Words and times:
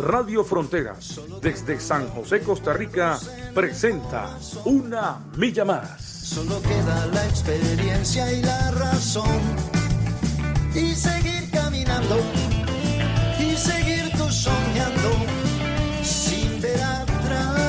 Radio 0.00 0.44
Fronteras, 0.44 1.20
desde 1.42 1.78
San 1.78 2.08
José, 2.08 2.40
Costa 2.40 2.72
Rica, 2.72 3.18
presenta 3.54 4.38
Una 4.64 5.18
Milla 5.36 5.64
Más. 5.64 6.02
Solo 6.02 6.60
queda 6.62 7.06
la 7.08 7.26
experiencia 7.26 8.32
y 8.32 8.42
la 8.42 8.70
razón. 8.72 9.40
Y 10.74 10.94
seguir 10.94 11.50
caminando, 11.50 12.18
y 13.38 13.56
seguir 13.56 14.10
tú 14.16 14.30
soñando, 14.30 15.10
sin 16.02 16.60
ver 16.62 16.80
atrás. 16.82 17.60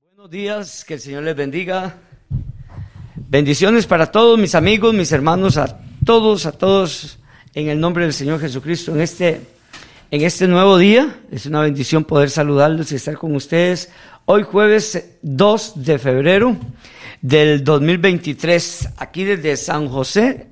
Buenos 0.00 0.30
días, 0.30 0.84
que 0.84 0.94
el 0.94 1.00
Señor 1.00 1.24
les 1.24 1.36
bendiga. 1.36 1.96
Bendiciones 3.14 3.86
para 3.86 4.10
todos 4.10 4.38
mis 4.38 4.54
amigos, 4.54 4.94
mis 4.94 5.12
hermanos, 5.12 5.56
a 5.56 5.78
todos, 6.04 6.46
a 6.46 6.52
todos, 6.52 7.18
en 7.54 7.68
el 7.68 7.78
nombre 7.80 8.04
del 8.04 8.12
Señor 8.12 8.40
Jesucristo, 8.40 8.94
en 8.94 9.00
este, 9.00 9.40
en 10.10 10.22
este 10.22 10.48
nuevo 10.48 10.78
día. 10.78 11.20
Es 11.30 11.46
una 11.46 11.60
bendición 11.60 12.04
poder 12.04 12.30
saludarlos 12.30 12.92
y 12.92 12.96
estar 12.96 13.18
con 13.18 13.34
ustedes. 13.34 13.90
Hoy 14.24 14.42
jueves 14.42 15.16
2 15.22 15.84
de 15.84 15.98
febrero 15.98 16.56
del 17.20 17.62
2023, 17.62 18.90
aquí 18.96 19.24
desde 19.24 19.56
San 19.56 19.88
José, 19.88 20.46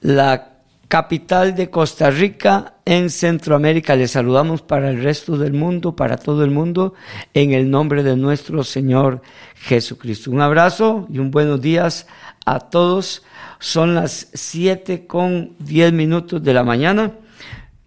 la 0.00 0.52
capital 0.88 1.54
de 1.54 1.70
Costa 1.70 2.10
Rica 2.10 2.74
en 2.84 3.10
Centroamérica. 3.10 3.94
Les 3.94 4.12
saludamos 4.12 4.62
para 4.62 4.90
el 4.90 5.02
resto 5.02 5.36
del 5.36 5.52
mundo, 5.52 5.94
para 5.94 6.16
todo 6.16 6.44
el 6.44 6.50
mundo, 6.50 6.94
en 7.34 7.52
el 7.52 7.70
nombre 7.70 8.02
de 8.02 8.16
nuestro 8.16 8.64
Señor 8.64 9.22
Jesucristo. 9.54 10.30
Un 10.30 10.40
abrazo 10.40 11.06
y 11.10 11.18
un 11.18 11.30
buenos 11.30 11.60
días 11.60 12.06
a 12.44 12.60
todos. 12.60 13.22
Son 13.58 13.94
las 13.94 14.28
7 14.34 15.06
con 15.06 15.56
10 15.58 15.92
minutos 15.92 16.42
de 16.42 16.54
la 16.54 16.62
mañana. 16.62 17.12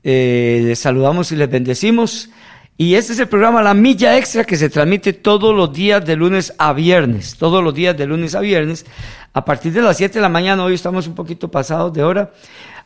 Eh, 0.03 0.61
les 0.65 0.79
saludamos 0.79 1.31
y 1.31 1.35
les 1.35 1.49
bendecimos. 1.49 2.29
Y 2.77 2.95
este 2.95 3.11
es 3.11 3.19
el 3.19 3.27
programa 3.27 3.61
La 3.61 3.73
Milla 3.73 4.17
Extra 4.17 4.45
que 4.45 4.55
se 4.55 4.69
transmite 4.69 5.11
todos 5.11 5.53
los 5.53 5.73
días 5.73 6.05
de 6.05 6.15
lunes 6.15 6.53
a 6.57 6.71
viernes. 6.71 7.35
Todos 7.37 7.63
los 7.63 7.73
días 7.73 7.97
de 7.97 8.05
lunes 8.07 8.35
a 8.35 8.39
viernes. 8.39 8.85
A 9.33 9.43
partir 9.43 9.73
de 9.73 9.81
las 9.81 9.97
7 9.97 10.13
de 10.13 10.21
la 10.21 10.29
mañana, 10.29 10.63
hoy 10.63 10.75
estamos 10.75 11.05
un 11.05 11.13
poquito 11.13 11.51
pasados 11.51 11.91
de 11.93 12.03
hora. 12.03 12.31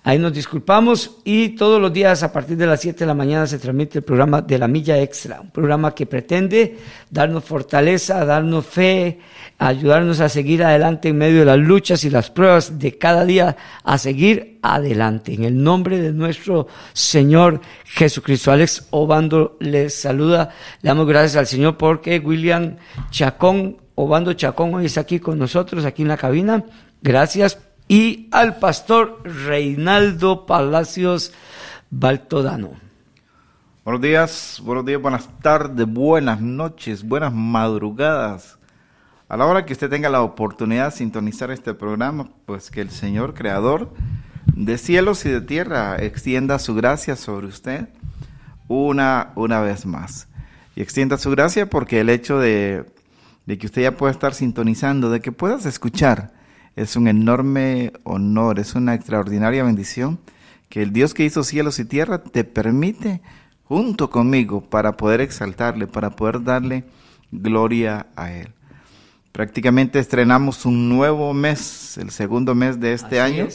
Ahí 0.06 0.20
nos 0.20 0.34
disculpamos 0.34 1.20
y 1.24 1.50
todos 1.56 1.80
los 1.80 1.94
días 1.94 2.24
a 2.24 2.34
partir 2.34 2.58
de 2.58 2.66
las 2.66 2.82
7 2.82 3.00
de 3.00 3.06
la 3.06 3.14
mañana 3.14 3.48
se 3.48 3.58
transmite 3.58 4.00
el 4.00 4.04
programa 4.04 4.42
de 4.42 4.60
la 4.60 4.68
Milla 4.68 5.00
Extra, 5.00 5.40
un 5.40 5.50
programa 5.50 5.96
que 5.96 6.06
pretende 6.06 6.78
darnos 7.10 7.46
fortaleza, 7.46 8.26
darnos 8.26 8.66
fe, 8.66 9.20
ayudarnos 9.60 10.20
a 10.20 10.28
seguir 10.28 10.62
adelante 10.62 11.08
en 11.08 11.18
medio 11.18 11.40
de 11.40 11.46
las 11.46 11.58
luchas 11.58 12.04
y 12.04 12.10
las 12.10 12.30
pruebas 12.30 12.78
de 12.80 12.98
cada 12.98 13.24
día, 13.24 13.56
a 13.86 13.98
seguir 13.98 14.60
adelante. 14.62 15.36
En 15.36 15.46
el 15.46 15.64
nombre 15.64 16.02
de 16.02 16.12
nuestro 16.12 16.68
Señor 16.92 17.62
Jesucristo. 17.86 18.52
Alex 18.52 18.88
Obando 18.90 19.56
les 19.62 19.94
saluda. 19.94 20.50
Le 20.82 20.90
damos 20.90 21.08
gracias 21.08 21.38
al 21.38 21.48
Señor 21.48 21.78
porque 21.78 22.20
William 22.20 22.76
Chacón, 23.10 23.78
Obando 23.96 24.34
Chacón, 24.34 24.76
hoy 24.76 24.88
está 24.88 25.00
aquí 25.00 25.20
con 25.20 25.40
nosotros, 25.40 25.86
aquí 25.86 26.02
en 26.02 26.10
la 26.10 26.18
cabina. 26.18 26.66
Gracias 27.02 27.58
y 27.88 28.28
al 28.32 28.58
pastor 28.58 29.22
Reinaldo 29.24 30.46
Palacios 30.46 31.34
Baltodano. 31.90 32.72
Buenos 33.84 34.02
días, 34.02 34.62
buenos 34.64 34.86
días, 34.86 35.02
buenas 35.02 35.30
tardes, 35.42 35.86
buenas 35.86 36.40
noches, 36.42 37.04
buenas 37.04 37.34
madrugadas. 37.34 38.58
A 39.28 39.38
la 39.38 39.46
hora 39.46 39.66
que 39.66 39.74
usted 39.74 39.90
tenga 39.90 40.10
la 40.10 40.22
oportunidad 40.22 40.86
de 40.86 40.98
sintonizar 40.98 41.52
este 41.52 41.74
programa, 41.74 42.30
pues 42.46 42.72
que 42.72 42.82
el 42.82 42.92
Señor 42.92 43.34
Creador 43.34 43.94
de 44.46 44.78
cielos 44.78 45.26
y 45.26 45.30
de 45.30 45.42
tierra 45.42 45.98
extienda 45.98 46.60
su 46.60 46.76
gracia 46.76 47.16
sobre 47.16 47.48
usted 47.48 47.90
una, 48.68 49.32
una 49.36 49.60
vez 49.62 49.86
más. 49.86 50.28
Y 50.76 50.82
extienda 50.82 51.18
su 51.18 51.32
gracia 51.32 51.70
porque 51.70 52.00
el 52.00 52.10
hecho 52.10 52.40
de, 52.40 52.86
de 53.46 53.58
que 53.58 53.68
usted 53.68 53.84
ya 53.84 53.98
pueda 53.98 54.12
estar 54.12 54.34
sintonizando, 54.34 55.10
de 55.10 55.22
que 55.22 55.32
puedas 55.32 55.66
escuchar, 55.66 56.33
es 56.76 56.96
un 56.96 57.08
enorme 57.08 57.94
honor, 58.04 58.60
es 58.60 58.76
una 58.76 58.94
extraordinaria 58.96 59.64
bendición 59.64 60.20
que 60.70 60.82
el 60.82 60.92
Dios 60.92 61.14
que 61.14 61.24
hizo 61.24 61.44
cielos 61.44 61.78
y 61.78 61.86
tierra 61.86 62.24
te 62.24 62.44
permite 62.44 63.22
junto 63.64 64.10
conmigo 64.10 64.62
para 64.62 64.98
poder 64.98 65.22
exaltarle, 65.22 65.86
para 65.86 66.16
poder 66.16 66.44
darle 66.44 66.86
gloria 67.32 68.08
a 68.16 68.32
Él. 68.32 68.50
Prácticamente 69.32 70.00
estrenamos 70.00 70.66
un 70.66 70.90
nuevo 70.90 71.34
mes, 71.34 71.98
el 71.98 72.10
segundo 72.10 72.56
mes 72.56 72.80
de 72.80 72.94
este 72.94 73.22
año. 73.22 73.48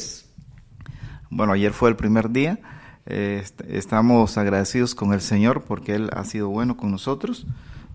Bueno, 1.31 1.53
ayer 1.53 1.73
fue 1.73 1.89
el 1.89 1.97
primer 1.97 2.31
día. 2.31 2.59
estamos 3.07 4.39
agradecidos 4.39 4.95
con 4.95 5.13
el 5.13 5.21
Señor 5.21 5.63
porque 5.63 5.95
Él 5.95 6.11
ha 6.13 6.25
sido 6.25 6.49
bueno 6.49 6.77
con 6.77 6.91
nosotros. 6.91 7.47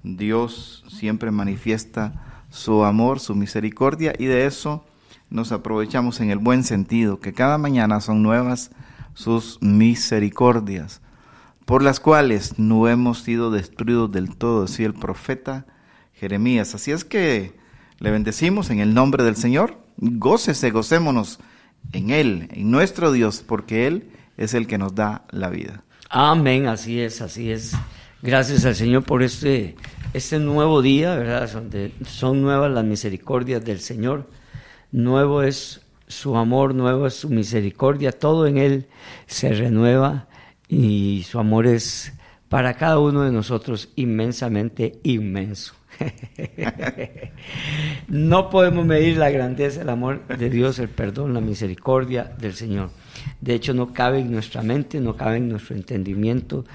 Dios 0.04 0.84
siempre 0.90 1.32
manifiesta 1.32 2.44
su 2.50 2.84
amor, 2.84 3.20
su 3.20 3.36
misericordia 3.36 4.14
y 4.18 4.26
de 4.26 4.46
eso 4.46 4.86
nos 5.34 5.52
aprovechamos 5.52 6.22
en 6.22 6.30
el 6.30 6.38
buen 6.38 6.64
sentido, 6.64 7.20
que 7.20 7.34
cada 7.34 7.58
mañana 7.58 8.00
son 8.02 8.22
nuevas 8.22 8.70
sus 9.16 9.60
misericordias, 9.62 11.02
por 11.66 11.82
las 11.82 12.00
cuales 12.00 12.60
no 12.60 12.88
hemos 12.88 13.24
sido 13.24 13.50
destruidos 13.50 14.12
del 14.12 14.36
todo, 14.36 14.62
decía 14.62 14.86
el 14.86 14.94
profeta 14.94 15.66
Jeremías. 16.14 16.76
Así 16.76 16.92
es 16.92 17.04
que 17.04 17.54
le 17.98 18.12
bendecimos 18.12 18.70
en 18.70 18.80
el 18.80 18.94
nombre 18.94 19.24
del 19.24 19.36
Señor, 19.36 19.80
gócese, 19.98 20.70
gocémonos 20.70 21.40
en 21.94 22.12
Él, 22.12 22.48
en 22.52 22.70
nuestro 22.70 23.12
Dios, 23.12 23.44
porque 23.46 23.88
Él 23.88 24.12
es 24.38 24.54
el 24.54 24.68
que 24.68 24.78
nos 24.78 24.94
da 24.94 25.26
la 25.32 25.50
vida. 25.50 25.84
Amén, 26.10 26.68
así 26.68 27.00
es, 27.00 27.22
así 27.22 27.52
es. 27.52 27.76
Gracias 28.22 28.66
al 28.66 28.76
Señor 28.76 29.04
por 29.04 29.24
este, 29.24 29.76
este 30.14 30.38
nuevo 30.38 30.84
día, 30.84 31.16
¿verdad? 31.16 31.50
Son 32.06 32.42
nuevas 32.44 32.72
las 32.72 32.86
misericordias 32.86 33.66
del 33.66 33.80
Señor 33.80 34.30
nuevo 34.94 35.44
es 35.44 35.82
su 36.08 36.38
amor, 36.38 36.74
nuevo 36.74 37.08
es 37.08 37.16
su 37.16 37.30
misericordia, 37.30 38.14
todo 38.14 38.48
en 38.48 38.58
Él 38.58 38.86
se 39.26 39.54
renueva 39.54 40.28
y 40.70 41.26
su 41.28 41.40
amor 41.40 41.68
es 41.68 42.14
para 42.48 42.76
cada 42.76 43.00
uno 43.00 43.24
de 43.24 43.32
nosotros 43.32 43.90
inmensamente 43.96 45.00
inmenso. 45.04 45.74
no 48.08 48.50
podemos 48.50 48.86
medir 48.86 49.18
la 49.18 49.30
grandeza, 49.30 49.82
el 49.82 49.90
amor 49.90 50.26
de 50.28 50.50
Dios, 50.50 50.80
el 50.80 50.90
perdón, 50.90 51.34
la 51.34 51.42
misericordia 51.42 52.32
del 52.40 52.54
Señor. 52.54 52.90
De 53.42 53.54
hecho, 53.56 53.74
no 53.74 53.94
cabe 53.94 54.20
en 54.20 54.32
nuestra 54.32 54.62
mente, 54.62 55.00
no 55.00 55.16
cabe 55.16 55.38
en 55.38 55.50
nuestro 55.50 55.76
entendimiento 55.76 56.66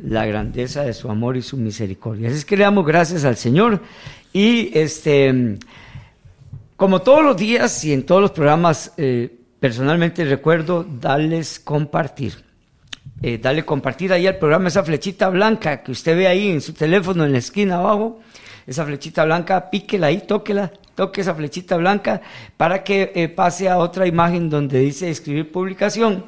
la 0.00 0.26
grandeza 0.26 0.82
de 0.82 0.92
su 0.92 1.10
amor 1.10 1.36
y 1.36 1.42
su 1.42 1.56
misericordia. 1.56 2.28
Así 2.28 2.38
es 2.38 2.44
que 2.44 2.56
le 2.56 2.64
damos 2.64 2.86
gracias 2.86 3.24
al 3.24 3.36
Señor 3.36 3.80
y 4.32 4.70
este 4.76 5.58
como 6.82 7.00
todos 7.00 7.22
los 7.22 7.36
días 7.36 7.84
y 7.84 7.92
en 7.92 8.04
todos 8.04 8.20
los 8.20 8.32
programas, 8.32 8.92
eh, 8.96 9.32
personalmente 9.60 10.24
recuerdo 10.24 10.82
darles 10.82 11.60
compartir. 11.60 12.44
Eh, 13.22 13.38
darle 13.38 13.64
compartir 13.64 14.12
ahí 14.12 14.26
al 14.26 14.36
programa 14.36 14.66
esa 14.66 14.82
flechita 14.82 15.28
blanca 15.28 15.84
que 15.84 15.92
usted 15.92 16.16
ve 16.16 16.26
ahí 16.26 16.50
en 16.50 16.60
su 16.60 16.72
teléfono 16.72 17.24
en 17.24 17.30
la 17.30 17.38
esquina 17.38 17.76
abajo. 17.76 18.18
Esa 18.66 18.84
flechita 18.84 19.24
blanca, 19.24 19.70
píquela 19.70 20.08
ahí, 20.08 20.24
tóquela, 20.26 20.72
toque 20.96 21.20
esa 21.20 21.36
flechita 21.36 21.76
blanca 21.76 22.20
para 22.56 22.82
que 22.82 23.12
eh, 23.14 23.28
pase 23.28 23.68
a 23.68 23.78
otra 23.78 24.08
imagen 24.08 24.50
donde 24.50 24.80
dice 24.80 25.08
escribir 25.08 25.52
publicación. 25.52 26.24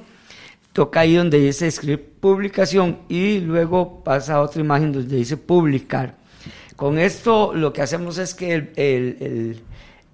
Toca 0.73 1.01
ahí 1.01 1.17
donde 1.17 1.41
dice 1.41 1.67
escribir 1.67 2.13
publicación 2.21 3.01
y 3.09 3.41
luego 3.41 4.05
pasa 4.05 4.35
a 4.35 4.41
otra 4.41 4.61
imagen 4.61 4.93
donde 4.93 5.17
dice 5.17 5.37
publicar. 5.37 6.15
Con 6.77 7.01
esto 7.01 7.53
lo 7.55 7.73
que 7.73 7.83
hacemos 7.83 8.19
es 8.19 8.35
que 8.35 8.55
el 8.55 8.73
el 8.77 9.61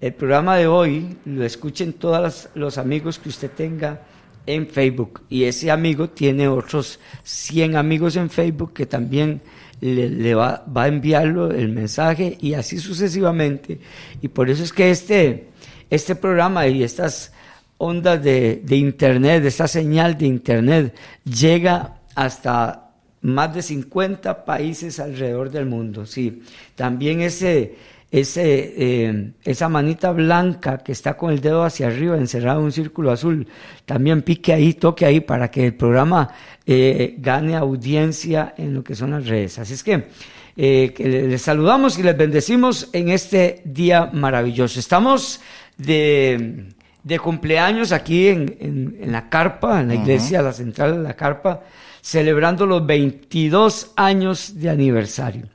programa 0.09 0.57
de 0.57 0.65
hoy 0.65 1.15
lo 1.25 1.45
escuchen 1.45 1.93
todos 1.93 2.49
los 2.55 2.79
amigos 2.79 3.19
que 3.19 3.29
usted 3.29 3.51
tenga 3.51 4.01
en 4.47 4.67
Facebook 4.67 5.21
y 5.29 5.43
ese 5.43 5.69
amigo 5.69 6.09
tiene 6.09 6.47
otros 6.47 6.99
100 7.23 7.75
amigos 7.75 8.15
en 8.15 8.31
Facebook 8.31 8.73
que 8.73 8.87
también 8.87 9.41
le, 9.79 10.35
va, 10.35 10.63
a 10.73 10.87
enviarlo 10.87 11.51
el 11.51 11.69
mensaje 11.69 12.37
y 12.39 12.53
así 12.53 12.77
sucesivamente. 12.79 13.79
Y 14.21 14.27
por 14.27 14.49
eso 14.49 14.63
es 14.63 14.73
que 14.73 14.91
este, 14.91 15.49
este 15.89 16.15
programa 16.15 16.67
y 16.67 16.83
estas 16.83 17.33
ondas 17.77 18.23
de, 18.23 18.61
de 18.63 18.75
internet, 18.77 19.43
esta 19.45 19.67
señal 19.67 20.17
de 20.17 20.27
internet 20.27 20.95
llega 21.23 22.01
hasta 22.15 22.91
más 23.21 23.53
de 23.53 23.61
50 23.61 24.45
países 24.45 24.99
alrededor 24.99 25.51
del 25.51 25.65
mundo, 25.65 26.05
sí. 26.05 26.43
También 26.75 27.21
ese, 27.21 27.75
ese, 28.11 28.73
eh, 28.77 29.31
esa 29.45 29.69
manita 29.69 30.11
blanca 30.11 30.79
que 30.79 30.91
está 30.91 31.15
con 31.15 31.31
el 31.31 31.39
dedo 31.39 31.63
hacia 31.63 31.87
arriba, 31.87 32.17
encerrado 32.17 32.59
en 32.59 32.65
un 32.65 32.71
círculo 32.73 33.09
azul, 33.09 33.47
también 33.85 34.21
pique 34.21 34.51
ahí, 34.51 34.73
toque 34.73 35.05
ahí 35.05 35.21
para 35.21 35.49
que 35.49 35.67
el 35.67 35.75
programa 35.75 36.29
eh, 36.65 37.15
gane 37.17 37.55
audiencia 37.55 38.53
en 38.57 38.73
lo 38.73 38.83
que 38.83 38.95
son 38.95 39.11
las 39.11 39.25
redes. 39.25 39.59
Así 39.59 39.73
es 39.73 39.83
que, 39.83 40.09
eh, 40.57 40.93
que 40.93 41.07
les 41.07 41.41
saludamos 41.41 41.97
y 41.97 42.03
les 42.03 42.17
bendecimos 42.17 42.89
en 42.91 43.09
este 43.09 43.61
día 43.63 44.09
maravilloso. 44.11 44.77
Estamos 44.77 45.39
de, 45.77 46.65
de 47.03 47.19
cumpleaños 47.19 47.93
aquí 47.93 48.27
en, 48.27 48.57
en, 48.59 48.97
en, 48.99 49.11
la 49.13 49.29
carpa, 49.29 49.79
en 49.79 49.87
la 49.87 49.95
iglesia, 49.95 50.41
la 50.41 50.51
central 50.51 50.97
de 50.97 51.03
la 51.03 51.15
carpa, 51.15 51.61
celebrando 52.01 52.65
los 52.65 52.85
22 52.85 53.93
años 53.95 54.59
de 54.59 54.69
aniversario. 54.69 55.47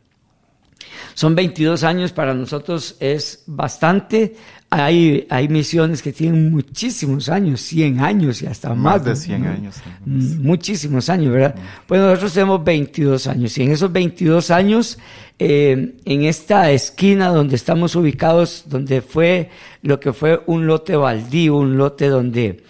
Son 1.17 1.35
22 1.35 1.83
años, 1.83 2.13
para 2.13 2.35
nosotros 2.35 2.95
es 3.01 3.43
bastante. 3.47 4.37
Hay, 4.69 5.27
hay 5.31 5.49
misiones 5.49 6.03
que 6.03 6.13
tienen 6.13 6.51
muchísimos 6.51 7.31
años, 7.31 7.63
100 7.63 8.01
años 8.01 8.43
y 8.43 8.47
hasta 8.47 8.69
más. 8.75 8.97
Más 8.97 9.05
de 9.07 9.17
100 9.17 9.43
¿no? 9.43 9.51
años. 9.51 9.77
sí. 9.77 10.37
Muchísimos 10.43 11.09
años, 11.09 11.33
¿verdad? 11.33 11.55
Pues 11.87 12.03
nosotros 12.03 12.35
tenemos 12.35 12.63
22 12.63 13.29
años 13.29 13.57
y 13.57 13.63
en 13.63 13.71
esos 13.73 13.91
22 13.91 14.51
años, 14.51 14.99
eh, 15.39 15.95
en 16.05 16.25
esta 16.25 16.71
esquina 16.71 17.29
donde 17.29 17.57
estamos 17.57 17.97
ubicados, 17.97 18.65
donde 18.67 19.01
fue 19.01 19.49
lo 19.81 19.99
que 19.99 20.13
fue 20.13 20.43
un 20.45 20.67
lote 20.67 20.97
baldío, 20.97 21.57
un 21.57 21.79
lote 21.79 22.09
donde 22.09 22.63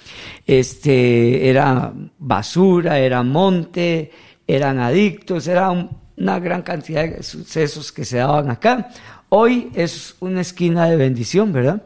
este, 0.46 1.48
era 1.50 1.92
basura, 2.20 3.00
era 3.00 3.24
monte, 3.24 4.12
eran 4.46 4.78
adictos, 4.78 5.48
era 5.48 5.72
un- 5.72 6.05
una 6.16 6.38
gran 6.38 6.62
cantidad 6.62 7.04
de 7.04 7.22
sucesos 7.22 7.92
que 7.92 8.04
se 8.04 8.18
daban 8.18 8.50
acá. 8.50 8.88
Hoy 9.28 9.70
es 9.74 10.14
una 10.20 10.40
esquina 10.40 10.86
de 10.86 10.96
bendición, 10.96 11.52
¿verdad? 11.52 11.82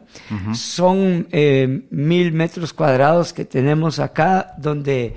Son 0.53 1.27
eh, 1.31 1.87
mil 1.89 2.31
metros 2.33 2.71
cuadrados 2.71 3.33
que 3.33 3.45
tenemos 3.45 3.99
acá, 3.99 4.53
donde 4.57 5.15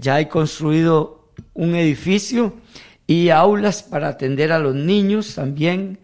ya 0.00 0.16
hay 0.16 0.26
construido 0.26 1.28
un 1.54 1.74
edificio 1.74 2.54
y 3.06 3.28
aulas 3.28 3.82
para 3.82 4.08
atender 4.08 4.52
a 4.52 4.58
los 4.58 4.74
niños 4.74 5.34
también 5.34 5.98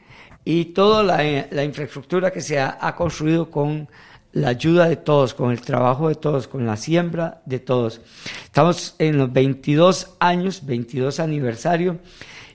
y 0.45 0.67
toda 0.67 1.03
la, 1.03 1.47
la 1.51 1.65
infraestructura 1.65 2.31
que 2.31 2.41
se 2.41 2.61
ha, 2.61 2.79
ha 2.81 2.95
construido 2.95 3.51
con 3.51 3.89
la 4.33 4.49
ayuda 4.49 4.87
de 4.87 4.97
todos, 4.97 5.33
con 5.33 5.51
el 5.51 5.63
trabajo 5.63 6.09
de 6.09 6.15
todos, 6.15 6.47
con 6.47 6.67
la 6.67 6.77
siembra 6.77 7.41
de 7.47 7.59
todos. 7.59 8.03
Estamos 8.45 8.95
en 8.99 9.17
los 9.17 9.33
22 9.33 10.17
años, 10.21 10.67
22 10.67 11.21
aniversario, 11.21 11.99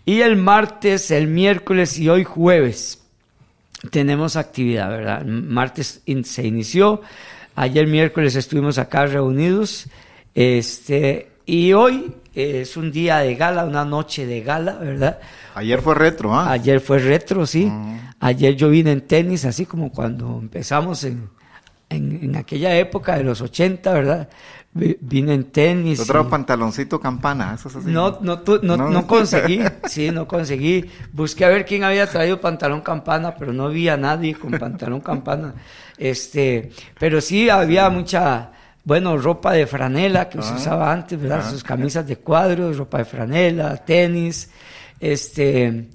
y 0.05 0.21
el 0.21 0.35
martes, 0.35 1.11
el 1.11 1.27
miércoles 1.27 1.97
y 1.99 2.09
hoy 2.09 2.23
jueves 2.23 3.03
tenemos 3.89 4.35
actividad, 4.35 4.89
¿verdad? 4.89 5.21
El 5.21 5.43
martes 5.43 6.01
in- 6.05 6.23
se 6.25 6.45
inició, 6.45 7.01
ayer 7.55 7.87
miércoles 7.87 8.35
estuvimos 8.35 8.77
acá 8.77 9.05
reunidos, 9.05 9.87
este, 10.35 11.31
y 11.45 11.73
hoy 11.73 12.13
es 12.33 12.77
un 12.77 12.91
día 12.91 13.17
de 13.19 13.35
gala, 13.35 13.65
una 13.65 13.83
noche 13.85 14.25
de 14.25 14.41
gala, 14.41 14.73
¿verdad? 14.75 15.19
Ayer 15.55 15.81
fue 15.81 15.95
retro, 15.95 16.33
¿ah? 16.33 16.51
Ayer 16.51 16.79
fue 16.79 16.99
retro, 16.99 17.45
sí. 17.45 17.69
Ayer 18.19 18.55
yo 18.55 18.69
vine 18.69 18.91
en 18.91 19.01
tenis, 19.01 19.45
así 19.45 19.65
como 19.65 19.91
cuando 19.91 20.37
empezamos 20.39 21.03
en, 21.03 21.27
en, 21.89 22.19
en 22.23 22.35
aquella 22.35 22.77
época 22.77 23.17
de 23.17 23.23
los 23.23 23.41
80, 23.41 23.91
¿verdad? 23.91 24.29
Vi- 24.73 24.97
Vine 25.01 25.33
en 25.33 25.43
tenis. 25.51 25.99
Yo 25.99 26.05
traigo 26.05 26.27
y- 26.27 26.31
pantaloncito 26.31 26.99
campana, 26.99 27.53
eso 27.55 27.67
es 27.67 27.75
así. 27.75 27.91
no, 27.91 28.19
no, 28.21 28.39
tu- 28.39 28.59
no, 28.63 28.77
No. 28.77 28.89
no 28.89 29.05
conseguí, 29.05 29.59
sí, 29.89 30.11
no 30.11 30.25
conseguí. 30.27 30.89
Busqué 31.11 31.43
a 31.43 31.49
ver 31.49 31.65
quién 31.65 31.83
había 31.83 32.07
traído 32.07 32.39
pantalón 32.39 32.79
campana, 32.81 33.35
pero 33.35 33.51
no 33.51 33.67
vi 33.69 33.89
a 33.89 33.97
nadie 33.97 34.33
con 34.35 34.51
pantalón 34.51 35.01
campana. 35.01 35.53
Este, 35.97 36.71
pero 36.97 37.19
sí 37.19 37.49
había 37.49 37.89
mucha, 37.89 38.51
bueno, 38.85 39.17
ropa 39.17 39.51
de 39.51 39.67
franela 39.67 40.29
que 40.29 40.41
se 40.41 40.53
Ah. 40.53 40.55
usaba 40.55 40.91
antes, 40.93 41.19
¿verdad? 41.19 41.41
Ah. 41.45 41.49
Sus 41.49 41.63
camisas 41.63 42.07
de 42.07 42.15
cuadros, 42.15 42.77
ropa 42.77 42.99
de 42.99 43.05
franela, 43.05 43.75
tenis, 43.77 44.49
este, 45.01 45.89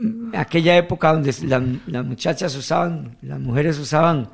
mm, 0.00 0.34
aquella 0.34 0.76
época 0.76 1.12
donde 1.12 1.34
la- 1.42 1.62
las 1.86 2.04
muchachas 2.04 2.56
usaban, 2.56 3.16
las 3.22 3.38
mujeres 3.40 3.78
usaban 3.78 4.28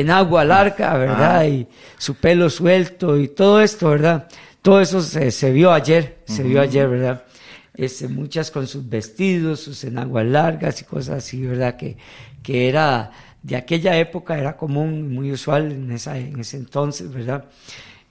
en 0.00 0.10
agua 0.10 0.44
larga, 0.44 0.96
¿verdad? 0.96 1.38
Ah. 1.38 1.46
Y 1.46 1.66
su 1.96 2.14
pelo 2.16 2.50
suelto 2.50 3.18
y 3.18 3.28
todo 3.28 3.60
esto, 3.62 3.90
¿verdad? 3.90 4.28
Todo 4.62 4.80
eso 4.80 5.00
se, 5.00 5.30
se 5.30 5.50
vio 5.52 5.72
ayer, 5.72 6.18
se 6.26 6.42
vio 6.42 6.60
ayer, 6.60 6.88
¿verdad? 6.88 7.22
Este, 7.74 8.08
muchas 8.08 8.50
con 8.50 8.66
sus 8.66 8.88
vestidos, 8.88 9.60
sus 9.60 9.84
enaguas 9.84 10.26
largas 10.26 10.80
y 10.80 10.84
cosas 10.84 11.18
así, 11.24 11.46
¿verdad? 11.46 11.76
Que, 11.76 11.96
que 12.42 12.68
era 12.68 13.10
de 13.42 13.56
aquella 13.56 13.96
época, 13.96 14.38
era 14.38 14.56
común, 14.56 15.14
muy 15.14 15.30
usual 15.32 15.70
en, 15.72 15.92
esa, 15.92 16.18
en 16.18 16.40
ese 16.40 16.56
entonces, 16.56 17.12
¿verdad? 17.12 17.44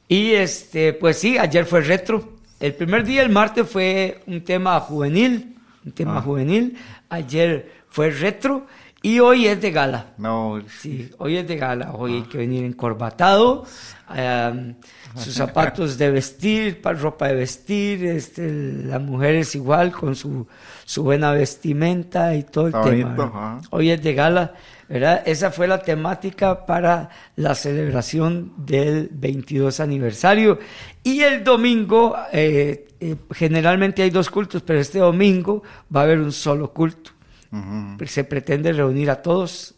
Y 0.07 0.31
este, 0.33 0.93
pues 0.93 1.17
sí, 1.17 1.37
ayer 1.37 1.65
fue 1.65 1.81
retro. 1.81 2.33
El 2.59 2.73
primer 2.73 3.03
día, 3.03 3.21
el 3.21 3.29
martes, 3.29 3.67
fue 3.67 4.21
un 4.27 4.43
tema 4.43 4.79
juvenil, 4.79 5.55
un 5.85 5.91
tema 5.91 6.17
Ah. 6.17 6.21
juvenil. 6.21 6.77
Ayer 7.09 7.71
fue 7.89 8.09
retro 8.11 8.65
y 9.05 9.19
hoy 9.19 9.45
es 9.45 9.61
de 9.61 9.69
gala. 9.69 10.07
No, 10.17 10.59
Sí, 10.81 11.11
hoy 11.19 11.37
es 11.37 11.47
de 11.47 11.57
gala, 11.57 11.91
hoy 11.93 12.15
hay 12.15 12.21
que 12.23 12.39
venir 12.39 12.63
encorbatado, 12.65 13.63
sus 15.15 15.33
zapatos 15.41 15.97
de 15.99 16.09
vestir, 16.09 16.81
pa- 16.81 16.93
ropa 16.93 17.27
de 17.27 17.35
vestir, 17.35 18.03
este, 18.05 18.49
las 18.51 18.99
mujeres 18.99 19.53
igual 19.53 19.91
con 19.91 20.15
su, 20.15 20.47
su 20.85 21.03
buena 21.03 21.31
vestimenta 21.33 22.33
y 22.35 22.43
todo 22.43 22.67
el 22.67 22.73
Está 22.73 22.89
tema. 22.89 23.61
Hoy 23.69 23.91
es 23.91 24.01
de 24.01 24.13
gala, 24.15 24.53
¿verdad? 24.89 25.21
Esa 25.27 25.51
fue 25.51 25.67
la 25.67 25.83
temática 25.83 26.65
para 26.65 27.09
la 27.35 27.53
celebración 27.53 28.53
del 28.57 29.09
22 29.11 29.79
aniversario. 29.81 30.57
Y 31.03 31.21
el 31.21 31.43
domingo, 31.43 32.15
eh, 32.33 32.87
eh, 32.99 33.15
generalmente 33.35 34.01
hay 34.01 34.09
dos 34.09 34.31
cultos, 34.31 34.63
pero 34.63 34.79
este 34.79 34.97
domingo 34.97 35.61
va 35.95 36.01
a 36.01 36.03
haber 36.05 36.19
un 36.19 36.31
solo 36.31 36.71
culto 36.73 37.11
se 38.05 38.23
pretende 38.23 38.73
reunir 38.73 39.09
a 39.09 39.21
todos 39.21 39.75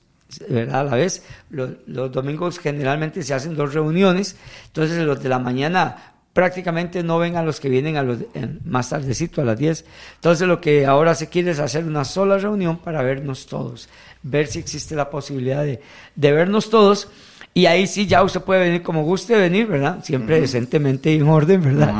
¿verdad? 0.49 0.81
a 0.81 0.83
la 0.83 0.95
vez. 0.95 1.23
Los, 1.49 1.69
los 1.87 2.11
domingos 2.11 2.59
generalmente 2.59 3.23
se 3.23 3.33
hacen 3.33 3.55
dos 3.55 3.73
reuniones, 3.73 4.35
entonces 4.67 4.97
los 5.05 5.21
de 5.21 5.29
la 5.29 5.39
mañana 5.39 6.13
prácticamente 6.33 7.01
no 7.01 7.17
ven 7.17 7.35
a 7.35 7.41
los 7.41 7.59
que 7.59 7.67
vienen 7.67 7.97
a 7.97 8.03
los, 8.03 8.19
en- 8.35 8.59
más 8.63 8.89
tardecito, 8.89 9.41
a 9.41 9.45
las 9.45 9.57
10. 9.57 9.85
Entonces 10.15 10.47
lo 10.47 10.61
que 10.61 10.85
ahora 10.85 11.15
se 11.15 11.29
quiere 11.29 11.51
es 11.51 11.59
hacer 11.59 11.83
una 11.85 12.05
sola 12.05 12.37
reunión 12.37 12.77
para 12.77 13.01
vernos 13.01 13.47
todos, 13.47 13.89
ver 14.21 14.45
si 14.47 14.59
existe 14.59 14.95
la 14.95 15.09
posibilidad 15.09 15.63
de, 15.63 15.81
de 16.15 16.31
vernos 16.31 16.69
todos. 16.69 17.07
Y 17.55 17.65
ahí 17.65 17.87
sí 17.87 18.05
ya 18.05 18.21
usted 18.21 18.41
puede 18.41 18.65
venir 18.65 18.83
como 18.83 19.01
guste 19.03 19.35
venir, 19.35 19.65
¿verdad? 19.65 20.03
Siempre 20.03 20.39
decentemente 20.39 21.11
y 21.11 21.15
en 21.15 21.27
orden, 21.27 21.59
¿verdad? 21.63 21.91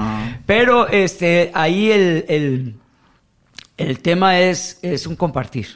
Pero 0.45 0.87
este, 0.87 1.49
ahí 1.55 1.89
el, 1.89 2.25
el, 2.27 2.75
el 3.77 3.99
tema 3.99 4.39
es, 4.39 4.79
es 4.81 5.07
un 5.07 5.15
compartir. 5.15 5.67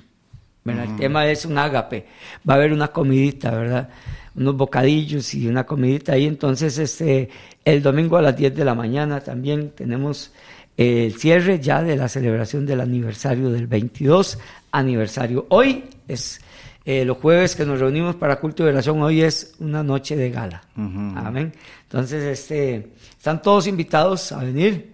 ¿verdad? 0.63 0.86
El 0.86 0.96
tema 0.98 1.27
es 1.27 1.46
un 1.46 1.58
ágape. 1.58 2.05
Va 2.48 2.53
a 2.53 2.58
haber 2.58 2.74
una 2.74 2.89
comidita, 2.89 3.51
¿verdad? 3.51 3.89
Unos 4.36 4.55
bocadillos 4.55 5.34
y 5.34 5.48
una 5.48 5.65
comidita 5.65 6.13
ahí. 6.13 6.25
Entonces, 6.25 6.77
este, 6.77 7.29
el 7.63 7.81
domingo 7.81 8.17
a 8.17 8.22
las 8.22 8.36
10 8.36 8.55
de 8.55 8.65
la 8.65 8.75
mañana 8.75 9.22
también 9.22 9.72
tenemos 9.72 10.31
eh, 10.77 11.05
el 11.05 11.15
cierre 11.15 11.60
ya 11.60 11.84
de 11.84 11.96
la 11.96 12.08
celebración 12.08 12.65
del 12.65 12.81
aniversario 12.81 13.50
del 13.50 13.67
22 13.67 14.38
aniversario. 14.72 15.46
Hoy 15.50 15.86
es 16.08 16.39
eh, 16.86 17.05
los 17.05 17.17
jueves 17.17 17.55
que 17.55 17.65
nos 17.65 17.79
reunimos 17.79 18.15
para 18.15 18.39
culto 18.39 18.63
de 18.63 18.70
oración. 18.70 19.01
Hoy 19.01 19.22
es 19.22 19.55
una 19.60 19.84
noche 19.84 20.15
de 20.15 20.29
gala. 20.29 20.63
Amén. 20.75 21.53
Entonces, 21.84 22.24
este, 22.24 22.93
están 23.17 23.41
todos 23.41 23.67
invitados 23.67 24.31
a 24.31 24.43
venir 24.43 24.90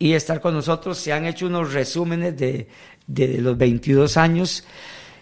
y 0.00 0.14
estar 0.14 0.40
con 0.40 0.54
nosotros. 0.54 0.98
Se 0.98 1.12
han 1.12 1.26
hecho 1.26 1.46
unos 1.46 1.72
resúmenes 1.72 2.36
de, 2.36 2.66
de 3.06 3.40
los 3.40 3.56
22 3.56 4.16
años. 4.16 4.64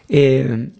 Eh, 0.08 0.70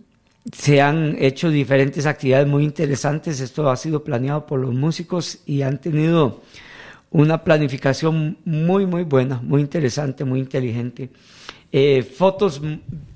se 0.50 0.80
han 0.80 1.16
hecho 1.18 1.50
diferentes 1.50 2.06
actividades 2.06 2.46
muy 2.46 2.64
interesantes. 2.64 3.40
Esto 3.40 3.68
ha 3.68 3.76
sido 3.76 4.02
planeado 4.02 4.46
por 4.46 4.60
los 4.60 4.72
músicos 4.72 5.40
y 5.44 5.60
han 5.60 5.78
tenido 5.80 6.42
una 7.10 7.42
planificación 7.42 8.38
muy, 8.44 8.86
muy 8.86 9.02
buena, 9.02 9.40
muy 9.42 9.60
interesante, 9.60 10.24
muy 10.24 10.40
inteligente. 10.40 11.10
Eh, 11.70 12.02
fotos 12.02 12.62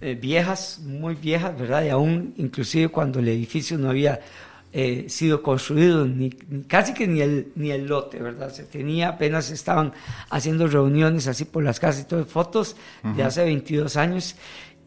eh, 0.01 0.19
viejas, 0.21 0.81
muy 0.85 1.15
viejas, 1.15 1.59
¿verdad? 1.59 1.85
Y 1.85 1.89
aún 1.89 2.35
inclusive 2.37 2.89
cuando 2.89 3.21
el 3.21 3.29
edificio 3.29 3.79
no 3.79 3.89
había 3.89 4.21
eh, 4.73 5.05
sido 5.09 5.43
construido, 5.43 6.07
ni, 6.07 6.31
ni- 6.49 6.63
casi 6.65 6.95
que 6.95 7.07
ni 7.07 7.21
el, 7.21 7.53
ni 7.57 7.71
el 7.71 7.87
lote, 7.87 8.19
¿verdad? 8.19 8.51
Se 8.53 8.65
tenía, 8.65 9.09
apenas 9.11 9.51
estaban 9.51 9.93
haciendo 10.31 10.67
reuniones 10.67 11.27
así 11.29 11.45
por 11.45 11.63
las 11.63 11.79
casas 11.79 12.03
y 12.03 12.07
todo, 12.07 12.25
fotos 12.25 12.77
de 13.03 13.23
hace 13.23 13.45
22 13.45 13.97
años 13.97 14.35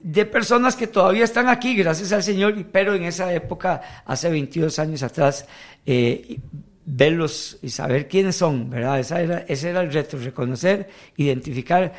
de 0.02 0.26
personas 0.26 0.76
que 0.76 0.86
todavía 0.88 1.24
están 1.24 1.50
aquí, 1.50 1.76
gracias 1.76 2.12
al 2.12 2.22
Señor, 2.22 2.54
pero 2.72 2.94
en 2.94 3.04
esa 3.06 3.34
época, 3.34 3.82
hace 4.06 4.30
22 4.30 4.78
años 4.78 5.02
atrás, 5.02 5.48
eh, 5.86 6.40
verlos 6.88 7.58
y 7.64 7.70
saber 7.70 8.08
quiénes 8.08 8.36
son, 8.36 8.70
¿verdad? 8.70 9.00
Esa 9.00 9.20
era, 9.20 9.46
ese 9.48 9.72
era 9.72 9.82
el 9.82 9.92
reto, 9.92 10.18
reconocer, 10.18 10.88
identificar 11.18 11.94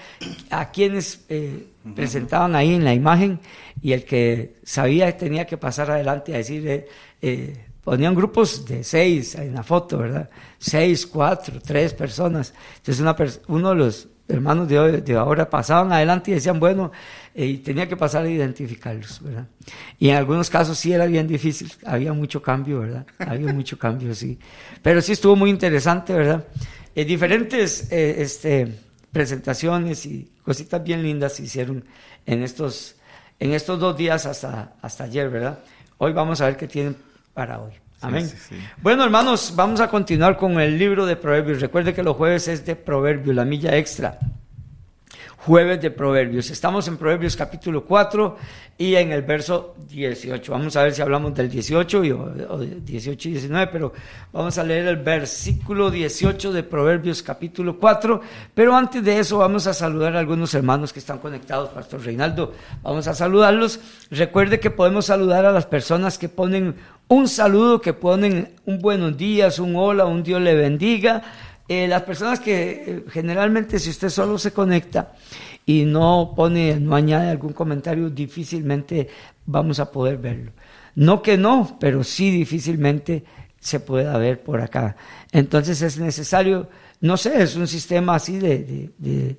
a 0.51 0.71
quienes 0.71 1.25
eh, 1.29 1.67
presentaban 1.97 2.55
ahí 2.55 2.75
en 2.75 2.85
la 2.85 2.95
imagen 2.95 3.41
y 3.83 3.93
el 3.93 4.05
que 4.05 4.55
sabía 4.63 5.17
tenía 5.17 5.45
que 5.45 5.57
pasar 5.57 5.91
adelante 5.91 6.33
a 6.35 6.37
decir, 6.39 6.87
eh, 7.23 7.66
ponían 7.87 8.17
grupos 8.17 8.65
de 8.65 8.83
seis 8.83 9.37
en 9.37 9.55
la 9.55 9.63
foto, 9.63 9.99
¿verdad? 9.99 10.29
Seis, 10.59 11.07
cuatro, 11.07 11.61
tres 11.65 11.95
personas. 11.95 12.53
Entonces 12.79 13.01
una 13.01 13.15
uno 13.47 13.69
de 13.69 13.75
los 13.77 14.09
hermanos 14.27 14.67
de, 14.67 15.03
de 15.03 15.15
ahora 15.15 15.49
pasaban 15.49 15.93
adelante 15.93 16.33
y 16.33 16.35
decían, 16.35 16.59
bueno, 16.59 16.91
y 17.33 17.59
tenía 17.59 17.89
que 17.89 17.97
pasar 17.97 18.25
a 18.25 18.29
identificarlos, 18.29 19.23
¿verdad? 19.23 19.47
Y 20.01 20.09
en 20.09 20.17
algunos 20.17 20.51
casos 20.51 20.77
sí 20.77 20.93
era 20.93 21.07
bien 21.07 21.29
difícil, 21.29 21.73
había 21.85 22.13
mucho 22.13 22.43
cambio, 22.43 22.81
¿verdad? 22.81 23.07
Había 23.21 23.53
mucho 23.53 23.79
cambio, 23.87 24.17
sí. 24.17 24.37
Pero 24.83 25.01
sí 25.01 25.13
estuvo 25.13 25.37
muy 25.37 25.51
interesante, 25.51 26.13
¿verdad? 26.13 26.45
Eh, 26.93 27.05
diferentes 27.05 27.93
eh, 27.93 28.17
este, 28.21 28.81
presentaciones 29.13 30.05
y 30.07 30.29
cositas 30.43 30.83
bien 30.83 31.05
lindas 31.05 31.35
se 31.35 31.45
hicieron 31.45 31.85
en 32.27 32.43
estos, 32.43 32.97
en 33.39 33.53
estos 33.53 33.79
dos 33.79 33.97
días 33.97 34.27
hasta, 34.27 34.73
hasta 34.83 35.05
ayer, 35.05 35.31
¿verdad? 35.31 35.61
Hoy 35.99 36.13
vamos 36.13 36.41
a 36.41 36.47
ver 36.47 36.57
qué 36.57 36.67
tienen 36.67 37.06
para 37.37 37.61
hoy. 37.61 37.73
Amén. 38.01 38.31
Bueno, 38.81 39.05
hermanos, 39.05 39.53
vamos 39.55 39.81
a 39.81 39.89
continuar 39.89 40.39
con 40.39 40.59
el 40.59 40.79
libro 40.79 41.05
de 41.05 41.17
Proverbios. 41.17 41.61
Recuerde 41.61 41.93
que 41.93 42.03
los 42.03 42.17
jueves 42.17 42.49
es 42.49 42.65
de 42.65 42.77
Proverbios, 42.77 43.37
la 43.37 43.45
milla 43.45 43.77
extra 43.77 44.19
jueves 45.47 45.81
de 45.81 45.93
Proverbios. 45.93 46.51
Estamos 46.51 46.89
en 46.89 46.97
Proverbios 46.97 47.37
capítulo 47.37 47.85
4 47.85 48.37
y 48.79 48.97
en 48.97 49.13
el 49.13 49.23
verso 49.23 49.77
18. 49.89 50.51
Vamos 50.51 50.75
a 50.75 50.83
ver 50.83 50.93
si 50.93 51.03
hablamos 51.03 51.37
del 51.37 51.49
18 51.49 52.05
y, 52.05 52.11
o, 52.11 52.59
18 52.59 53.29
y 53.29 53.33
19, 53.33 53.71
pero 53.73 53.93
vamos 54.33 54.59
a 54.59 54.65
leer 54.65 54.89
el 54.89 54.97
versículo 54.97 55.89
18 55.89 56.53
de 56.53 56.65
Proverbios 56.65 57.23
capítulo 57.23 57.79
4. 57.79 58.21
Pero 58.55 58.75
antes 58.75 59.05
de 59.05 59.21
eso 59.21 59.39
vamos 59.39 59.69
a 59.69 59.73
saludar 59.73 60.17
a 60.17 60.19
algunos 60.19 60.53
hermanos 60.53 60.93
que 60.93 60.99
están 60.99 61.19
conectados, 61.19 61.71
Pastor 61.71 62.05
Reinaldo. 62.05 62.53
Vamos 62.83 63.07
a 63.07 63.15
saludarlos. 63.15 63.79
Recuerde 64.11 64.59
que 64.59 64.73
podemos 64.73 65.07
saludar 65.07 65.45
a 65.45 65.53
las 65.53 65.67
personas 65.67 66.19
que 66.19 66.29
ponen 66.29 66.75
un 67.07 67.29
saludo, 67.29 67.81
que 67.81 67.93
ponen 67.93 68.53
un 68.65 68.81
buenos 68.81 69.17
días, 69.17 69.61
un 69.61 69.77
hola, 69.77 70.07
un 70.07 70.25
Dios 70.25 70.43
le 70.43 70.57
bendiga 70.57 71.23
eh, 71.69 71.89
las 71.89 72.03
personas 72.03 72.41
que 72.41 72.71
eh, 72.87 73.05
generalmente 73.11 73.79
si 73.79 73.91
usted 73.91 74.09
solo 74.09 74.39
se 74.39 74.53
conecta 74.53 75.15
y 75.65 75.85
no 75.85 76.33
pone, 76.37 76.79
no 76.79 76.95
añade 76.95 77.31
algún 77.31 77.53
comentario, 77.53 78.09
difícilmente 78.09 79.09
vamos 79.47 79.81
a 79.81 79.91
poder 79.91 80.19
verlo. 80.19 80.53
No 80.95 81.21
que 81.23 81.37
no, 81.37 81.77
pero 81.81 82.05
sí 82.05 82.31
difícilmente 82.31 83.25
se 83.59 83.81
pueda 83.81 84.17
ver 84.17 84.43
por 84.43 84.61
acá. 84.61 84.97
Entonces 85.33 85.83
es 85.83 85.99
necesario, 85.99 86.69
no 87.01 87.17
sé, 87.17 87.43
es 87.43 87.57
un 87.57 87.67
sistema 87.67 88.15
así 88.15 88.39
de, 88.39 89.37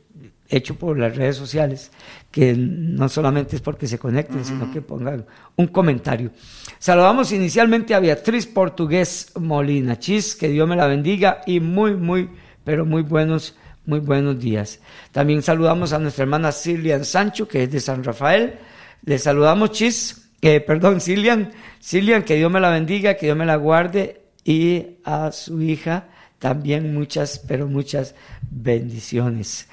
hecho 0.50 0.75
por 0.75 0.98
las 0.98 1.16
redes 1.16 1.36
sociales, 1.36 1.92
que 2.32 2.54
no 2.56 3.10
solamente 3.10 3.56
es 3.56 3.62
porque 3.62 3.88
se 3.88 4.00
conecten, 4.00 4.44
sino 4.46 4.72
que 4.72 4.82
pongan 4.82 5.25
un 5.56 5.68
comentario. 5.68 6.32
Saludamos 6.80 7.32
inicialmente 7.32 7.94
a 7.94 8.00
Beatriz 8.00 8.46
Portugués 8.46 9.32
Molina 9.39 10.00
Chis, 10.00 10.36
que 10.36 10.50
Dios 10.50 10.68
me 10.68 10.75
la 10.75 10.88
bendiga 10.88 11.42
y 11.46 11.60
muy, 11.60 11.96
muy, 11.96 12.30
pero 12.63 12.86
muy 12.86 13.01
buenos, 13.01 13.56
muy 13.86 14.00
buenos 14.00 14.39
días. 14.39 14.80
También 15.12 15.42
saludamos 15.42 15.94
a 15.94 16.00
nuestra 16.00 16.24
hermana 16.24 16.51
Cilian 16.51 17.04
Sancho, 17.04 17.48
que 17.48 17.63
es 17.63 17.72
de 17.72 17.80
San 17.80 18.04
Rafael. 18.04 18.56
Le 19.04 19.18
saludamos 19.20 19.72
Chis, 19.72 20.30
eh, 20.42 20.60
perdón, 20.60 21.01
Cilian, 21.01 21.51
Cilian, 21.82 22.24
que 22.24 22.36
Dios 22.36 22.51
me 22.51 22.60
la 22.60 22.70
bendiga, 22.70 23.16
que 23.16 23.27
Dios 23.27 23.38
me 23.38 23.46
la 23.46 23.56
guarde 23.56 24.22
y 24.44 24.98
a 25.04 25.32
su 25.32 25.62
hija 25.62 26.10
también 26.39 26.94
muchas, 26.94 27.39
pero 27.39 27.68
muchas 27.68 28.16
bendiciones. 28.50 29.68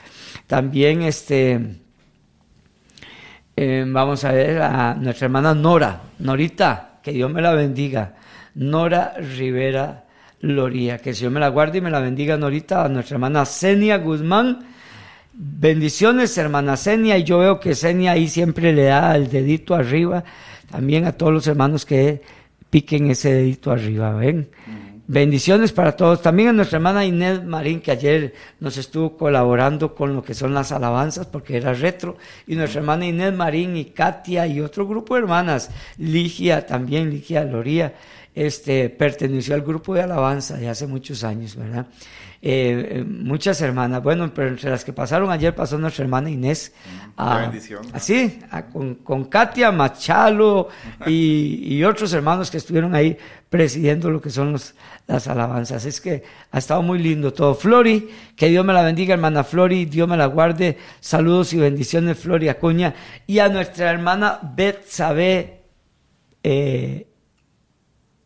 También 0.47 1.03
este 1.03 1.61
eh, 3.57 3.85
vamos 3.87 4.25
a 4.25 4.33
ver 4.33 4.61
a 4.61 4.95
nuestra 4.95 5.27
hermana 5.27 5.55
Nora, 5.55 6.01
Norita, 6.19 6.99
que 7.03 7.13
Dios 7.13 7.31
me 7.31 7.41
la 7.41 7.53
bendiga. 7.53 8.15
Nora 8.57 9.15
Rivera 9.19 10.05
Loría, 10.41 10.99
que 10.99 11.13
Dios 11.13 11.31
me 11.31 11.41
la 11.41 11.49
guarde 11.49 11.79
y 11.79 11.81
me 11.81 11.91
la 11.91 12.01
bendiga 12.01 12.37
Norita, 12.37 12.85
a 12.85 12.89
nuestra 12.89 13.15
hermana 13.15 13.45
Senia 13.45 13.99
Guzmán. 13.99 14.67
Bendiciones, 15.33 16.37
hermana 16.37 16.77
Senia, 16.77 17.17
y 17.17 17.25
yo 17.25 17.39
veo 17.39 17.61
que 17.61 17.75
Senia 17.75 18.13
ahí 18.13 18.29
siempre 18.29 18.73
le 18.73 18.85
da 18.85 19.17
el 19.17 19.31
dedito 19.31 19.75
arriba, 19.75 20.25
también 20.71 21.07
a 21.07 21.13
todos 21.13 21.33
los 21.33 21.47
hermanos 21.47 21.85
que 21.85 22.23
piquen 22.71 23.11
ese 23.11 23.33
dedito 23.33 23.71
arriba, 23.71 24.13
¿ven? 24.15 24.49
Bendiciones 25.07 25.71
para 25.73 25.97
todos. 25.97 26.23
También 26.23 26.49
a 26.49 26.53
nuestra 26.55 26.79
hermana 26.79 27.05
Inés 27.05 27.45
Marín, 27.45 27.83
que 27.83 27.91
ayer 27.91 28.33
nos 28.59 28.79
estuvo 28.79 29.19
colaborando 29.19 29.95
con 29.95 30.17
lo 30.17 30.23
que 30.23 30.33
son 30.33 30.55
las 30.55 30.73
alabanzas, 30.73 31.27
porque 31.27 31.59
era 31.59 31.75
retro. 31.75 32.17
Y 32.47 32.57
nuestra 32.57 32.81
hermana 32.81 33.07
Inés 33.07 33.35
Marín 33.35 33.77
y 33.77 33.87
Katia 33.87 34.47
y 34.47 34.63
otro 34.63 34.87
grupo 34.87 35.15
de 35.15 35.21
hermanas, 35.21 35.71
Ligia 35.99 36.65
también, 36.65 37.11
Ligia 37.11 37.45
Loría, 37.45 37.95
este, 38.35 38.89
perteneció 38.89 39.55
al 39.55 39.61
grupo 39.61 39.95
de 39.95 40.03
alabanza 40.03 40.57
de 40.57 40.71
hace 40.71 40.87
muchos 40.87 41.23
años, 41.23 41.55
¿verdad? 41.55 41.87
Eh, 42.47 42.99
eh, 42.99 43.05
muchas 43.05 43.59
hermanas. 43.63 44.03
Bueno, 44.03 44.31
pero 44.35 44.49
entre 44.49 44.69
las 44.69 44.85
que 44.85 44.93
pasaron 44.93 45.31
ayer 45.31 45.55
pasó 45.55 45.79
nuestra 45.79 46.05
hermana 46.05 46.29
Inés. 46.29 46.75
Ah, 47.17 47.39
bendición. 47.39 47.87
Así, 47.95 48.39
con, 48.71 48.97
con, 48.97 49.25
Katia 49.25 49.73
Machalo 49.73 50.69
y, 51.07 51.75
y, 51.75 51.83
otros 51.85 52.13
hermanos 52.13 52.51
que 52.51 52.59
estuvieron 52.59 52.95
ahí 52.95 53.17
presidiendo 53.49 54.11
lo 54.11 54.21
que 54.21 54.29
son 54.29 54.53
los, 54.53 54.75
las 55.07 55.27
alabanzas. 55.27 55.87
Es 55.87 56.03
que 56.03 56.23
ha 56.51 56.59
estado 56.59 56.83
muy 56.83 56.99
lindo 56.99 57.33
todo. 57.33 57.55
Flori, 57.55 58.11
que 58.37 58.51
Dios 58.51 58.63
me 58.63 58.75
la 58.75 58.83
bendiga, 58.83 59.15
hermana 59.15 59.43
Flori, 59.43 59.87
Dios 59.87 60.07
me 60.07 60.19
la 60.19 60.27
guarde. 60.27 60.77
Saludos 61.01 61.55
y 61.55 61.57
bendiciones, 61.57 62.19
Flori 62.19 62.51
Acuña. 62.51 62.95
Y 63.27 63.39
a 63.39 63.49
nuestra 63.49 63.91
hermana 63.91 64.39
Betsabe 64.55 65.63
eh, 66.43 67.07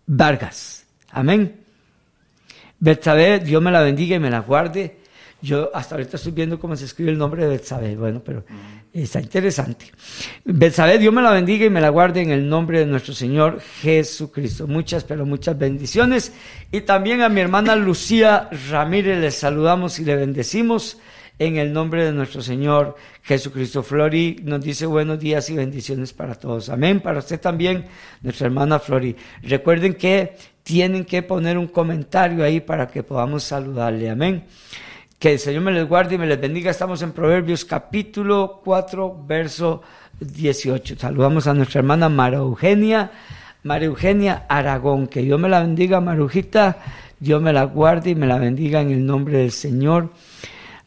Vargas. 0.06 0.86
Amén. 1.12 1.57
Betsabe, 2.80 3.40
Dios 3.40 3.62
me 3.62 3.70
la 3.70 3.80
bendiga 3.80 4.16
y 4.16 4.18
me 4.18 4.30
la 4.30 4.40
guarde. 4.40 4.98
Yo 5.40 5.70
hasta 5.72 5.94
ahorita 5.94 6.16
estoy 6.16 6.32
viendo 6.32 6.58
cómo 6.58 6.74
se 6.74 6.84
escribe 6.84 7.10
el 7.12 7.18
nombre 7.18 7.44
de 7.44 7.50
Betsabe. 7.50 7.94
Bueno, 7.96 8.22
pero 8.24 8.44
está 8.92 9.20
interesante. 9.20 9.86
Betsabe, 10.44 10.98
Dios 10.98 11.12
me 11.14 11.22
la 11.22 11.30
bendiga 11.30 11.64
y 11.66 11.70
me 11.70 11.80
la 11.80 11.90
guarde 11.90 12.22
en 12.22 12.30
el 12.30 12.48
nombre 12.48 12.80
de 12.80 12.86
nuestro 12.86 13.14
Señor 13.14 13.60
Jesucristo. 13.80 14.66
Muchas, 14.66 15.04
pero 15.04 15.24
muchas 15.24 15.56
bendiciones. 15.56 16.32
Y 16.72 16.80
también 16.80 17.22
a 17.22 17.28
mi 17.28 17.40
hermana 17.40 17.76
Lucía 17.76 18.48
Ramírez 18.68 19.18
le 19.18 19.30
saludamos 19.30 19.98
y 20.00 20.04
le 20.04 20.16
bendecimos 20.16 20.98
en 21.38 21.56
el 21.56 21.72
nombre 21.72 22.04
de 22.04 22.12
nuestro 22.12 22.42
Señor 22.42 22.96
Jesucristo. 23.22 23.82
Flori 23.82 24.40
nos 24.42 24.62
dice 24.62 24.86
buenos 24.86 25.20
días 25.20 25.48
y 25.50 25.54
bendiciones 25.54 26.12
para 26.12 26.34
todos. 26.34 26.68
Amén. 26.68 27.00
Para 27.00 27.20
usted 27.20 27.40
también, 27.40 27.86
nuestra 28.22 28.46
hermana 28.46 28.80
Flori. 28.80 29.14
Recuerden 29.42 29.94
que 29.94 30.36
tienen 30.68 31.06
que 31.06 31.22
poner 31.22 31.56
un 31.56 31.66
comentario 31.66 32.44
ahí 32.44 32.60
para 32.60 32.88
que 32.88 33.02
podamos 33.02 33.42
saludarle. 33.42 34.10
Amén. 34.10 34.44
Que 35.18 35.32
el 35.32 35.38
Señor 35.38 35.62
me 35.62 35.72
les 35.72 35.88
guarde 35.88 36.16
y 36.16 36.18
me 36.18 36.26
les 36.26 36.38
bendiga. 36.38 36.70
Estamos 36.70 37.00
en 37.00 37.12
Proverbios 37.12 37.64
capítulo 37.64 38.60
4, 38.62 39.24
verso 39.26 39.80
18. 40.20 40.96
Saludamos 40.98 41.46
a 41.46 41.54
nuestra 41.54 41.78
hermana 41.78 42.10
María 42.10 42.40
Eugenia, 42.40 43.10
María 43.62 43.86
Eugenia 43.86 44.44
Aragón. 44.46 45.06
Que 45.06 45.22
Dios 45.22 45.40
me 45.40 45.48
la 45.48 45.60
bendiga, 45.60 46.02
Marujita. 46.02 46.76
Dios 47.18 47.40
me 47.40 47.54
la 47.54 47.64
guarde 47.64 48.10
y 48.10 48.14
me 48.14 48.26
la 48.26 48.36
bendiga 48.36 48.82
en 48.82 48.90
el 48.90 49.06
nombre 49.06 49.38
del 49.38 49.52
Señor. 49.52 50.10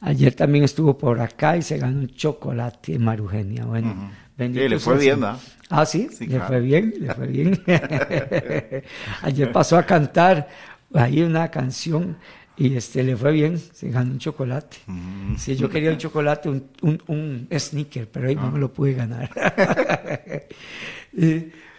Ayer 0.01 0.35
también 0.35 0.63
estuvo 0.63 0.95
por 0.95 1.19
acá 1.19 1.57
y 1.57 1.63
se 1.63 1.79
ganó 1.79 2.01
un 2.01 2.07
chocolate, 2.09 2.99
Marugenia. 2.99 3.65
Bueno, 3.65 4.11
bendito. 4.37 4.67
le 4.67 4.79
fue 4.79 4.97
bien, 4.97 5.19
¿no? 5.19 5.37
Ah, 5.69 5.85
sí, 5.85 6.09
le 6.19 6.39
fue 6.41 6.59
bien, 6.59 6.93
le 6.99 7.13
fue 7.13 7.27
bien. 7.27 7.63
Ayer 9.21 9.51
pasó 9.51 9.77
a 9.77 9.83
cantar 9.83 10.49
ahí 10.93 11.21
una 11.21 11.49
canción 11.49 12.17
y 12.57 12.75
este 12.75 13.01
le 13.03 13.15
fue 13.15 13.31
bien, 13.31 13.57
se 13.57 13.89
ganó 13.89 14.11
un 14.11 14.19
chocolate. 14.19 14.77
Mm. 14.85 15.35
Sí, 15.37 15.55
yo 15.55 15.69
quería 15.69 15.91
un 15.91 15.97
chocolate, 15.97 16.49
un, 16.49 16.67
un, 16.81 17.01
un 17.07 17.47
sneaker, 17.57 18.07
pero 18.09 18.27
ahí 18.27 18.35
no 18.35 18.51
me 18.51 18.59
lo 18.59 18.71
pude 18.71 18.93
ganar. 18.93 19.29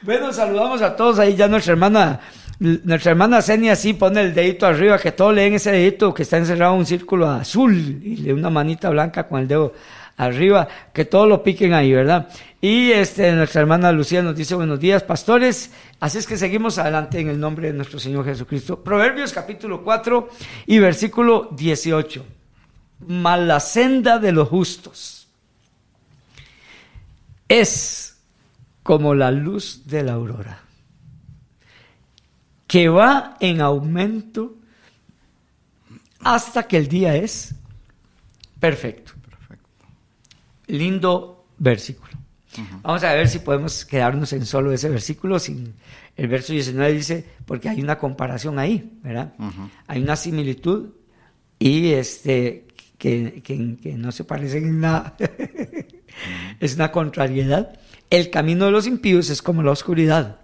bueno, 0.02 0.32
saludamos 0.32 0.80
a 0.82 0.96
todos 0.96 1.18
ahí, 1.18 1.36
ya 1.36 1.46
nuestra 1.46 1.74
hermana, 1.74 2.20
nuestra 2.58 3.12
hermana 3.12 3.42
Senia 3.42 3.76
sí 3.76 3.92
pone 3.92 4.22
el 4.22 4.34
dedito 4.34 4.66
arriba, 4.66 4.98
que 4.98 5.12
todos 5.12 5.34
leen 5.34 5.54
ese 5.54 5.70
dedito 5.70 6.14
que 6.14 6.22
está 6.22 6.38
encerrado 6.38 6.72
en 6.74 6.80
un 6.80 6.86
círculo 6.86 7.28
azul 7.28 8.00
y 8.02 8.16
le 8.16 8.32
una 8.32 8.50
manita 8.50 8.88
blanca 8.88 9.28
con 9.28 9.40
el 9.40 9.48
dedo 9.48 9.74
arriba, 10.16 10.68
que 10.92 11.04
todos 11.04 11.28
lo 11.28 11.42
piquen 11.42 11.72
ahí, 11.72 11.92
¿verdad? 11.92 12.28
Y 12.60 12.92
este, 12.92 13.32
nuestra 13.32 13.62
hermana 13.62 13.92
Lucía 13.92 14.22
nos 14.22 14.36
dice 14.36 14.54
buenos 14.54 14.78
días, 14.78 15.02
pastores. 15.02 15.72
Así 16.00 16.18
es 16.18 16.26
que 16.26 16.36
seguimos 16.36 16.78
adelante 16.78 17.18
en 17.18 17.28
el 17.28 17.40
nombre 17.40 17.68
de 17.68 17.74
nuestro 17.74 17.98
Señor 17.98 18.24
Jesucristo. 18.24 18.82
Proverbios 18.82 19.32
capítulo 19.32 19.82
4 19.82 20.28
y 20.66 20.78
versículo 20.78 21.48
18. 21.52 22.24
Mala 23.08 23.58
senda 23.58 24.18
de 24.18 24.32
los 24.32 24.48
justos 24.48 25.22
es 27.48 28.16
como 28.82 29.14
la 29.14 29.30
luz 29.30 29.82
de 29.84 30.02
la 30.02 30.14
aurora, 30.14 30.60
que 32.66 32.88
va 32.88 33.36
en 33.40 33.60
aumento 33.60 34.54
hasta 36.20 36.62
que 36.62 36.78
el 36.78 36.88
día 36.88 37.14
es 37.14 37.54
perfecto. 38.58 39.11
Lindo 40.72 41.46
versículo. 41.58 42.12
Vamos 42.82 43.02
a 43.04 43.14
ver 43.14 43.28
si 43.28 43.38
podemos 43.38 43.84
quedarnos 43.84 44.32
en 44.32 44.44
solo 44.44 44.72
ese 44.72 44.88
versículo. 44.88 45.38
Sin, 45.38 45.74
el 46.16 46.28
verso 46.28 46.52
19 46.52 46.92
dice, 46.92 47.26
porque 47.46 47.68
hay 47.68 47.80
una 47.80 47.98
comparación 47.98 48.58
ahí, 48.58 48.98
¿verdad? 49.02 49.34
Hay 49.86 50.02
una 50.02 50.16
similitud 50.16 50.90
y 51.58 51.92
este, 51.92 52.66
que, 52.98 53.42
que, 53.42 53.92
no 53.94 54.12
se 54.12 54.24
parecen 54.24 54.64
en 54.64 54.80
nada. 54.80 55.16
es 56.60 56.74
una 56.74 56.90
contrariedad. 56.90 57.78
El 58.10 58.30
camino 58.30 58.66
de 58.66 58.72
los 58.72 58.86
impíos 58.86 59.30
es 59.30 59.40
como 59.40 59.62
la 59.62 59.70
oscuridad. 59.70 60.40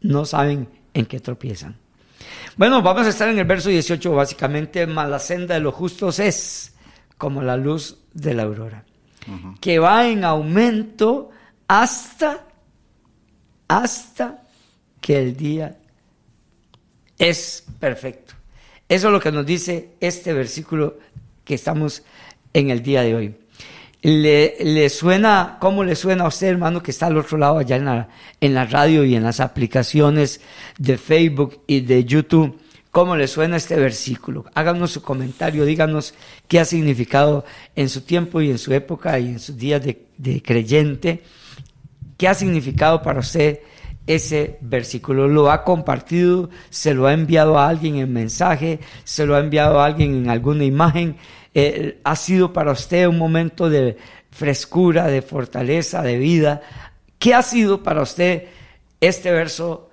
No 0.00 0.24
saben 0.24 0.68
en 0.94 1.06
qué 1.06 1.20
tropiezan. 1.20 1.76
Bueno, 2.56 2.80
vamos 2.80 3.06
a 3.06 3.10
estar 3.10 3.28
en 3.28 3.38
el 3.38 3.44
verso 3.44 3.68
18, 3.68 4.12
básicamente, 4.12 4.86
más 4.86 5.08
la 5.10 5.18
senda 5.18 5.54
de 5.54 5.60
los 5.60 5.74
justos 5.74 6.18
es 6.18 6.74
como 7.18 7.42
la 7.42 7.56
luz 7.56 7.98
de 8.12 8.34
la 8.34 8.44
aurora, 8.44 8.84
que 9.60 9.78
va 9.78 10.08
en 10.08 10.24
aumento 10.24 11.30
hasta, 11.68 12.44
hasta 13.68 14.42
que 15.00 15.18
el 15.18 15.36
día 15.36 15.76
es 17.18 17.64
perfecto. 17.78 18.34
Eso 18.88 19.08
es 19.08 19.12
lo 19.12 19.20
que 19.20 19.32
nos 19.32 19.44
dice 19.44 19.90
este 20.00 20.32
versículo 20.32 20.98
que 21.44 21.54
estamos 21.54 22.02
en 22.52 22.70
el 22.70 22.82
día 22.82 23.02
de 23.02 23.14
hoy. 23.14 23.34
¿Le, 24.02 24.88
suena, 24.88 25.56
cómo 25.60 25.82
le 25.82 25.96
suena 25.96 26.24
a 26.24 26.28
usted, 26.28 26.46
hermano, 26.48 26.82
que 26.82 26.92
está 26.92 27.06
al 27.06 27.16
otro 27.16 27.38
lado 27.38 27.58
allá 27.58 27.76
en 27.76 27.84
la, 27.86 28.08
en 28.40 28.54
la 28.54 28.64
radio 28.64 29.04
y 29.04 29.16
en 29.16 29.24
las 29.24 29.40
aplicaciones 29.40 30.40
de 30.78 30.96
Facebook 30.96 31.62
y 31.66 31.80
de 31.80 32.04
YouTube? 32.04 32.56
¿Cómo 32.96 33.14
le 33.14 33.28
suena 33.28 33.58
este 33.58 33.76
versículo? 33.76 34.46
Háganos 34.54 34.92
su 34.92 35.02
comentario, 35.02 35.66
díganos 35.66 36.14
qué 36.48 36.60
ha 36.60 36.64
significado 36.64 37.44
en 37.74 37.90
su 37.90 38.00
tiempo 38.00 38.40
y 38.40 38.50
en 38.50 38.56
su 38.56 38.72
época 38.72 39.18
y 39.18 39.26
en 39.26 39.38
sus 39.38 39.54
días 39.58 39.82
de, 39.84 40.42
creyente. 40.42 41.22
¿Qué 42.16 42.26
ha 42.26 42.32
significado 42.32 43.02
para 43.02 43.20
usted 43.20 43.60
ese 44.06 44.56
versículo. 44.62 45.28
Lo 45.28 45.50
ha 45.50 45.62
compartido, 45.62 46.48
se 46.70 46.94
lo 46.94 47.06
ha 47.06 47.12
enviado 47.12 47.58
a 47.58 47.68
alguien 47.68 47.96
en 47.96 48.14
mensaje, 48.14 48.80
se 49.04 49.26
lo 49.26 49.36
ha 49.36 49.40
enviado 49.40 49.78
a 49.78 49.84
alguien 49.84 50.14
en 50.14 50.30
alguna 50.30 50.64
imagen. 50.64 51.18
Eh, 51.52 52.00
ha 52.02 52.16
sido 52.16 52.54
para 52.54 52.72
usted 52.72 53.06
un 53.08 53.18
momento 53.18 53.68
de 53.68 53.98
frescura, 54.30 55.08
de 55.08 55.20
fortaleza, 55.20 56.00
de 56.00 56.16
vida. 56.16 56.62
¿Qué 57.18 57.34
ha 57.34 57.42
sido 57.42 57.82
para 57.82 58.00
usted 58.00 58.44
este 59.02 59.32
verso 59.32 59.85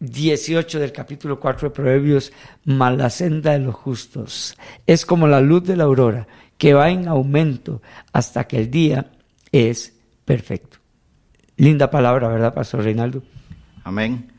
18 0.00 0.80
del 0.80 0.92
capítulo 0.92 1.38
4 1.38 1.68
de 1.68 1.74
Proverbios? 1.74 2.32
Mas 2.64 2.96
la 2.96 3.10
senda 3.10 3.52
de 3.52 3.60
los 3.60 3.74
justos 3.74 4.56
es 4.86 5.06
como 5.06 5.28
la 5.28 5.40
luz 5.40 5.64
de 5.64 5.76
la 5.76 5.84
aurora 5.84 6.26
que 6.58 6.74
va 6.74 6.90
en 6.90 7.08
aumento 7.08 7.80
hasta 8.12 8.46
que 8.46 8.58
el 8.58 8.70
día 8.70 9.10
es 9.52 9.94
perfecto. 10.24 10.78
Linda 11.56 11.90
palabra, 11.90 12.28
¿verdad, 12.28 12.54
Pastor 12.54 12.82
Reinaldo? 12.82 13.22
Amén. 13.84 14.30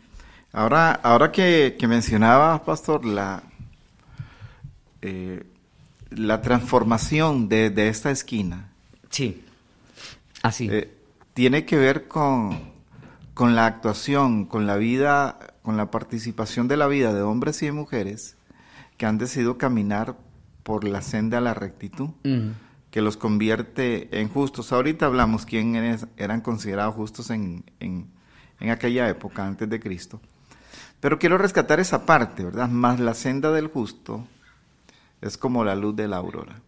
Ahora, 0.53 0.91
ahora 0.91 1.32
que, 1.32 1.75
mencionaba, 1.88 2.63
Pastor, 2.63 3.06
la, 3.06 3.44
eh, 5.01 5.44
la 6.10 6.41
transformación 6.41 7.48
de, 7.48 7.88
esta 7.88 8.12
esquina. 8.12 8.70
Sí, 9.10 9.44
así. 10.41 10.68
Eh, 10.72 10.91
tiene 11.34 11.65
que 11.65 11.77
ver 11.77 12.08
con, 12.08 12.60
con 13.34 13.56
la 13.56 13.65
actuación, 13.65 14.46
con 14.46 14.68
la 14.68 14.75
vida, 14.75 15.39
con 15.62 15.77
la 15.77 15.91
participación 15.91 16.68
de 16.68 16.77
la 16.77 16.88
vida 16.88 17.13
de 17.13 17.22
hombres 17.22 17.62
y 17.62 17.68
de 17.68 17.72
mujeres 17.72 18.36
que 18.98 19.06
han 19.06 19.18
decidido 19.18 19.58
caminar 19.58 20.15
por 20.63 20.84
la 20.84 21.01
senda 21.01 21.39
a 21.39 21.41
la 21.41 21.54
rectitud, 21.54 22.10
que 22.91 23.02
los 23.02 23.17
convierte 23.17 24.19
en 24.19 24.30
justos. 24.30 24.71
Ahorita 24.71 25.06
hablamos 25.06 25.45
quién 25.45 25.76
eran 26.17 26.41
considerados 26.41 26.95
justos 26.95 27.30
en, 27.30 27.63
en 27.80 28.69
aquella 28.69 29.10
época, 29.10 29.45
antes 29.45 29.69
de 29.69 29.80
Cristo. 29.80 30.21
Pero 31.00 31.17
quiero 31.17 31.38
rescatar 31.38 31.80
esa 31.80 32.06
parte, 32.06 32.43
¿verdad? 32.43 32.69
Más 32.69 33.00
la 33.00 33.15
senda 33.15 33.52
del 33.52 33.67
justo 33.67 34.26
es 35.19 35.38
como 35.38 35.63
la 35.63 35.76
luz 35.76 35.95
de 35.95 36.08
la 36.08 36.17
aurora. 36.17 36.62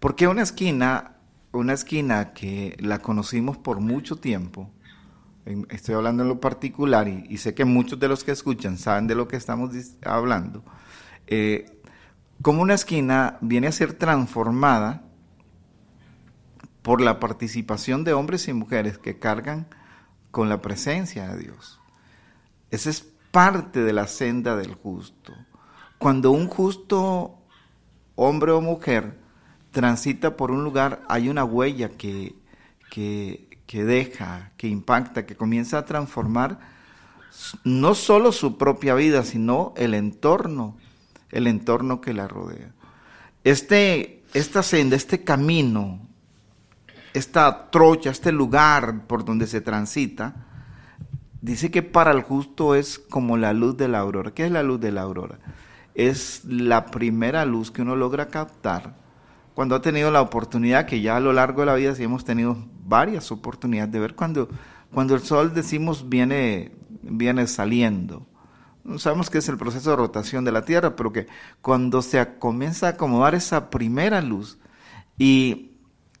Porque 0.00 0.26
una 0.26 0.42
esquina, 0.42 1.16
una 1.52 1.74
esquina 1.74 2.32
que 2.32 2.76
la 2.80 3.00
conocimos 3.00 3.58
por 3.58 3.80
mucho 3.80 4.16
tiempo, 4.16 4.70
estoy 5.68 5.94
hablando 5.94 6.22
en 6.22 6.28
lo 6.28 6.40
particular 6.40 7.08
y, 7.08 7.36
sé 7.38 7.54
que 7.54 7.64
muchos 7.64 7.98
de 7.98 8.08
los 8.08 8.24
que 8.24 8.32
escuchan 8.32 8.78
saben 8.78 9.06
de 9.06 9.14
lo 9.14 9.28
que 9.28 9.36
estamos 9.36 9.70
hablando, 10.04 10.64
eh, 11.26 11.80
como 12.42 12.62
una 12.62 12.74
esquina 12.74 13.38
viene 13.40 13.66
a 13.66 13.72
ser 13.72 13.94
transformada 13.94 15.02
por 16.82 17.00
la 17.00 17.20
participación 17.20 18.04
de 18.04 18.12
hombres 18.12 18.46
y 18.48 18.52
mujeres 18.52 18.98
que 18.98 19.18
cargan 19.18 19.66
con 20.30 20.48
la 20.48 20.60
presencia 20.60 21.28
de 21.28 21.38
Dios. 21.38 21.80
Esa 22.70 22.90
es 22.90 23.06
parte 23.30 23.82
de 23.82 23.92
la 23.92 24.06
senda 24.06 24.56
del 24.56 24.74
justo. 24.74 25.32
Cuando 25.98 26.30
un 26.30 26.48
justo 26.48 27.38
hombre 28.16 28.52
o 28.52 28.60
mujer 28.60 29.18
transita 29.70 30.36
por 30.36 30.50
un 30.50 30.64
lugar, 30.64 31.02
hay 31.08 31.28
una 31.28 31.44
huella 31.44 31.88
que, 31.90 32.34
que, 32.90 33.53
deja, 33.72 34.52
que 34.56 34.68
impacta, 34.68 35.26
que 35.26 35.36
comienza 35.36 35.78
a 35.78 35.84
transformar 35.84 36.58
no 37.64 37.94
solo 37.94 38.30
su 38.30 38.56
propia 38.56 38.94
vida, 38.94 39.24
sino 39.24 39.74
el 39.76 39.94
entorno, 39.94 40.76
el 41.30 41.46
entorno 41.46 42.00
que 42.00 42.14
la 42.14 42.28
rodea. 42.28 42.72
Este, 43.42 44.22
esta 44.32 44.62
senda, 44.62 44.96
este 44.96 45.24
camino 45.24 46.00
esta 47.14 47.70
trocha, 47.70 48.10
este 48.10 48.32
lugar 48.32 49.06
por 49.06 49.24
donde 49.24 49.46
se 49.46 49.60
transita, 49.60 50.34
dice 51.40 51.70
que 51.70 51.82
para 51.82 52.10
el 52.10 52.22
justo 52.22 52.74
es 52.74 52.98
como 52.98 53.36
la 53.36 53.52
luz 53.52 53.76
de 53.76 53.88
la 53.88 54.00
aurora. 54.00 54.32
¿Qué 54.32 54.44
es 54.44 54.50
la 54.50 54.64
luz 54.64 54.80
de 54.80 54.90
la 54.90 55.02
aurora? 55.02 55.38
Es 55.94 56.44
la 56.44 56.86
primera 56.86 57.44
luz 57.44 57.70
que 57.70 57.82
uno 57.82 57.94
logra 57.94 58.28
captar 58.28 58.96
cuando 59.54 59.74
ha 59.74 59.82
tenido 59.82 60.10
la 60.10 60.20
oportunidad, 60.20 60.86
que 60.86 61.00
ya 61.00 61.16
a 61.16 61.20
lo 61.20 61.32
largo 61.32 61.60
de 61.60 61.66
la 61.66 61.74
vida 61.74 61.94
sí 61.94 62.02
hemos 62.02 62.24
tenido 62.24 62.56
varias 62.84 63.30
oportunidades 63.30 63.92
de 63.92 64.00
ver 64.00 64.14
cuando, 64.14 64.48
cuando 64.92 65.14
el 65.14 65.22
sol, 65.22 65.54
decimos, 65.54 66.08
viene, 66.08 66.72
viene 67.02 67.46
saliendo. 67.46 68.26
Sabemos 68.98 69.30
que 69.30 69.38
es 69.38 69.48
el 69.48 69.56
proceso 69.56 69.90
de 69.90 69.96
rotación 69.96 70.44
de 70.44 70.52
la 70.52 70.64
Tierra, 70.64 70.94
pero 70.94 71.12
que 71.12 71.26
cuando 71.62 72.02
se 72.02 72.36
comienza 72.38 72.86
a 72.86 72.90
acomodar 72.90 73.34
esa 73.34 73.70
primera 73.70 74.20
luz 74.20 74.58
y 75.16 75.70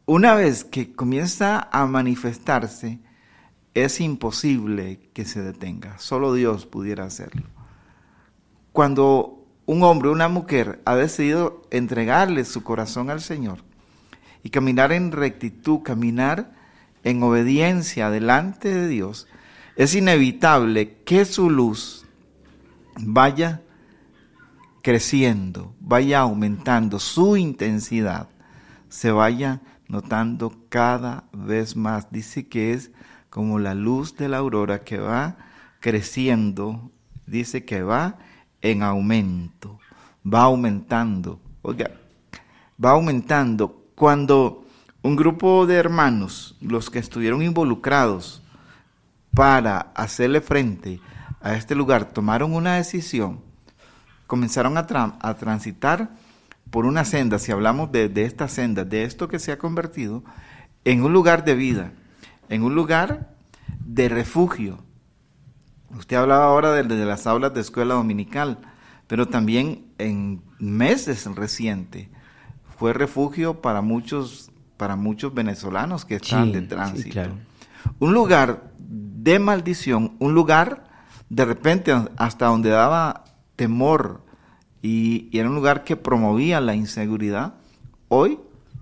una 0.06 0.34
vez 0.34 0.64
que 0.64 0.94
comienza 0.94 1.68
a 1.72 1.86
manifestarse, 1.86 3.00
es 3.74 4.00
imposible 4.00 5.10
que 5.12 5.24
se 5.24 5.42
detenga. 5.42 5.98
Solo 5.98 6.32
Dios 6.32 6.64
pudiera 6.64 7.04
hacerlo. 7.04 7.48
Cuando 8.72 9.43
un 9.66 9.82
hombre 9.82 10.10
una 10.10 10.28
mujer 10.28 10.80
ha 10.84 10.94
decidido 10.94 11.62
entregarle 11.70 12.44
su 12.44 12.62
corazón 12.62 13.10
al 13.10 13.20
Señor 13.20 13.58
y 14.42 14.50
caminar 14.50 14.92
en 14.92 15.12
rectitud, 15.12 15.80
caminar 15.82 16.52
en 17.02 17.22
obediencia 17.22 18.10
delante 18.10 18.72
de 18.72 18.88
Dios, 18.88 19.26
es 19.76 19.94
inevitable 19.94 20.98
que 21.04 21.24
su 21.24 21.50
luz 21.50 22.06
vaya 22.96 23.62
creciendo, 24.82 25.74
vaya 25.80 26.20
aumentando, 26.20 26.98
su 26.98 27.36
intensidad 27.36 28.28
se 28.88 29.10
vaya 29.10 29.60
notando 29.88 30.54
cada 30.68 31.24
vez 31.32 31.74
más. 31.74 32.10
Dice 32.12 32.46
que 32.46 32.72
es 32.74 32.90
como 33.30 33.58
la 33.58 33.74
luz 33.74 34.16
de 34.16 34.28
la 34.28 34.38
aurora 34.38 34.84
que 34.84 34.98
va 34.98 35.36
creciendo, 35.80 36.90
dice 37.26 37.64
que 37.64 37.82
va 37.82 38.18
en 38.64 38.82
aumento, 38.82 39.78
va 40.26 40.44
aumentando. 40.44 41.38
Oiga, 41.62 41.90
va 42.82 42.92
aumentando. 42.92 43.84
Cuando 43.94 44.64
un 45.02 45.16
grupo 45.16 45.66
de 45.66 45.76
hermanos, 45.76 46.56
los 46.62 46.88
que 46.88 46.98
estuvieron 46.98 47.42
involucrados 47.42 48.42
para 49.34 49.92
hacerle 49.94 50.40
frente 50.40 50.98
a 51.42 51.54
este 51.54 51.74
lugar, 51.74 52.06
tomaron 52.06 52.54
una 52.54 52.76
decisión, 52.76 53.40
comenzaron 54.26 54.78
a, 54.78 54.86
transitar 55.36 56.08
por 56.70 56.86
una 56.86 57.04
senda, 57.04 57.38
si 57.38 57.52
hablamos 57.52 57.92
de, 57.92 58.10
esta 58.16 58.48
senda, 58.48 58.84
de 58.84 59.04
esto 59.04 59.28
que 59.28 59.38
se 59.38 59.52
ha 59.52 59.58
convertido 59.58 60.24
en 60.86 61.04
un 61.04 61.12
lugar 61.12 61.44
de 61.44 61.54
vida, 61.54 61.92
en 62.48 62.62
un 62.62 62.74
lugar 62.74 63.34
de 63.84 64.08
refugio. 64.08 64.78
Usted 65.98 66.16
hablaba 66.16 66.46
ahora 66.46 66.72
de, 66.72 67.04
las 67.04 67.26
aulas 67.26 67.54
de 67.54 67.60
escuela 67.60 67.94
dominical, 67.94 68.58
pero 69.06 69.28
también 69.28 69.86
en 69.98 70.42
meses 70.58 71.26
recientes 71.34 72.08
fue 72.76 72.92
refugio 72.92 73.60
para 73.60 73.80
muchos, 73.80 74.50
para 74.76 74.96
muchos 74.96 75.32
venezolanos 75.34 76.04
que 76.04 76.16
están 76.16 76.52
de 76.52 76.62
tránsito. 76.62 77.20
Un 78.00 78.12
lugar 78.12 78.72
de 78.78 79.38
maldición, 79.38 80.16
un 80.18 80.34
lugar 80.34 80.84
de 81.28 81.44
repente 81.44 81.94
hasta 82.16 82.46
donde 82.46 82.70
daba 82.70 83.24
temor 83.56 84.22
y, 84.82 85.28
y 85.30 85.38
era 85.38 85.48
un 85.48 85.54
lugar 85.54 85.84
que 85.84 85.96
promovía 85.96 86.60
la 86.60 86.74
inseguridad. 86.74 87.54
Hoy, 88.08 88.38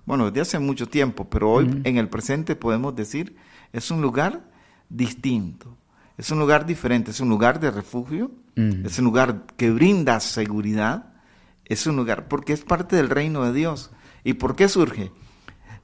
bueno, 0.06 0.26
desde 0.26 0.40
hace 0.40 0.58
mucho 0.58 0.88
tiempo, 0.88 1.28
pero 1.28 1.52
hoy 1.52 1.80
en 1.84 1.96
el 1.96 2.08
presente 2.08 2.56
podemos 2.56 2.96
decir, 2.96 3.36
es 3.72 3.90
un 3.90 4.02
lugar 4.02 4.42
distinto, 4.88 5.76
es 6.18 6.30
un 6.30 6.38
lugar 6.38 6.66
diferente, 6.66 7.10
es 7.10 7.20
un 7.20 7.28
lugar 7.28 7.60
de 7.60 7.70
refugio, 7.70 8.30
es 8.54 8.98
un 8.98 9.06
lugar 9.06 9.46
que 9.56 9.70
brinda 9.70 10.20
seguridad, 10.20 11.12
es 11.64 11.86
un 11.86 11.96
lugar 11.96 12.28
porque 12.28 12.52
es 12.52 12.62
parte 12.62 12.96
del 12.96 13.08
reino 13.08 13.44
de 13.44 13.52
Dios. 13.52 13.90
¿Y 14.24 14.34
por 14.34 14.54
qué 14.56 14.68
surge? 14.68 15.10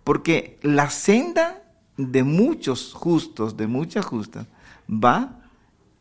Porque 0.04 0.58
la 0.62 0.90
senda 0.90 1.62
de 1.96 2.22
muchos 2.24 2.92
justos, 2.92 3.56
de 3.56 3.66
muchas 3.66 4.04
justas, 4.04 4.46
va 4.88 5.40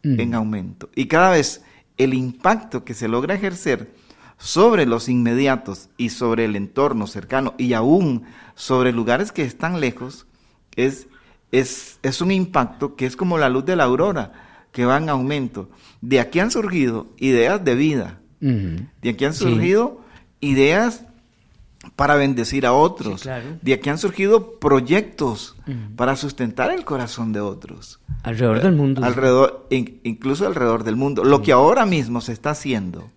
en 0.03 0.33
aumento. 0.33 0.89
Y 0.95 1.07
cada 1.07 1.31
vez 1.31 1.63
el 1.97 2.13
impacto 2.13 2.85
que 2.85 2.93
se 2.93 3.07
logra 3.07 3.35
ejercer 3.35 3.93
sobre 4.37 4.85
los 4.85 5.09
inmediatos 5.09 5.89
y 5.97 6.09
sobre 6.09 6.45
el 6.45 6.55
entorno 6.55 7.07
cercano 7.07 7.55
y 7.57 7.73
aún 7.73 8.23
sobre 8.55 8.91
lugares 8.91 9.31
que 9.31 9.43
están 9.43 9.81
lejos 9.81 10.27
es, 10.75 11.07
es, 11.51 11.99
es 12.03 12.21
un 12.21 12.31
impacto 12.31 12.95
que 12.95 13.05
es 13.05 13.15
como 13.15 13.37
la 13.37 13.49
luz 13.49 13.65
de 13.65 13.75
la 13.75 13.85
aurora, 13.85 14.33
que 14.71 14.85
va 14.85 14.97
en 14.97 15.09
aumento. 15.09 15.69
De 16.01 16.19
aquí 16.19 16.39
han 16.39 16.51
surgido 16.51 17.07
ideas 17.17 17.63
de 17.63 17.75
vida, 17.75 18.19
de 18.39 19.09
aquí 19.09 19.25
han 19.25 19.33
surgido 19.33 20.01
ideas 20.39 21.03
para 21.95 22.15
bendecir 22.15 22.65
a 22.65 22.73
otros. 22.73 23.27
De 23.61 23.73
aquí 23.73 23.89
han 23.89 23.97
surgido 23.97 24.59
proyectos 24.59 25.55
para 25.95 26.15
sustentar 26.15 26.71
el 26.71 26.85
corazón 26.85 27.33
de 27.33 27.39
otros. 27.39 27.99
Alrededor 28.23 28.61
del 28.61 28.73
mundo. 28.73 29.03
Alrededor, 29.03 29.67
incluso 29.69 30.45
alrededor 30.45 30.83
del 30.83 30.95
mundo. 30.95 31.23
Lo 31.23 31.41
que 31.41 31.51
ahora 31.51 31.85
mismo 31.85 32.21
se 32.21 32.33
está 32.33 32.51
haciendo, 32.51 33.09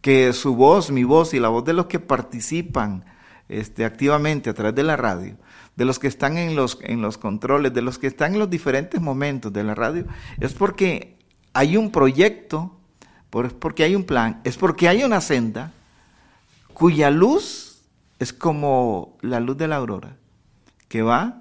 que 0.00 0.32
su 0.32 0.54
voz, 0.56 0.90
mi 0.90 1.04
voz 1.04 1.34
y 1.34 1.40
la 1.40 1.48
voz 1.48 1.64
de 1.64 1.74
los 1.74 1.86
que 1.86 1.98
participan 1.98 3.04
este, 3.48 3.84
activamente 3.84 4.48
a 4.48 4.54
través 4.54 4.74
de 4.74 4.84
la 4.84 4.96
radio, 4.96 5.36
de 5.80 5.86
los 5.86 5.98
que 5.98 6.08
están 6.08 6.36
en 6.36 6.56
los, 6.56 6.76
en 6.82 7.00
los 7.00 7.16
controles, 7.16 7.72
de 7.72 7.80
los 7.80 7.98
que 7.98 8.06
están 8.06 8.34
en 8.34 8.38
los 8.38 8.50
diferentes 8.50 9.00
momentos 9.00 9.50
de 9.50 9.64
la 9.64 9.74
radio, 9.74 10.04
es 10.38 10.52
porque 10.52 11.16
hay 11.54 11.78
un 11.78 11.90
proyecto, 11.90 12.76
es 13.46 13.54
porque 13.54 13.84
hay 13.84 13.94
un 13.94 14.04
plan, 14.04 14.42
es 14.44 14.58
porque 14.58 14.88
hay 14.88 15.04
una 15.04 15.22
senda 15.22 15.72
cuya 16.74 17.10
luz 17.10 17.80
es 18.18 18.34
como 18.34 19.16
la 19.22 19.40
luz 19.40 19.56
de 19.56 19.68
la 19.68 19.76
aurora, 19.76 20.18
que 20.88 21.00
va 21.00 21.40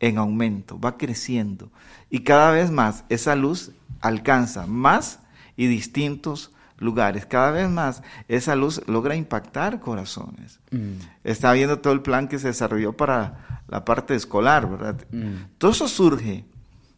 en 0.00 0.18
aumento, 0.18 0.80
va 0.80 0.98
creciendo. 0.98 1.70
Y 2.10 2.24
cada 2.24 2.50
vez 2.50 2.72
más 2.72 3.04
esa 3.08 3.36
luz 3.36 3.70
alcanza 4.00 4.66
más 4.66 5.20
y 5.56 5.68
distintos 5.68 6.50
lugares. 6.78 7.24
Cada 7.24 7.52
vez 7.52 7.70
más 7.70 8.02
esa 8.26 8.56
luz 8.56 8.82
logra 8.88 9.14
impactar 9.14 9.78
corazones. 9.78 10.58
Mm. 10.72 10.94
Está 11.22 11.52
viendo 11.52 11.78
todo 11.78 11.92
el 11.92 12.02
plan 12.02 12.26
que 12.26 12.40
se 12.40 12.48
desarrolló 12.48 12.92
para 12.94 13.45
la 13.68 13.84
parte 13.84 14.14
escolar, 14.14 14.68
¿verdad? 14.68 15.06
Mm. 15.10 15.56
Todo 15.58 15.70
eso 15.70 15.88
surge. 15.88 16.44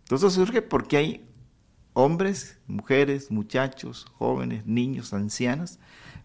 Todo 0.07 0.16
eso 0.16 0.31
surge 0.31 0.62
porque 0.62 0.96
hay 0.96 1.28
hombres, 1.92 2.59
mujeres, 2.66 3.31
muchachos, 3.31 4.07
jóvenes, 4.16 4.66
niños, 4.66 5.12
ancianos, 5.12 5.78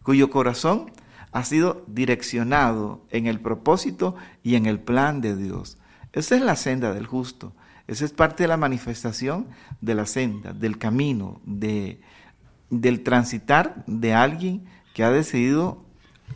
cuyo 0.04 0.30
corazón 0.30 0.92
ha 1.32 1.44
sido 1.44 1.84
direccionado 1.88 3.06
en 3.10 3.26
el 3.26 3.40
propósito 3.40 4.16
y 4.44 4.56
en 4.56 4.68
el 4.68 4.80
plan 4.80 5.20
de 5.20 5.36
Dios. 5.36 5.78
Esa 6.12 6.36
es 6.36 6.42
la 6.42 6.56
senda 6.56 6.94
del 6.94 7.08
justo. 7.08 7.54
Esa 7.88 8.06
es 8.06 8.12
parte 8.12 8.44
de 8.44 8.48
la 8.48 8.58
manifestación 8.58 9.48
de 9.82 9.96
la 9.96 10.06
senda, 10.06 10.54
del 10.54 10.78
camino, 10.78 11.42
de, 11.44 12.00
del 12.70 13.02
transitar 13.02 13.84
de 13.88 14.14
alguien 14.14 14.66
que 14.94 15.04
ha 15.04 15.12
decidido 15.12 15.84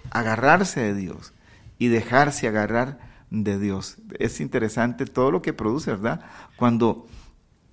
agarrarse 0.09 0.81
de 0.81 0.95
Dios 0.95 1.33
y 1.77 1.87
dejarse 1.87 2.47
agarrar 2.47 3.06
de 3.29 3.59
Dios. 3.59 3.97
Es 4.19 4.39
interesante 4.39 5.05
todo 5.05 5.31
lo 5.31 5.41
que 5.41 5.53
produce, 5.53 5.91
¿verdad? 5.91 6.21
Cuando, 6.55 7.07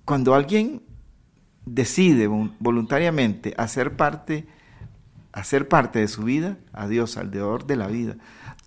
cuando 0.03 0.35
alguien 0.35 0.81
decide 1.65 2.27
voluntariamente 2.27 3.53
hacer 3.57 3.95
parte 3.95 4.47
hacer 5.35 5.67
parte 5.67 5.99
de 5.99 6.07
su 6.07 6.23
vida 6.23 6.57
a 6.71 6.87
Dios, 6.87 7.17
al 7.17 7.29
deor 7.29 7.67
de 7.67 7.75
la 7.75 7.87
vida. 7.87 8.15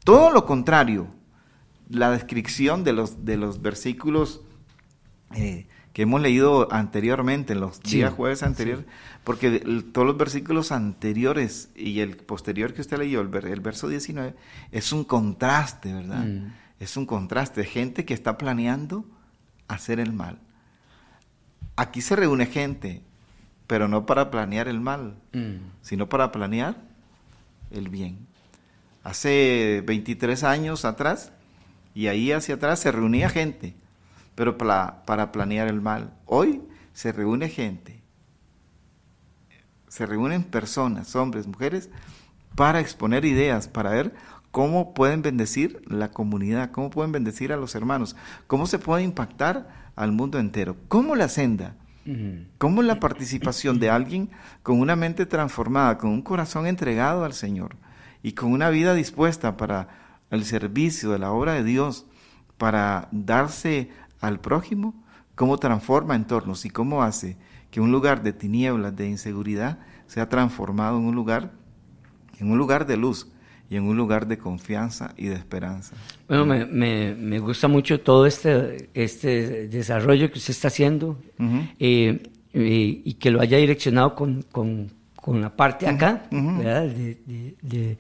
Todo 0.05 0.31
lo 0.31 0.45
contrario, 0.45 1.09
la 1.89 2.11
descripción 2.11 2.85
de 2.85 2.93
los, 2.93 3.25
de 3.25 3.39
los 3.39 3.63
versículos 3.63 4.43
eh, 5.35 5.67
que 5.95 6.03
hemos 6.03 6.21
leído 6.21 6.71
anteriormente, 6.71 7.55
en 7.55 7.61
los 7.61 7.81
días 7.81 8.13
jueves 8.13 8.43
anteriores, 8.43 8.85
porque 9.25 9.61
todos 9.93 10.07
los 10.07 10.19
versículos 10.19 10.71
anteriores 10.71 11.71
y 11.75 12.01
el 12.01 12.19
posterior 12.19 12.75
que 12.75 12.83
usted 12.83 12.99
leyó, 12.99 13.23
el, 13.23 13.35
el 13.35 13.61
verso 13.61 13.89
19, 13.89 14.35
es 14.71 14.93
un 14.93 15.05
contraste, 15.05 15.95
¿verdad? 15.95 16.27
Mm. 16.27 16.53
Es 16.81 16.97
un 16.97 17.07
contraste 17.07 17.63
de 17.63 17.67
gente 17.67 18.05
que 18.05 18.15
está 18.15 18.39
planeando 18.39 19.05
hacer 19.67 20.01
el 20.01 20.13
mal. 20.13 20.39
Aquí 21.77 22.01
se 22.01 22.17
reúne 22.17 22.47
gente 22.47 23.03
pero 23.69 23.87
no 23.87 24.07
para 24.07 24.31
planear 24.31 24.67
el 24.67 24.81
mal, 24.81 25.15
mm. 25.35 25.57
sino 25.83 26.09
para 26.09 26.33
planear 26.33 26.75
el 27.71 27.91
bien. 27.91 28.27
Hace 29.05 29.85
23 29.87 30.43
años 30.43 30.85
atrás, 30.85 31.33
y 31.95 32.07
ahí 32.09 32.33
hacia 32.33 32.57
atrás 32.57 32.81
se 32.81 32.91
reunía 32.91 33.29
gente, 33.29 33.77
pero 34.35 34.57
para, 34.57 35.05
para 35.05 35.31
planear 35.33 35.69
el 35.69 35.83
mal. 35.83 36.15
Hoy 36.25 36.63
se 36.95 37.13
reúne 37.13 37.51
gente, 37.51 38.03
se 39.89 40.07
reúnen 40.07 40.45
personas, 40.45 41.15
hombres, 41.15 41.47
mujeres, 41.47 41.91
para 42.55 42.81
exponer 42.81 43.27
ideas, 43.27 43.69
para 43.69 43.91
ver 43.91 44.15
cómo 44.51 44.95
pueden 44.95 45.23
bendecir 45.23 45.83
la 45.87 46.11
comunidad, 46.11 46.71
cómo 46.71 46.91
pueden 46.91 47.13
bendecir 47.13 47.53
a 47.53 47.57
los 47.57 47.75
hermanos, 47.75 48.17
cómo 48.47 48.67
se 48.67 48.79
puede 48.79 49.03
impactar 49.03 49.91
al 49.97 50.13
mundo 50.13 50.39
entero, 50.39 50.77
cómo 50.89 51.15
la 51.15 51.29
senda 51.29 51.75
¿Cómo 52.57 52.81
la 52.81 53.01
participación 53.01 53.79
de 53.79 53.91
alguien 53.91 54.31
con 54.63 54.81
una 54.81 54.97
mente 54.97 55.27
transformada, 55.27 55.99
con 55.99 56.09
un 56.09 56.23
corazón 56.23 56.67
entregado 56.67 57.23
al 57.23 57.35
Señor 57.35 57.77
y 58.23 58.33
con 58.33 58.51
una 58.51 58.71
vida 58.71 58.95
dispuesta 58.95 59.59
para 59.59 59.89
el 60.31 60.47
servicio 60.47 61.11
de 61.11 61.19
la 61.19 61.33
obra 61.33 61.53
de 61.53 61.65
Dios, 61.65 62.07
para 62.57 63.09
darse 63.13 63.91
al 64.21 64.41
prójimo, 64.41 64.95
cómo 65.35 65.59
transforma 65.59 66.17
entornos 66.17 66.65
y 66.65 66.71
cómo 66.71 67.03
hace 67.03 67.37
que 67.71 67.83
un 67.83 67.93
lugar 67.93 68.23
de 68.23 68.33
tinieblas, 68.33 68.97
de 68.97 69.07
inseguridad, 69.07 69.79
sea 70.07 70.31
transformado 70.31 70.97
en 70.99 71.05
un 71.05 71.15
lugar, 71.15 71.53
en 72.39 72.51
un 72.51 72.57
lugar 72.57 72.87
de 72.87 72.97
luz, 72.97 73.31
y 73.71 73.77
en 73.77 73.85
un 73.85 73.97
lugar 73.97 74.27
de 74.27 74.39
confianza 74.39 75.13
y 75.17 75.27
de 75.27 75.35
esperanza. 75.35 75.95
Bueno, 76.27 76.47
me, 76.47 77.15
me, 77.15 77.39
gusta 77.39 77.69
mucho 77.69 78.01
todo 78.01 78.25
este, 78.27 78.89
este 78.95 79.69
desarrollo 79.69 80.31
que 80.31 80.39
usted 80.39 80.53
está 80.53 80.69
haciendo 80.69 81.19
eh, 81.79 82.23
y 82.53 83.15
que 83.15 83.31
lo 83.31 83.41
haya 83.41 83.59
direccionado 83.59 84.15
con, 84.15 84.43
con, 84.51 84.91
con 85.15 85.41
la 85.41 85.55
parte 85.55 85.87
acá, 85.87 86.27
¿verdad? 86.31 86.85
De, 86.85 87.19
de, 87.61 87.99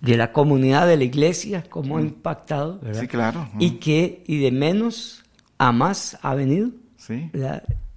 de, 0.00 0.16
la 0.16 0.32
comunidad 0.32 0.86
de 0.86 0.96
la 0.96 1.04
iglesia, 1.04 1.64
cómo 1.68 1.98
ha 1.98 2.00
impactado, 2.00 2.78
¿verdad? 2.78 3.00
Sí, 3.00 3.08
claro. 3.08 3.48
Y 3.58 3.72
que 3.72 4.22
y 4.26 4.38
de 4.38 4.52
menos 4.52 5.24
a 5.58 5.72
más 5.72 6.16
ha 6.22 6.34
venido. 6.34 6.70
Sí. 6.98 7.30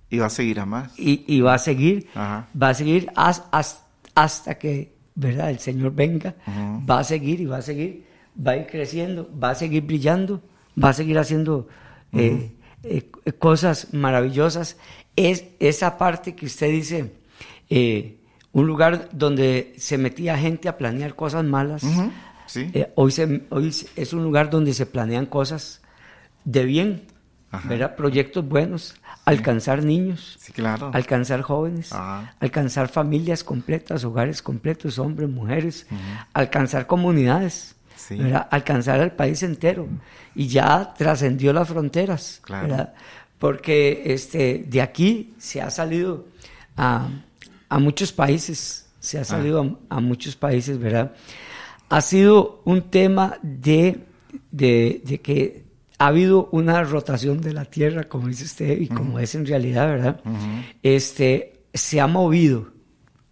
Y 0.10 0.17
va 0.17 0.25
a 0.25 0.29
seguir 0.29 0.60
a 0.60 0.65
más. 0.65 0.97
Y, 0.97 1.23
y 1.27 1.41
va 1.41 1.53
a 1.53 1.60
seguir, 1.60 2.07
va 2.15 2.69
a 2.69 2.73
seguir 2.73 3.12
hasta, 3.15 3.86
hasta 4.15 4.57
que 4.57 4.96
¿verdad? 5.17 5.49
El 5.49 5.58
Señor 5.58 5.93
venga, 5.93 6.36
va 6.88 6.99
a 6.99 7.03
seguir 7.03 7.41
y 7.41 7.45
va 7.45 7.58
a 7.58 7.62
seguir, 7.63 8.06
va 8.38 8.51
a 8.51 8.58
ir 8.58 8.67
creciendo, 8.67 9.27
va 9.43 9.49
a 9.49 9.56
seguir 9.56 9.84
brillando, 9.84 10.41
va 10.82 10.89
a 10.89 10.93
seguir 10.93 11.17
haciendo 11.17 11.67
eh, 12.13 12.51
eh, 12.84 13.10
cosas 13.39 13.93
maravillosas. 13.93 14.77
Es 15.15 15.45
esa 15.60 15.97
parte 15.97 16.36
que 16.36 16.45
usted 16.45 16.69
dice, 16.69 17.13
eh, 17.67 18.19
un 18.51 18.67
lugar 18.67 19.10
donde 19.12 19.73
se 19.77 19.97
metía 19.97 20.38
gente 20.38 20.69
a 20.69 20.77
planear 20.77 21.15
cosas 21.15 21.43
malas. 21.43 21.84
hoy, 22.93 23.13
hoy 23.49 23.75
es 23.95 24.13
un 24.13 24.23
lugar 24.23 24.51
donde 24.51 24.75
se 24.75 24.86
planean 24.86 25.25
cosas 25.25 25.82
de 26.45 26.63
bien, 26.63 27.01
¿verdad? 27.63 27.95
Proyectos 27.95 28.47
buenos, 28.47 28.93
alcanzar 29.27 29.83
niños, 29.83 30.39
claro. 30.53 30.89
alcanzar 30.93 31.41
jóvenes, 31.41 31.91
alcanzar 32.39 32.87
familias 32.87 33.43
completas, 33.43 34.05
hogares 34.05 34.41
completos, 34.41 34.99
hombres, 34.99 35.29
mujeres, 35.29 35.85
alcanzar 36.33 36.87
comunidades, 36.87 37.75
alcanzar 38.49 39.01
al 39.01 39.11
país 39.11 39.43
entero. 39.43 39.89
Y 40.33 40.47
ya 40.47 40.93
trascendió 40.97 41.51
las 41.51 41.67
fronteras, 41.67 42.41
porque 43.37 44.03
este, 44.05 44.63
de 44.65 44.81
aquí 44.81 45.33
se 45.37 45.61
ha 45.61 45.69
salido 45.71 46.27
a, 46.77 47.09
muchos 47.79 48.13
países, 48.13 48.87
se 49.01 49.19
ha 49.19 49.25
salido 49.25 49.77
a, 49.89 49.99
muchos 49.99 50.37
países, 50.37 50.79
¿verdad? 50.79 51.11
Ha 51.89 51.99
sido 51.99 52.61
un 52.63 52.83
tema 52.83 53.37
de, 53.41 54.05
de, 54.51 55.01
de 55.03 55.19
que 55.19 55.66
ha 55.99 56.07
habido 56.07 56.49
una 56.51 56.83
rotación 56.83 57.41
de 57.41 57.53
la 57.53 57.65
Tierra, 57.65 58.03
como 58.03 58.27
dice 58.27 58.43
usted, 58.45 58.79
y 58.79 58.88
como 58.88 59.19
es 59.19 59.33
en 59.36 59.45
realidad, 59.45 59.88
¿verdad? 59.88 60.21
Este, 60.83 61.62
se 61.73 61.99
ha 61.99 62.07
movido 62.07 62.71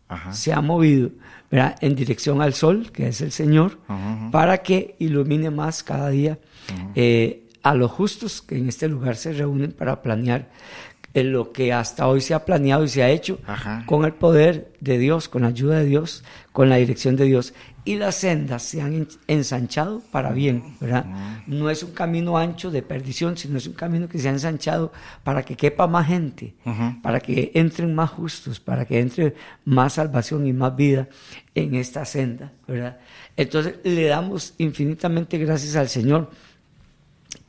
Ajá. 0.08 0.34
se 0.34 0.54
ha 0.54 0.62
movido 0.62 1.10
¿verdad? 1.50 1.76
en 1.82 1.96
dirección 1.96 2.42
al 2.42 2.54
sol, 2.54 2.92
que 2.92 3.08
es 3.08 3.22
el 3.22 3.32
Señor, 3.32 3.80
para 4.32 4.60
que 4.60 4.96
ilumine 5.00 5.50
más 5.50 5.84
cada 5.84 6.10
día 6.10 6.40
eh, 6.96 7.48
a 7.64 7.74
los 7.74 7.92
justos 7.92 8.42
que 8.42 8.58
en 8.58 8.70
este 8.70 8.88
lugar 8.88 9.16
se 9.16 9.34
reúnen 9.34 9.72
para 9.72 10.02
planear 10.02 10.50
en 11.16 11.32
lo 11.32 11.52
que 11.52 11.74
hasta 11.74 12.08
hoy 12.08 12.22
se 12.22 12.34
ha 12.36 12.46
planeado 12.46 12.84
y 12.84 12.90
se 12.90 13.02
ha 13.02 13.10
hecho 13.10 13.40
Ajá. 13.48 13.84
con 13.88 14.06
el 14.06 14.14
poder 14.14 14.72
de 14.82 14.98
Dios, 15.00 15.28
con 15.30 15.42
la 15.42 15.48
ayuda 15.48 15.80
de 15.80 15.86
Dios, 15.86 16.24
con 16.52 16.70
la 16.70 16.76
dirección 16.76 17.16
de 17.16 17.26
Dios. 17.26 17.54
Y 17.86 17.96
las 17.96 18.16
sendas 18.16 18.64
se 18.64 18.82
han 18.82 18.94
en- 18.94 19.08
ensanchado 19.28 20.02
para 20.12 20.32
bien, 20.32 20.76
¿verdad? 20.82 21.06
No 21.48 21.70
es 21.70 21.84
un 21.84 21.92
camino 21.92 22.38
ancho 22.38 22.70
de 22.72 22.82
perdición, 22.82 23.38
sino 23.38 23.58
es 23.60 23.68
un 23.68 23.74
camino 23.74 24.10
que 24.10 24.18
se 24.20 24.28
ha 24.28 24.32
ensanchado 24.32 24.92
para 25.24 25.44
que 25.44 25.56
quepa 25.56 25.88
más 25.88 26.08
gente, 26.08 26.54
para 27.02 27.20
que 27.20 27.52
entren 27.54 27.94
más 27.96 28.10
justos, 28.10 28.60
para 28.60 28.86
que 28.86 29.00
entre 29.00 29.36
más 29.66 29.94
salvación 29.94 30.46
y 30.48 30.52
más 30.54 30.76
vida 30.76 31.08
en 31.54 31.76
esta 31.76 32.04
senda, 32.06 32.52
¿verdad? 32.68 32.98
Entonces 33.38 33.76
le 33.84 34.06
damos 34.08 34.54
infinitamente 34.58 35.38
gracias 35.38 35.76
al 35.76 35.88
Señor 35.88 36.30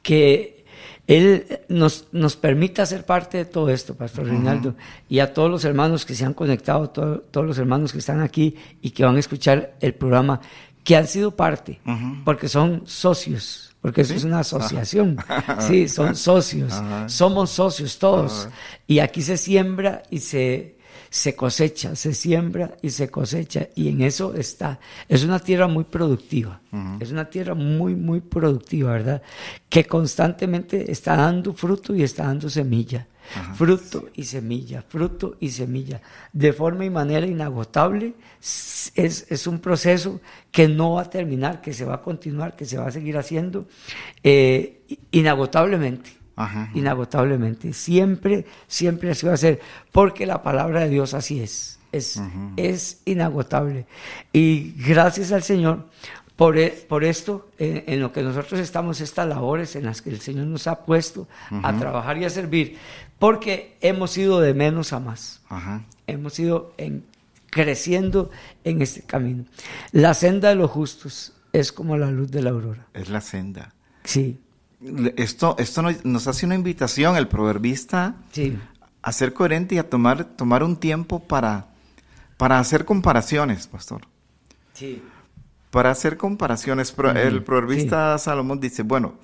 que 0.03 0.56
Él 1.07 1.61
nos, 1.69 2.07
nos 2.13 2.37
permita 2.37 2.85
ser 2.85 3.05
parte 3.05 3.39
de 3.39 3.45
todo 3.45 3.71
esto, 3.71 3.95
Pastor 3.95 4.27
Reinaldo, 4.27 4.75
y 5.09 5.21
a 5.21 5.33
todos 5.33 5.51
los 5.51 5.65
hermanos 5.65 6.05
que 6.05 6.15
se 6.15 6.25
han 6.25 6.35
conectado, 6.35 6.91
to- 6.91 7.21
todos 7.31 7.47
los 7.47 7.59
hermanos 7.59 7.93
que 7.93 7.99
están 7.99 8.21
aquí 8.21 8.57
y 8.83 8.91
que 8.91 9.05
van 9.05 9.17
a 9.17 9.21
escuchar 9.21 9.77
el 9.81 9.95
programa, 9.95 10.41
que 10.83 10.97
han 10.97 11.07
sido 11.07 11.31
parte, 11.37 11.81
porque 12.25 12.49
son 12.49 12.83
socios, 12.87 13.75
porque 13.81 14.01
eso 14.03 14.15
es 14.15 14.25
una 14.25 14.41
asociación, 14.41 15.17
sí, 15.69 15.89
son 15.89 16.17
socios, 16.17 16.73
Ajá. 16.73 17.09
somos 17.09 17.51
socios 17.51 17.99
todos, 17.99 18.47
Ajá. 18.47 18.55
y 18.89 18.99
aquí 18.99 19.23
se 19.23 19.37
siembra 19.37 20.03
y 20.11 20.19
se, 20.21 20.76
se 21.11 21.35
cosecha, 21.35 21.97
se 21.97 22.15
siembra 22.15 22.77
y 22.83 22.91
se 22.91 23.09
cosecha, 23.09 23.69
y 23.75 23.89
en 23.89 24.03
eso 24.03 24.35
está. 24.35 24.79
Es 25.09 25.25
una 25.25 25.39
tierra 25.39 25.67
muy 25.67 25.85
productiva, 25.85 26.61
es 27.01 27.11
una 27.11 27.31
tierra 27.31 27.55
muy, 27.55 27.95
muy 27.95 28.21
productiva, 28.21 28.93
¿verdad? 28.93 29.23
Que 29.69 29.85
constantemente 29.85 30.91
está 30.91 31.17
dando 31.17 31.53
fruto 31.53 31.95
y 31.95 32.03
está 32.03 32.25
dando 32.25 32.49
semilla. 32.49 33.07
Fruto 33.55 34.09
y 34.15 34.23
semilla, 34.23 34.83
fruto 34.83 35.37
y 35.41 35.49
semilla. 35.49 36.01
De 36.33 36.53
forma 36.53 36.85
y 36.85 36.91
manera 36.91 37.27
inagotable, 37.27 38.15
es, 38.39 38.93
es 38.95 39.47
un 39.49 39.59
proceso 39.59 40.21
que 40.53 40.69
no 40.69 40.93
va 40.93 41.03
a 41.03 41.11
terminar, 41.11 41.61
que 41.61 41.73
se 41.73 41.85
va 41.85 41.97
a 41.97 42.03
continuar, 42.03 42.55
que 42.55 42.65
se 42.65 42.79
va 42.79 42.87
a 42.87 42.93
seguir 42.93 43.17
haciendo 43.19 43.67
eh, 44.23 44.85
inagotablemente 45.11 46.11
Ajá. 46.37 46.71
inagotablemente. 46.75 47.73
Siempre, 47.73 48.45
siempre 48.69 49.11
así 49.11 49.27
va 49.27 49.33
a 49.33 49.37
ser, 49.39 49.61
porque 49.93 50.27
la 50.27 50.43
palabra 50.43 50.81
de 50.81 50.91
Dios 50.91 51.15
así 51.15 51.41
es, 51.41 51.79
es, 51.93 52.21
es 52.57 53.01
inagotable. 53.07 53.87
Y 54.33 54.73
gracias 54.87 55.33
al 55.33 55.43
Señor 55.43 55.89
por, 56.37 56.59
e- 56.59 56.85
por 56.89 57.05
esto, 57.05 57.49
en, 57.59 57.85
en 57.87 58.01
lo 58.01 58.13
que 58.13 58.23
nosotros 58.23 58.61
estamos, 58.61 59.01
estas 59.01 59.27
labores 59.27 59.75
en 59.77 59.87
las 59.87 60.03
que 60.03 60.11
el 60.11 60.21
Señor 60.21 60.47
nos 60.47 60.67
ha 60.67 60.85
puesto 60.85 61.27
a 61.63 61.73
trabajar 61.79 62.19
y 62.19 62.27
a 62.27 62.31
servir, 62.31 62.77
porque 63.19 63.77
hemos 63.81 64.17
ido 64.19 64.41
de 64.41 64.53
menos 64.53 64.93
a 64.93 65.01
más 65.01 65.41
hemos 66.07 66.39
ido 66.39 66.75
en- 66.77 67.05
creciendo 67.51 68.31
en 68.65 68.83
este 68.83 69.01
camino. 69.03 69.45
La 69.93 70.13
senda 70.13 70.51
de 70.51 70.57
los 70.57 70.71
justos 70.71 71.33
es 71.55 71.73
como 71.73 71.97
la 71.97 72.11
luz 72.11 72.31
de 72.31 72.43
la 72.43 72.51
aurora. 72.51 72.87
Es 72.93 73.09
la 73.09 73.23
senda. 73.23 73.73
Sí, 74.05 74.39
Esto, 75.17 75.57
esto 75.59 75.83
nos, 75.83 76.05
nos 76.05 76.27
hace 76.27 76.45
una 76.47 76.55
invitación 76.55 77.17
el 77.17 77.29
proverbista 77.29 78.17
sí, 78.33 78.59
a 79.03 79.13
ser 79.13 79.33
coherente 79.33 79.75
y 79.75 79.79
a 79.79 79.89
tomar, 79.89 80.25
tomar 80.25 80.63
un 80.63 80.77
tiempo 80.77 81.21
para, 81.21 81.69
para 82.37 82.59
hacer 82.59 82.85
comparaciones, 82.85 83.67
pastor. 83.67 84.03
sí. 84.75 85.03
Para 85.71 85.91
hacer 85.91 86.17
comparaciones, 86.17 86.91
Pro- 86.93 87.11
el 87.11 87.43
proverbista 87.43 88.17
Salomón 88.19 88.61
dice, 88.61 88.83
bueno, 88.83 89.15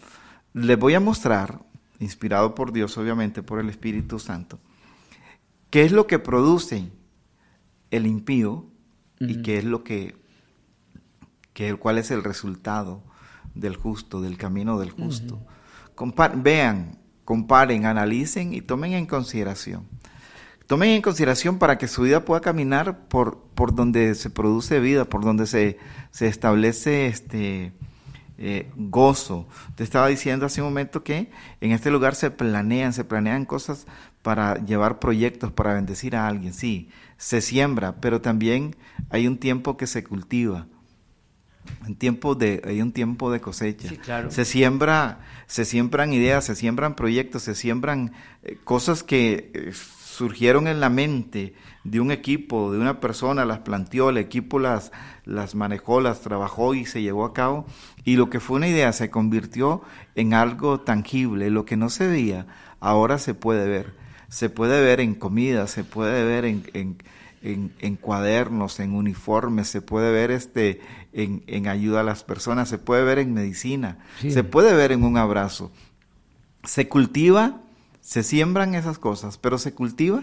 les 0.53 0.79
voy 0.79 0.93
a 0.95 1.01
mostrar, 1.01 1.61
inspirado 1.99 2.55
por 2.55 2.73
Dios, 2.73 2.99
obviamente, 2.99 3.43
por 3.43 3.59
el 3.59 3.71
Espíritu 3.71 4.19
Santo, 4.19 4.59
qué 5.71 5.85
es 5.85 5.93
lo 5.93 6.07
que 6.07 6.19
produce 6.19 6.91
el 7.91 8.07
impío 8.07 8.67
y 9.19 9.41
qué 9.43 9.59
es 9.59 9.65
lo 9.65 9.83
que, 9.83 10.15
que- 11.55 11.75
cuál 11.77 11.97
es 11.97 12.11
el 12.11 12.23
resultado 12.23 13.03
del 13.55 13.77
justo, 13.77 14.21
del 14.21 14.37
camino 14.37 14.79
del 14.79 14.91
justo. 14.91 15.41
Compa- 15.95 16.33
vean, 16.35 16.99
comparen, 17.25 17.87
analicen 17.87 18.55
y 18.55 18.63
tomen 18.63 18.93
en 18.93 19.07
consideración. 19.07 19.87
Tomen 20.67 20.91
en 20.91 21.03
consideración 21.03 21.59
para 21.59 21.77
que 21.77 21.89
su 21.89 22.03
vida 22.03 22.25
pueda 22.25 22.41
caminar 22.41 23.07
por, 23.09 23.39
por 23.55 23.75
donde 23.75 24.15
se 24.15 24.31
produce 24.31 24.81
vida, 24.81 25.05
por 25.05 25.23
donde 25.23 25.47
se, 25.47 25.79
se 26.13 26.29
establece 26.29 27.07
este 27.07 27.73
eh, 28.39 28.71
gozo. 28.77 29.47
Te 29.75 29.85
estaba 29.85 30.07
diciendo 30.09 30.47
hace 30.47 30.63
un 30.63 30.69
momento 30.69 31.05
que 31.05 31.31
en 31.61 31.73
este 31.73 31.91
lugar 31.91 32.15
se 32.15 32.31
planean, 32.31 32.95
se 32.95 33.05
planean 33.05 33.45
cosas 33.45 33.87
para 34.23 34.65
llevar 34.65 34.99
proyectos, 34.99 35.53
para 35.53 35.75
bendecir 35.75 36.17
a 36.17 36.27
alguien. 36.27 36.55
Sí, 36.55 36.89
se 37.19 37.43
siembra, 37.43 37.97
pero 38.01 38.21
también 38.23 38.75
hay 39.11 39.27
un 39.27 39.37
tiempo 39.37 39.77
que 39.77 39.87
se 39.87 40.05
cultiva. 40.05 40.69
Un 41.87 41.97
tiempo 41.97 42.35
de, 42.35 42.63
hay 42.65 42.81
un 42.81 42.93
tiempo 42.93 43.31
de 43.31 43.41
cosecha. 43.41 43.89
Sí, 43.89 43.97
claro. 43.97 44.31
Se 44.31 44.45
siembra, 44.45 45.21
se 45.47 45.65
siembran 45.65 46.13
ideas, 46.13 46.45
se 46.45 46.55
siembran 46.55 46.95
proyectos, 46.95 47.43
se 47.43 47.55
siembran 47.55 48.13
eh, 48.43 48.59
cosas 48.65 49.03
que 49.03 49.51
eh, 49.55 49.73
surgieron 49.73 50.69
en 50.69 50.81
la 50.81 50.91
mente 50.91 51.55
de 51.85 52.01
un 52.01 52.13
equipo, 52.13 52.73
de 52.73 52.79
una 52.79 53.01
persona, 53.01 53.45
las 53.45 53.61
planteó, 53.61 54.11
el 54.11 54.19
equipo 54.19 54.59
las, 54.59 54.93
las 55.25 55.55
manejó, 55.55 56.01
las 56.01 56.21
trabajó 56.21 56.75
y 56.75 56.85
se 56.85 57.03
llevó 57.03 57.25
a 57.25 57.33
cabo. 57.33 57.67
Y 58.05 58.17
lo 58.17 58.31
que 58.31 58.41
fue 58.41 58.57
una 58.57 58.69
idea 58.69 58.93
se 58.93 59.11
convirtió 59.11 59.83
en 60.15 60.35
algo 60.35 60.81
tangible. 60.81 61.51
Lo 61.51 61.65
que 61.65 61.77
no 61.77 61.91
se 61.91 62.07
veía, 62.07 62.47
ahora 62.81 63.19
se 63.19 63.35
puede 63.35 63.67
ver. 63.69 63.95
Se 64.29 64.51
puede 64.51 64.81
ver 64.83 65.01
en 65.01 65.15
comida, 65.15 65.67
se 65.67 65.85
puede 65.85 66.25
ver 66.25 66.45
en, 66.45 66.65
en, 66.73 66.97
en, 67.43 67.73
en 67.81 67.97
cuadernos, 67.97 68.81
en 68.81 68.95
uniformes, 68.95 69.69
se 69.69 69.83
puede 69.83 70.13
ver 70.13 70.31
este 70.31 70.81
en, 71.13 71.43
en 71.47 71.69
ayuda 71.69 72.01
a 72.01 72.05
las 72.05 72.25
personas, 72.25 72.69
se 72.69 72.79
puede 72.79 73.05
ver 73.05 73.19
en 73.19 73.35
medicina, 73.35 73.99
Sí. 74.21 74.31
se 74.31 74.45
puede 74.45 74.75
ver 74.75 74.93
en 74.93 75.05
un 75.05 75.17
abrazo. 75.17 75.71
Se 76.65 76.89
cultiva, 76.89 77.61
se 78.01 78.23
siembran 78.23 78.75
esas 78.75 78.99
cosas, 78.99 79.37
pero 79.39 79.59
se 79.59 79.75
cultiva 79.75 80.23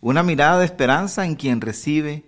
una 0.00 0.22
mirada 0.22 0.58
de 0.58 0.64
esperanza 0.64 1.24
en 1.26 1.34
quien 1.34 1.60
recibe 1.60 2.24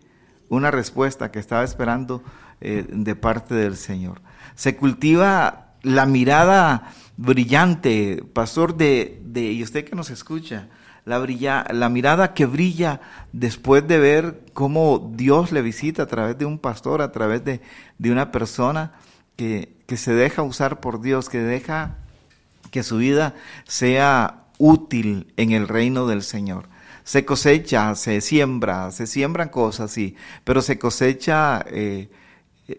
una 0.49 0.71
respuesta 0.71 1.31
que 1.31 1.39
estaba 1.39 1.65
esperando 1.65 2.23
eh, 2.61 2.87
de 2.89 3.15
parte 3.17 3.55
del 3.55 3.77
Señor. 3.77 4.21
Se 4.55 4.77
cultiva 4.77 5.75
la 5.83 6.05
mirada 6.07 6.93
brillante, 7.17 8.23
pastor, 8.35 8.77
de, 8.77 9.21
de 9.25 9.53
y 9.53 9.63
usted 9.63 9.85
que 9.85 9.97
nos 9.97 10.11
escucha, 10.11 10.69
la, 11.05 11.89
mirada 11.89 12.35
que 12.35 12.47
brilla 12.47 13.01
después 13.33 13.87
de 13.87 13.99
ver 13.99 14.45
cómo 14.53 15.13
Dios 15.15 15.53
le 15.53 15.63
visita 15.63 16.05
a 16.05 16.07
través 16.07 16.39
de 16.39 16.45
un 16.45 16.59
pastor, 16.59 17.03
a 17.03 17.13
través 17.13 17.45
de, 17.45 17.61
de 17.99 18.13
una 18.13 18.31
persona 18.31 18.93
que, 19.37 19.75
que 19.87 19.97
se 19.97 20.15
deja 20.15 20.43
usar 20.43 20.81
por 20.81 21.01
Dios, 21.01 21.29
que 21.29 21.41
deja 21.41 21.97
que 22.71 22.83
su 22.83 22.99
vida 22.99 23.35
sea 23.67 24.45
útil 24.59 25.33
en 25.37 25.53
el 25.53 25.69
reino 25.69 26.07
del 26.07 26.23
Señor. 26.23 26.69
Se 27.05 27.25
cosecha, 27.25 27.95
se 27.97 28.21
siembra, 28.21 28.93
se 28.93 29.07
siembran 29.07 29.49
cosas, 29.49 29.91
sí, 29.91 30.17
pero 30.45 30.63
se 30.63 30.79
cosecha 30.79 31.65
eh, 31.69 32.11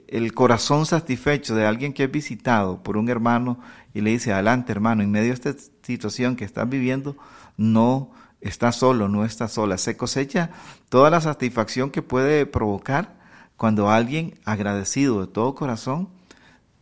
el 0.08 0.34
corazón 0.34 0.86
satisfecho 0.86 1.56
de 1.56 1.66
alguien 1.66 1.94
que 1.94 2.06
es 2.06 2.12
visitado 2.12 2.82
por 2.82 2.96
un 2.96 3.10
hermano 3.10 3.60
y 3.94 4.02
le 4.02 4.12
dice, 4.12 4.32
adelante 4.32 4.72
hermano, 4.72 5.04
en 5.04 5.12
medio 5.12 5.28
de 5.28 5.34
esta 5.34 5.56
situación 5.82 6.36
que 6.36 6.46
estás 6.46 6.70
viviendo, 6.70 7.18
no 7.58 8.12
estás 8.42 8.76
solo, 8.76 9.08
no 9.10 9.26
estás 9.26 9.54
sola. 9.54 9.78
Se 9.78 9.98
cosecha 9.98 10.50
toda 10.90 11.10
la 11.10 11.22
satisfacción 11.22 11.92
que 11.92 12.02
puede 12.02 12.46
provocar 12.46 13.16
cuando 13.58 13.90
alguien 13.90 14.40
agradecido 14.46 15.22
de 15.22 15.28
todo 15.28 15.56
corazón 15.56 16.10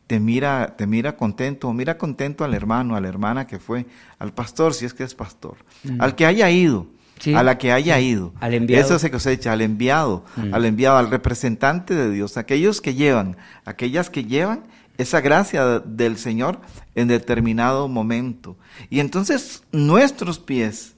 te 0.07 0.19
mira, 0.19 0.75
te 0.77 0.87
mira 0.87 1.15
contento, 1.15 1.69
o 1.69 1.73
mira 1.73 1.97
contento 1.97 2.43
al 2.43 2.53
hermano, 2.53 2.97
a 2.97 3.01
la 3.01 3.07
hermana 3.07 3.47
que 3.47 3.59
fue, 3.59 3.85
al 4.19 4.33
pastor, 4.33 4.73
si 4.73 4.85
es 4.85 4.93
que 4.93 5.05
es 5.05 5.15
pastor, 5.15 5.55
al 5.99 6.15
que 6.15 6.25
haya 6.25 6.49
ido, 6.49 6.87
Sí, 7.17 7.35
a 7.35 7.43
la 7.43 7.59
que 7.59 7.71
haya 7.71 7.99
ido. 7.99 8.33
Al 8.39 8.55
enviado. 8.55 8.83
Eso 8.83 8.97
se 8.97 9.11
cosecha, 9.11 9.51
al 9.51 9.61
enviado, 9.61 10.25
al 10.51 10.65
enviado, 10.65 10.97
al 10.97 11.11
representante 11.11 11.93
de 11.93 12.09
Dios, 12.09 12.35
aquellos 12.35 12.81
que 12.81 12.95
llevan, 12.95 13.37
aquellas 13.63 14.09
que 14.09 14.25
llevan 14.25 14.63
esa 14.97 15.21
gracia 15.21 15.79
del 15.79 16.17
Señor 16.17 16.59
en 16.95 17.07
determinado 17.07 17.87
momento. 17.87 18.57
Y 18.89 18.99
entonces 18.99 19.63
nuestros 19.71 20.39
pies 20.39 20.95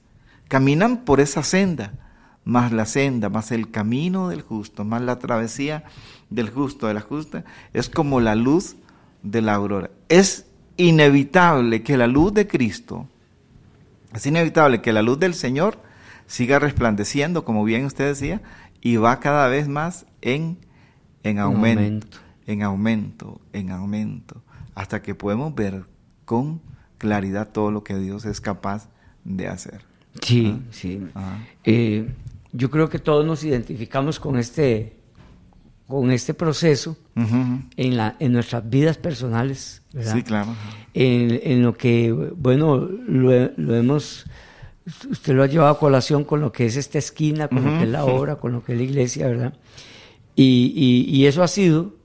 caminan 0.47 1.05
por 1.05 1.19
esa 1.19 1.43
senda, 1.43 1.93
más 2.45 2.71
la 2.71 2.85
senda, 2.85 3.29
más 3.29 3.51
el 3.51 3.71
camino 3.71 4.29
del 4.29 4.41
justo, 4.41 4.83
más 4.83 5.01
la 5.01 5.19
travesía 5.19 5.85
del 6.29 6.49
justo, 6.49 6.87
de 6.87 6.93
la 6.93 7.01
justa, 7.01 7.45
es 7.73 7.89
como 7.89 8.19
la 8.19 8.35
luz 8.35 8.75
de 9.21 9.41
la 9.41 9.53
aurora. 9.53 9.89
Es 10.09 10.45
inevitable 10.77 11.83
que 11.83 11.97
la 11.97 12.07
luz 12.07 12.33
de 12.33 12.47
Cristo, 12.47 13.07
es 14.13 14.25
inevitable 14.25 14.81
que 14.81 14.93
la 14.93 15.01
luz 15.01 15.19
del 15.19 15.33
Señor 15.33 15.79
siga 16.27 16.59
resplandeciendo, 16.59 17.45
como 17.45 17.63
bien 17.63 17.85
usted 17.85 18.05
decía, 18.05 18.41
y 18.81 18.97
va 18.97 19.19
cada 19.19 19.47
vez 19.47 19.67
más 19.67 20.05
en, 20.21 20.57
en 21.23 21.39
aumento, 21.39 21.81
aumento. 21.81 22.17
En 22.47 22.63
aumento, 22.63 23.39
en 23.53 23.71
aumento, 23.71 24.41
hasta 24.75 25.01
que 25.01 25.15
podemos 25.15 25.53
ver 25.55 25.83
con 26.25 26.61
claridad 26.97 27.49
todo 27.51 27.71
lo 27.71 27.83
que 27.83 27.97
Dios 27.97 28.25
es 28.25 28.41
capaz 28.41 28.89
de 29.23 29.47
hacer. 29.47 29.81
Sí, 30.21 30.59
sí. 30.71 31.01
Ajá. 31.13 31.39
Eh, 31.63 32.07
yo 32.51 32.69
creo 32.69 32.89
que 32.89 32.99
todos 32.99 33.25
nos 33.25 33.43
identificamos 33.43 34.19
con 34.19 34.37
este, 34.37 34.95
con 35.87 36.11
este 36.11 36.33
proceso 36.33 36.97
en, 37.77 37.97
la, 37.97 38.15
en 38.19 38.31
nuestras 38.33 38.67
vidas 38.69 38.97
personales, 38.97 39.81
¿verdad? 39.93 40.13
Sí, 40.15 40.23
claro. 40.23 40.55
en, 40.93 41.39
en 41.43 41.63
lo 41.63 41.73
que, 41.75 42.11
bueno, 42.11 42.77
lo, 42.77 43.31
he- 43.33 43.53
lo 43.57 43.75
hemos, 43.75 44.25
usted 45.09 45.33
lo 45.35 45.43
ha 45.43 45.47
llevado 45.47 45.71
a 45.71 45.79
colación 45.79 46.23
con 46.23 46.41
lo 46.41 46.51
que 46.51 46.65
es 46.65 46.75
esta 46.77 46.97
esquina, 46.99 47.47
con 47.47 47.63
lo 47.65 47.77
que 47.77 47.83
es 47.85 47.89
la 47.89 48.05
obra, 48.05 48.35
con 48.37 48.51
lo 48.51 48.63
que 48.63 48.73
es 48.73 48.77
la 48.77 48.83
iglesia, 48.83 49.27
¿verdad? 49.27 49.53
Y, 50.35 50.73
y- 50.75 51.15
y 51.15 51.25
eso 51.27 51.43
ha 51.43 51.47
sido 51.47 51.95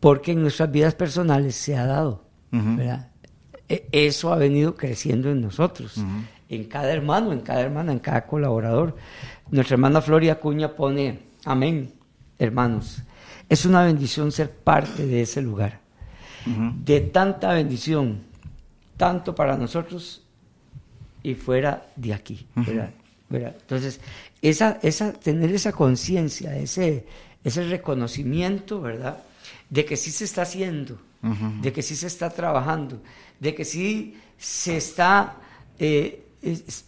porque 0.00 0.32
en 0.32 0.42
nuestras 0.42 0.70
vidas 0.72 0.94
personales 0.94 1.54
se 1.54 1.76
ha 1.76 1.86
dado. 1.86 2.24
E- 3.68 3.86
Eso 3.92 4.32
ha 4.32 4.36
venido 4.36 4.74
creciendo 4.74 5.30
en 5.30 5.40
nosotros, 5.40 5.98
en 6.48 6.64
cada 6.64 6.92
hermano, 6.92 7.32
en 7.32 7.40
cada 7.40 7.60
hermana, 7.60 7.92
en 7.92 7.98
cada 8.00 8.26
colaborador. 8.26 8.96
Nuestra 9.50 9.74
hermana 9.74 10.00
Floria 10.00 10.32
Acuña 10.34 10.72
pone, 10.74 11.20
amén, 11.44 11.92
hermanos. 12.38 13.02
Es 13.48 13.64
una 13.66 13.82
bendición 13.84 14.32
ser 14.32 14.50
parte 14.50 15.06
de 15.06 15.22
ese 15.22 15.42
lugar 15.42 15.78
de 16.84 17.00
tanta 17.02 17.52
bendición, 17.52 18.20
tanto 18.96 19.34
para 19.34 19.56
nosotros 19.56 20.22
y 21.22 21.34
fuera 21.34 21.86
de 21.96 22.14
aquí. 22.14 22.46
¿verdad? 22.54 22.90
¿verdad? 23.28 23.54
Entonces, 23.60 24.00
esa, 24.40 24.78
esa, 24.82 25.12
tener 25.12 25.50
esa 25.52 25.72
conciencia, 25.72 26.56
ese, 26.56 27.04
ese 27.44 27.64
reconocimiento, 27.68 28.80
¿verdad? 28.80 29.18
De 29.70 29.84
que 29.84 29.96
sí 29.96 30.10
se 30.10 30.24
está 30.24 30.42
haciendo, 30.42 30.98
de 31.62 31.72
que 31.72 31.82
sí 31.82 31.96
se 31.96 32.08
está 32.08 32.28
trabajando, 32.30 33.00
de 33.38 33.54
que 33.54 33.64
sí 33.64 34.16
se 34.36 34.76
está 34.76 35.36
eh, 35.78 36.24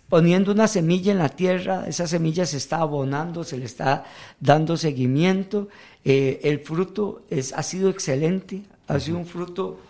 poniendo 0.08 0.52
una 0.52 0.66
semilla 0.66 1.12
en 1.12 1.18
la 1.18 1.28
tierra, 1.28 1.84
esa 1.86 2.06
semilla 2.06 2.46
se 2.46 2.56
está 2.56 2.78
abonando, 2.78 3.44
se 3.44 3.58
le 3.58 3.66
está 3.66 4.04
dando 4.40 4.76
seguimiento, 4.76 5.68
eh, 6.04 6.40
el 6.42 6.60
fruto 6.60 7.24
es, 7.28 7.52
ha 7.52 7.62
sido 7.62 7.90
excelente, 7.90 8.62
ha 8.88 8.98
sido 8.98 9.18
un 9.18 9.26
fruto 9.26 9.80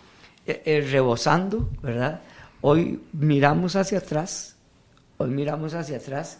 eh, 0.45 0.61
eh, 0.65 0.87
rebosando, 0.89 1.69
¿verdad? 1.81 2.21
Hoy 2.61 3.01
miramos 3.13 3.75
hacia 3.75 3.99
atrás, 3.99 4.55
hoy 5.17 5.29
miramos 5.29 5.73
hacia 5.73 5.97
atrás 5.97 6.39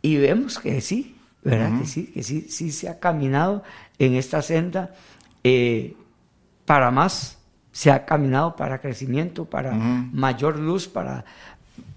y 0.00 0.16
vemos 0.16 0.58
que 0.58 0.80
sí, 0.80 1.16
¿verdad? 1.42 1.80
Que 1.80 1.86
sí, 1.86 2.06
que 2.06 2.22
sí, 2.22 2.46
sí 2.48 2.72
se 2.72 2.88
ha 2.88 2.98
caminado 2.98 3.62
en 3.98 4.14
esta 4.14 4.40
senda 4.40 4.94
eh, 5.44 5.94
para 6.64 6.90
más, 6.90 7.38
se 7.72 7.90
ha 7.90 8.04
caminado 8.04 8.56
para 8.56 8.80
crecimiento, 8.80 9.44
para 9.44 9.72
mayor 9.74 10.58
luz, 10.58 10.88
para, 10.88 11.24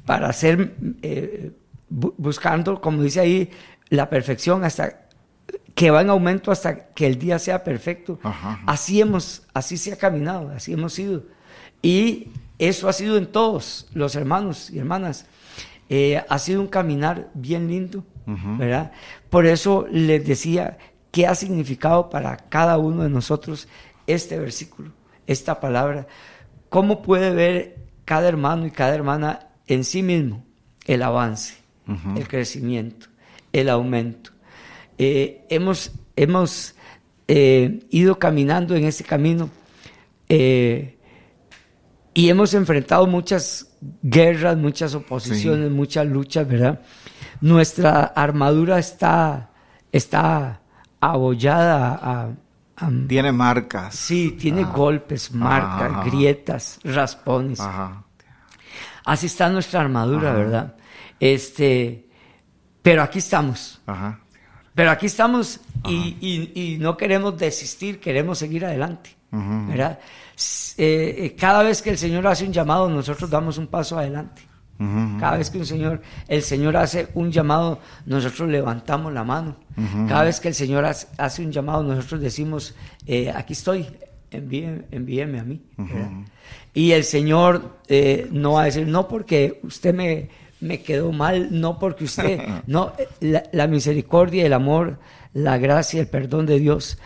para 0.06 0.32
ser, 0.34 0.76
eh, 1.02 1.52
bu- 1.92 2.14
buscando, 2.18 2.80
como 2.82 3.02
dice 3.02 3.20
ahí, 3.22 3.50
la 3.90 4.10
perfección 4.10 4.64
hasta 4.64 5.02
que 5.76 5.92
va 5.92 6.02
en 6.02 6.10
aumento 6.10 6.52
hasta 6.52 6.88
que 6.88 7.06
el 7.08 7.18
día 7.20 7.38
sea 7.40 7.64
perfecto. 7.64 8.20
Ajá, 8.24 8.54
ajá. 8.54 8.64
Así 8.66 9.00
hemos, 9.00 9.44
así 9.54 9.78
se 9.78 9.94
ha 9.94 9.98
caminado, 9.98 10.50
así 10.50 10.74
hemos 10.74 10.94
sido. 10.94 11.24
Y 11.82 12.30
eso 12.58 12.90
ha 12.90 12.94
sido 12.94 13.16
en 13.18 13.28
todos 13.28 13.88
los 13.94 14.16
hermanos 14.16 14.72
y 14.72 14.80
hermanas. 14.80 15.28
Eh, 15.90 16.22
ha 16.28 16.40
sido 16.40 16.60
un 16.62 16.68
caminar 16.68 17.30
bien 17.34 17.68
lindo. 17.68 18.04
¿verdad? 18.58 18.92
Por 19.30 19.46
eso 19.46 19.88
les 19.90 20.26
decía 20.28 20.78
qué 21.18 21.26
ha 21.26 21.34
significado 21.34 22.12
para 22.12 22.38
cada 22.38 22.78
uno 22.78 23.02
de 23.02 23.10
nosotros 23.10 23.68
este 24.06 24.38
versículo, 24.38 24.92
esta 25.26 25.60
palabra. 25.60 26.06
¿Cómo 26.70 27.02
puede 27.02 27.32
ver 27.32 27.78
cada 28.06 28.28
hermano 28.28 28.68
y 28.68 28.70
cada 28.70 28.94
hermana 28.94 29.48
en 29.66 29.84
sí 29.84 30.04
mismo 30.04 30.46
el 30.86 31.02
avance, 31.02 31.56
el 32.16 32.28
crecimiento, 32.28 33.08
el 33.52 33.68
aumento? 33.70 34.30
Eh, 35.00 35.44
hemos 35.50 35.92
hemos 36.16 36.76
eh, 37.28 37.80
ido 37.90 38.20
caminando 38.20 38.76
en 38.76 38.86
ese 38.86 39.04
camino 39.04 39.50
eh, 40.30 41.00
y 42.14 42.30
hemos 42.30 42.54
enfrentado 42.54 43.08
muchas 43.08 43.76
guerras, 44.04 44.56
muchas 44.56 44.94
oposiciones, 44.94 45.72
muchas 45.72 46.06
luchas, 46.06 46.48
¿verdad? 46.48 46.80
Nuestra 47.42 48.04
armadura 48.04 48.78
está, 48.78 49.50
está 49.92 50.62
abollada 51.02 51.96
a, 52.02 52.30
a- 52.78 52.92
Tiene 53.08 53.32
marcas. 53.32 53.96
sí, 53.96 54.32
tiene 54.40 54.62
Ah. 54.64 54.72
golpes, 54.74 55.32
marcas, 55.34 55.92
Ajá. 55.92 56.04
grietas, 56.04 56.80
raspones. 56.84 57.60
Ajá. 57.60 58.04
Así 59.06 59.26
está 59.28 59.50
nuestra 59.50 59.82
armadura. 59.82 60.34
¿verdad? 60.34 60.76
Este, 61.20 62.08
pero 62.82 63.02
aquí 63.04 63.20
estamos. 63.20 63.82
Ajá. 63.86 64.20
Pero 64.76 64.92
aquí 64.92 65.08
estamos 65.08 65.60
y, 65.86 66.18
y- 66.22 66.52
y 66.74 66.78
no 66.78 66.96
queremos 66.98 67.38
desistir, 67.38 68.00
queremos 68.00 68.38
seguir 68.38 68.66
adelante. 68.66 69.16
¿verdad? 69.32 70.00
Eh, 70.78 71.16
eh, 71.26 71.36
cada 71.38 71.62
vez 71.64 71.82
que 71.82 71.90
el 71.90 71.98
Señor 71.98 72.26
hace 72.28 72.46
un 72.46 72.54
llamado, 72.54 72.88
nosotros 72.90 73.30
damos 73.30 73.58
un 73.58 73.68
paso 73.68 73.98
adelante. 74.00 74.42
Ujú. 74.80 75.18
Cada 75.20 75.38
vez 75.38 75.50
que 75.50 75.58
un 75.58 75.66
señor, 75.66 76.02
el 76.28 76.42
Señor 76.44 76.78
hace 76.78 77.08
un 77.16 77.32
llamado, 77.32 77.80
nosotros 78.06 78.48
levantamos 78.50 79.12
la 79.14 79.24
mano. 79.24 79.58
Ujú. 79.76 80.08
Cada 80.08 80.24
vez 80.24 80.40
que 80.40 80.50
el 80.50 80.54
Señor 80.54 80.86
hace, 80.86 81.42
un 81.44 81.52
llamado, 81.52 81.82
nosotros 81.84 82.22
decimos, 82.22 82.76
eh, 83.06 83.32
aquí 83.36 83.54
estoy, 83.54 83.88
envíe- 84.32 84.84
envíeme 84.92 85.40
a 85.40 85.44
mí. 85.44 85.62
¿verdad? 85.78 86.10
Y 86.74 86.92
el 86.92 87.04
Señor 87.04 87.78
eh, 87.88 88.28
no 88.32 88.54
va 88.54 88.62
a 88.64 88.66
decir, 88.66 88.86
no 88.88 89.08
porque 89.08 89.60
usted 89.64 89.96
me, 89.96 90.30
me 90.62 90.82
quedó 90.84 91.12
mal, 91.12 91.48
no 91.60 91.80
porque 91.80 92.04
usted, 92.04 92.40
no, 92.68 92.94
eh, 93.00 93.08
la, 93.22 93.44
la 93.52 93.66
misericordia, 93.68 94.46
el 94.46 94.54
amor, 94.54 95.00
la 95.34 95.58
gracia, 95.58 96.00
el 96.02 96.08
perdón 96.08 96.46
de 96.46 96.60
Dios 96.60 97.00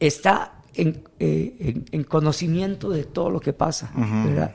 está 0.00 0.54
en, 0.74 1.02
eh, 1.20 1.54
en- 1.60 1.84
en 1.92 2.04
conocimiento 2.04 2.90
de 2.90 3.04
todo 3.04 3.30
lo 3.30 3.40
que 3.40 3.52
pasa, 3.52 3.90
Ujú. 3.96 4.28
¿verdad? 4.28 4.54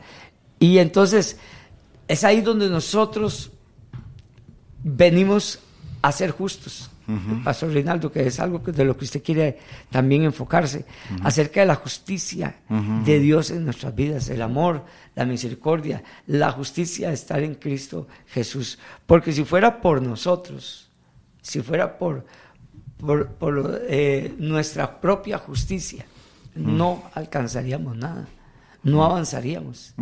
Y 0.60 0.78
entonces 0.80 1.38
es 2.10 2.24
ahí 2.26 2.42
donde 2.42 2.68
nosotros 2.70 3.52
venimos 4.84 5.60
a 6.02 6.12
ser 6.12 6.32
justos. 6.32 6.90
Pastor 7.44 7.72
Reinaldo, 7.74 8.12
que 8.12 8.28
es 8.28 8.40
algo 8.40 8.62
que- 8.62 8.72
de 8.72 8.86
lo 8.86 8.96
que 8.96 9.06
usted 9.06 9.24
quiere 9.24 9.58
también 9.90 10.24
enfocarse, 10.24 10.86
acerca 11.24 11.62
de 11.62 11.66
la 11.66 11.74
justicia 11.76 12.58
de 13.04 13.20
Dios 13.20 13.50
en 13.50 13.66
nuestras 13.66 13.96
vidas, 13.96 14.30
el 14.30 14.44
amor, 14.44 14.86
la 15.16 15.26
misericordia, 15.26 16.04
la 16.28 16.52
justicia 16.52 17.08
de 17.08 17.16
estar 17.16 17.42
en 17.42 17.56
Cristo 17.56 18.08
Jesús. 18.28 18.78
Porque 19.08 19.32
si 19.34 19.44
fuera 19.44 19.82
por 19.82 20.04
nosotros, 20.04 20.88
si 21.42 21.62
fuera 21.62 21.98
por, 21.98 22.26
por, 22.98 23.28
por, 23.30 23.82
eh, 23.88 24.36
nuestra 24.38 25.02
propia 25.02 25.40
justicia, 25.40 26.06
no 26.54 27.02
alcanzaríamos 27.16 27.98
nada, 27.98 28.28
no 28.84 29.04
avanzaríamos, 29.04 29.94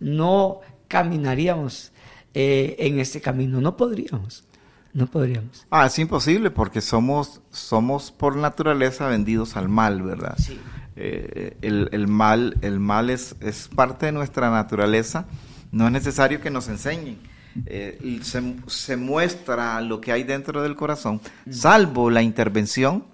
no 0.00 0.60
caminaríamos 0.88 1.92
eh, 2.34 2.76
en 2.78 3.00
este 3.00 3.20
camino, 3.20 3.60
no 3.60 3.76
podríamos, 3.76 4.44
no 4.92 5.06
podríamos. 5.06 5.66
Ah, 5.70 5.86
es 5.86 5.98
imposible 5.98 6.50
porque 6.50 6.80
somos, 6.80 7.40
somos 7.50 8.10
por 8.12 8.36
naturaleza 8.36 9.08
vendidos 9.08 9.56
al 9.56 9.68
mal, 9.68 10.02
¿verdad? 10.02 10.36
Sí. 10.38 10.58
Eh, 10.96 11.56
el, 11.60 11.88
el 11.92 12.08
mal, 12.08 12.56
el 12.62 12.80
mal 12.80 13.10
es, 13.10 13.36
es 13.40 13.68
parte 13.68 14.06
de 14.06 14.12
nuestra 14.12 14.50
naturaleza. 14.50 15.26
No 15.72 15.86
es 15.86 15.92
necesario 15.92 16.40
que 16.40 16.50
nos 16.50 16.68
enseñen. 16.68 17.18
Eh, 17.64 18.20
se, 18.22 18.54
se 18.66 18.96
muestra 18.96 19.80
lo 19.80 20.00
que 20.00 20.12
hay 20.12 20.24
dentro 20.24 20.62
del 20.62 20.76
corazón, 20.76 21.22
salvo 21.48 22.10
la 22.10 22.20
intervención, 22.20 23.04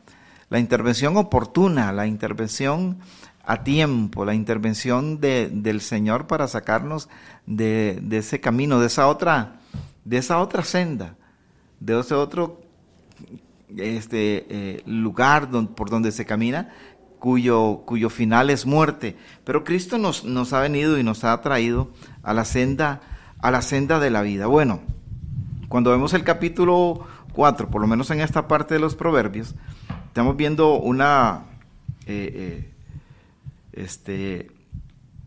la 0.50 0.58
intervención 0.58 1.16
oportuna, 1.16 1.92
la 1.92 2.08
intervención 2.08 2.98
a 3.44 3.64
tiempo, 3.64 4.24
la 4.24 4.34
intervención 4.34 5.20
de- 5.20 5.48
del 5.52 5.80
Señor 5.80 6.26
para 6.26 6.46
sacarnos 6.48 7.08
de, 7.46 7.98
de 8.02 8.18
ese 8.18 8.40
camino, 8.40 8.78
de 8.80 8.86
esa 8.86 9.08
otra, 9.08 9.60
de 10.04 10.18
esa 10.18 10.38
otra 10.40 10.62
senda, 10.64 11.16
de 11.80 11.98
ese 11.98 12.14
otro 12.14 12.60
este 13.76 14.46
eh, 14.50 14.82
lugar 14.86 15.48
por 15.74 15.88
donde 15.90 16.12
se 16.12 16.26
camina 16.26 16.70
cuyo, 17.18 17.82
cuyo 17.86 18.10
final 18.10 18.50
es 18.50 18.66
muerte. 18.66 19.16
Pero 19.44 19.64
Cristo 19.64 19.98
nos, 19.98 20.24
nos 20.24 20.52
ha 20.52 20.60
venido 20.60 20.98
y 20.98 21.02
nos 21.02 21.24
ha 21.24 21.40
traído 21.40 21.90
a 22.22 22.34
la 22.34 22.44
senda, 22.44 23.00
a 23.38 23.50
la 23.50 23.62
senda 23.62 23.98
de 23.98 24.10
la 24.10 24.22
vida. 24.22 24.46
Bueno, 24.46 24.80
cuando 25.68 25.90
vemos 25.90 26.12
el 26.14 26.24
capítulo 26.24 27.06
4, 27.32 27.70
por 27.70 27.80
lo 27.80 27.86
menos 27.86 28.10
en 28.10 28.20
esta 28.20 28.46
parte 28.46 28.74
de 28.74 28.80
los 28.80 28.94
proverbios, 28.94 29.54
estamos 30.08 30.36
viendo 30.36 30.74
una 30.74 31.44
eh, 32.06 32.30
eh, 32.34 32.71
este 33.72 34.50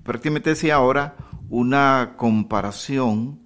prácticamente 0.04 0.52
decía 0.52 0.76
ahora 0.76 1.16
una 1.50 2.14
comparación 2.18 3.40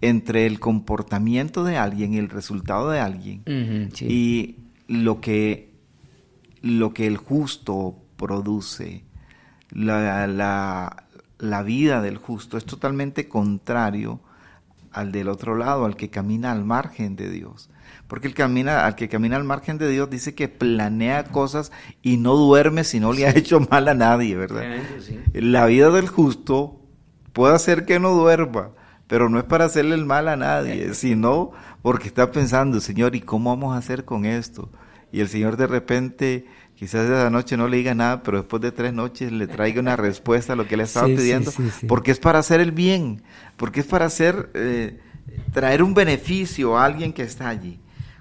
entre 0.00 0.46
el 0.46 0.60
comportamiento 0.60 1.64
de 1.64 1.76
alguien 1.76 2.14
y 2.14 2.18
el 2.18 2.28
resultado 2.28 2.90
de 2.90 3.00
alguien 3.00 3.90
sí. 3.92 4.06
y 4.08 4.56
lo 4.88 5.20
que, 5.20 5.74
lo 6.62 6.94
que 6.94 7.06
el 7.06 7.16
justo 7.18 7.96
produce, 8.16 9.04
la, 9.70 10.26
la, 10.26 11.04
la 11.38 11.62
vida 11.62 12.00
del 12.00 12.16
justo 12.16 12.56
es 12.56 12.64
totalmente 12.64 13.28
contrario 13.28 14.20
al 14.92 15.12
del 15.12 15.28
otro 15.28 15.56
lado, 15.56 15.84
al 15.84 15.96
que 15.96 16.08
camina 16.08 16.50
al 16.52 16.64
margen 16.64 17.16
de 17.16 17.30
Dios. 17.30 17.70
Porque 18.08 18.26
el 18.26 18.34
camina, 18.34 18.86
al 18.86 18.96
que 18.96 19.08
camina 19.08 19.36
al 19.36 19.44
margen 19.44 19.76
de 19.76 19.88
Dios 19.88 20.08
dice 20.08 20.34
que 20.34 20.48
planea 20.48 21.24
cosas 21.24 21.70
y 22.02 22.16
no 22.16 22.36
duerme 22.36 22.82
si 22.82 23.00
no 23.00 23.12
le 23.12 23.26
ha 23.26 23.30
hecho 23.30 23.60
mal 23.60 23.86
a 23.86 23.94
nadie, 23.94 24.34
¿verdad? 24.34 24.64
La 25.34 25.66
vida 25.66 25.90
del 25.90 26.08
justo 26.08 26.80
puede 27.34 27.54
hacer 27.54 27.84
que 27.84 28.00
no 28.00 28.14
duerma, 28.14 28.70
pero 29.06 29.28
no 29.28 29.38
es 29.38 29.44
para 29.44 29.66
hacerle 29.66 29.94
el 29.94 30.06
mal 30.06 30.26
a 30.28 30.36
nadie, 30.36 30.92
sino 30.94 31.52
porque 31.82 32.08
está 32.08 32.32
pensando, 32.32 32.80
Señor, 32.80 33.14
¿y 33.14 33.20
cómo 33.20 33.50
vamos 33.50 33.74
a 33.74 33.78
hacer 33.78 34.06
con 34.06 34.24
esto? 34.24 34.70
Y 35.12 35.20
el 35.20 35.28
Señor 35.28 35.58
de 35.58 35.66
repente, 35.66 36.46
quizás 36.74 37.04
esa 37.06 37.28
noche 37.28 37.58
no 37.58 37.68
le 37.68 37.76
diga 37.76 37.94
nada, 37.94 38.22
pero 38.22 38.38
después 38.38 38.62
de 38.62 38.72
tres 38.72 38.94
noches 38.94 39.32
le 39.32 39.46
traiga 39.46 39.80
una 39.80 39.96
respuesta 39.96 40.54
a 40.54 40.56
lo 40.56 40.66
que 40.66 40.78
le 40.78 40.84
estaba 40.84 41.06
pidiendo, 41.06 41.52
porque 41.86 42.10
es 42.10 42.18
para 42.18 42.38
hacer 42.38 42.60
el 42.60 42.72
bien, 42.72 43.22
porque 43.58 43.80
es 43.80 43.86
para 43.86 44.06
hacer, 44.06 44.50
eh, 44.54 44.98
traer 45.52 45.82
un 45.82 45.92
beneficio 45.92 46.78
a 46.78 46.86
alguien 46.86 47.12
que 47.12 47.22
está 47.22 47.48
allí. 47.48 47.78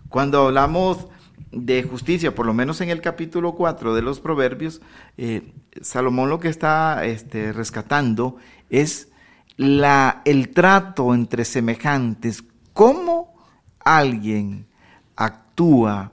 Cuando 0.09 0.47
hablamos 0.47 1.07
de 1.51 1.83
justicia, 1.83 2.33
por 2.33 2.45
lo 2.45 2.53
menos 2.53 2.81
en 2.81 2.89
el 2.89 3.01
capítulo 3.01 3.55
4 3.55 3.95
de 3.95 4.01
los 4.01 4.19
Proverbios, 4.19 4.81
eh, 5.17 5.53
Salomón 5.81 6.29
lo 6.29 6.39
que 6.39 6.49
está 6.49 7.05
este, 7.05 7.53
rescatando 7.53 8.37
es 8.69 9.09
la, 9.55 10.21
el 10.25 10.49
trato 10.49 11.13
entre 11.13 11.45
semejantes, 11.45 12.43
cómo 12.73 13.35
alguien 13.79 14.67
actúa 15.15 16.11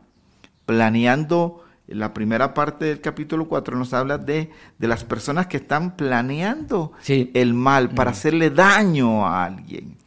planeando, 0.66 1.64
la 1.86 2.14
primera 2.14 2.54
parte 2.54 2.86
del 2.86 3.00
capítulo 3.00 3.46
4 3.46 3.76
nos 3.76 3.92
habla 3.92 4.16
de, 4.16 4.50
de 4.78 4.88
las 4.88 5.04
personas 5.04 5.46
que 5.48 5.58
están 5.58 5.96
planeando 5.96 6.92
el 7.06 7.52
mal 7.52 7.90
para 7.90 8.10
mm. 8.10 8.14
hacerle 8.14 8.50
daño 8.50 9.26
a 9.26 9.44
alguien. 9.44 9.98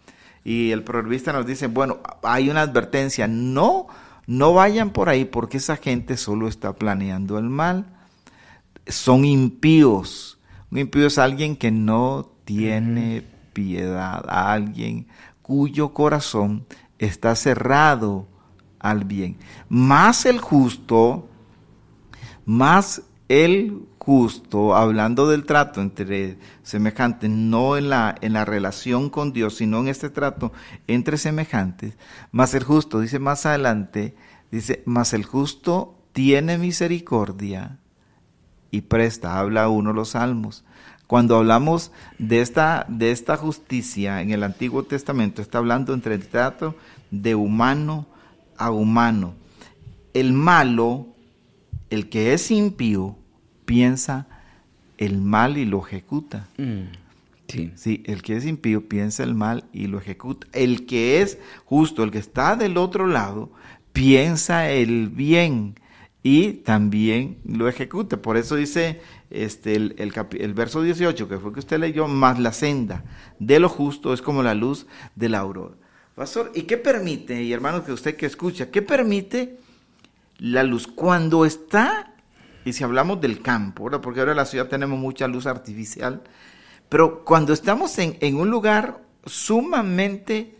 Y 0.47 0.71
el 0.71 0.81
proverbista 0.81 1.33
nos 1.33 1.45
dice, 1.45 1.67
bueno, 1.67 1.97
hay 2.23 2.49
una 2.49 2.61
advertencia, 2.61 3.27
no, 3.27 3.87
no 4.27 4.53
vayan 4.53 4.91
por 4.91 5.09
ahí 5.09 5.25
porque 5.25 5.57
esa 5.57 5.75
gente 5.75 6.15
solo 6.15 6.47
está 6.47 6.71
planeando 6.71 7.37
el 7.37 7.49
mal. 7.49 7.85
Son 8.87 9.25
impíos. 9.25 10.39
Un 10.71 10.77
impío 10.77 11.07
es 11.07 11.17
alguien 11.17 11.57
que 11.57 11.69
no 11.69 12.31
tiene 12.45 13.25
piedad, 13.51 14.23
alguien 14.29 15.07
cuyo 15.41 15.93
corazón 15.93 16.65
está 16.97 17.35
cerrado 17.35 18.25
al 18.79 19.03
bien. 19.03 19.35
Más 19.67 20.25
el 20.25 20.39
justo, 20.39 21.27
más 22.45 23.01
el 23.29 23.87
justo, 23.99 24.75
hablando 24.75 25.27
del 25.27 25.45
trato 25.45 25.81
entre 25.81 26.37
semejantes, 26.63 27.29
no 27.29 27.75
en 27.75 27.89
la, 27.89 28.15
en 28.21 28.33
la 28.33 28.45
relación 28.45 29.09
con 29.09 29.33
Dios, 29.33 29.55
sino 29.55 29.79
en 29.79 29.89
este 29.89 30.09
trato 30.09 30.53
entre 30.87 31.17
semejantes, 31.17 31.97
más 32.31 32.53
el 32.53 32.63
justo, 32.63 33.01
dice 33.01 33.19
más 33.19 33.45
adelante, 33.45 34.15
dice, 34.49 34.81
más 34.85 35.13
el 35.13 35.25
justo 35.25 35.97
tiene 36.13 36.57
misericordia 36.57 37.79
y 38.71 38.81
presta, 38.81 39.39
habla 39.39 39.69
uno 39.69 39.91
los 39.91 40.09
salmos. 40.09 40.63
Cuando 41.05 41.37
hablamos 41.37 41.91
de 42.19 42.41
esta, 42.41 42.85
de 42.89 43.11
esta 43.11 43.37
justicia 43.37 44.21
en 44.21 44.31
el 44.31 44.43
Antiguo 44.43 44.83
Testamento, 44.83 45.41
está 45.41 45.57
hablando 45.57 45.93
entre 45.93 46.15
el 46.15 46.27
trato 46.27 46.75
de 47.11 47.35
humano 47.35 48.07
a 48.57 48.71
humano. 48.71 49.33
El 50.13 50.33
malo, 50.33 51.07
el 51.89 52.09
que 52.09 52.33
es 52.33 52.51
impío, 52.51 53.17
piensa 53.65 54.27
el 54.97 55.21
mal 55.21 55.57
y 55.57 55.65
lo 55.65 55.85
ejecuta. 55.85 56.47
Mm, 56.57 56.83
sí. 57.47 57.71
sí. 57.75 58.03
el 58.05 58.21
que 58.21 58.37
es 58.37 58.45
impío 58.45 58.87
piensa 58.87 59.23
el 59.23 59.35
mal 59.35 59.65
y 59.73 59.87
lo 59.87 59.99
ejecuta. 59.99 60.47
El 60.53 60.85
que 60.85 61.21
es 61.21 61.37
justo, 61.65 62.03
el 62.03 62.11
que 62.11 62.19
está 62.19 62.55
del 62.55 62.77
otro 62.77 63.07
lado, 63.07 63.51
piensa 63.93 64.69
el 64.69 65.09
bien 65.09 65.75
y 66.23 66.53
también 66.53 67.37
lo 67.45 67.67
ejecuta. 67.67 68.21
Por 68.21 68.37
eso 68.37 68.55
dice 68.55 69.01
este, 69.29 69.75
el, 69.75 69.95
el, 69.97 70.53
verso 70.53 70.81
18, 70.81 71.29
que 71.29 71.37
fue 71.37 71.53
que 71.53 71.59
usted 71.59 71.79
leyó, 71.79 72.07
más 72.07 72.39
la 72.39 72.53
senda 72.53 73.03
de 73.39 73.59
lo 73.59 73.69
justo 73.69 74.13
es 74.13 74.21
como 74.21 74.43
la 74.43 74.53
luz 74.53 74.87
de 75.15 75.29
la 75.29 75.39
aurora. 75.39 75.75
Pastor, 76.15 76.51
¿y 76.55 76.63
qué 76.63 76.77
permite, 76.77 77.43
y 77.43 77.53
hermano 77.53 77.83
que 77.83 77.91
usted 77.91 78.15
que 78.15 78.25
escucha, 78.25 78.71
qué 78.71 78.81
permite 78.81 79.57
la 80.39 80.63
luz 80.63 80.87
cuando 80.87 81.45
está, 81.45 82.13
y 82.65 82.73
si 82.73 82.83
hablamos 82.83 83.21
del 83.21 83.41
campo, 83.41 83.89
porque 84.01 84.19
ahora 84.19 84.33
en 84.33 84.37
la 84.37 84.45
ciudad 84.45 84.67
tenemos 84.67 84.99
mucha 84.99 85.27
luz 85.27 85.45
artificial, 85.45 86.21
pero 86.89 87.23
cuando 87.23 87.53
estamos 87.53 87.97
en, 87.99 88.17
en 88.21 88.35
un 88.35 88.49
lugar 88.49 89.01
sumamente 89.25 90.55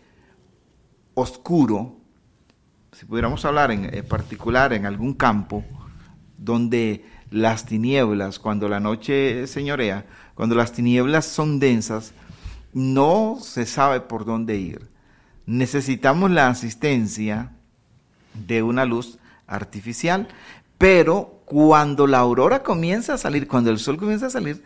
oscuro, 1.14 1.96
si 2.92 3.06
pudiéramos 3.06 3.44
hablar 3.44 3.70
en, 3.70 3.92
en 3.94 4.06
particular 4.06 4.72
en 4.72 4.86
algún 4.86 5.14
campo, 5.14 5.64
donde 6.36 7.04
las 7.30 7.66
tinieblas, 7.66 8.38
cuando 8.38 8.68
la 8.68 8.80
noche 8.80 9.46
señorea, 9.46 10.06
cuando 10.34 10.54
las 10.54 10.72
tinieblas 10.72 11.26
son 11.26 11.58
densas, 11.58 12.12
no 12.72 13.38
se 13.40 13.66
sabe 13.66 14.00
por 14.00 14.24
dónde 14.24 14.56
ir. 14.56 14.88
Necesitamos 15.46 16.30
la 16.30 16.48
asistencia 16.48 17.52
de 18.34 18.62
una 18.62 18.84
luz 18.84 19.17
artificial, 19.48 20.28
pero 20.78 21.42
cuando 21.44 22.06
la 22.06 22.18
aurora 22.18 22.62
comienza 22.62 23.14
a 23.14 23.18
salir, 23.18 23.48
cuando 23.48 23.70
el 23.70 23.78
sol 23.78 23.96
comienza 23.96 24.26
a 24.26 24.30
salir, 24.30 24.62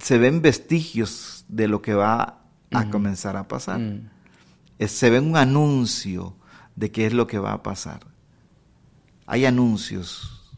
se 0.00 0.18
ven 0.18 0.42
vestigios 0.42 1.44
de 1.48 1.68
lo 1.68 1.82
que 1.82 1.94
va 1.94 2.40
a 2.72 2.84
mm. 2.84 2.90
comenzar 2.90 3.36
a 3.36 3.46
pasar. 3.46 3.78
Mm. 3.78 4.08
Se 4.80 5.10
ve 5.10 5.20
un 5.20 5.36
anuncio 5.36 6.36
de 6.74 6.90
qué 6.90 7.06
es 7.06 7.12
lo 7.12 7.26
que 7.26 7.38
va 7.38 7.52
a 7.52 7.62
pasar. 7.62 8.00
Hay 9.26 9.44
anuncios 9.44 10.52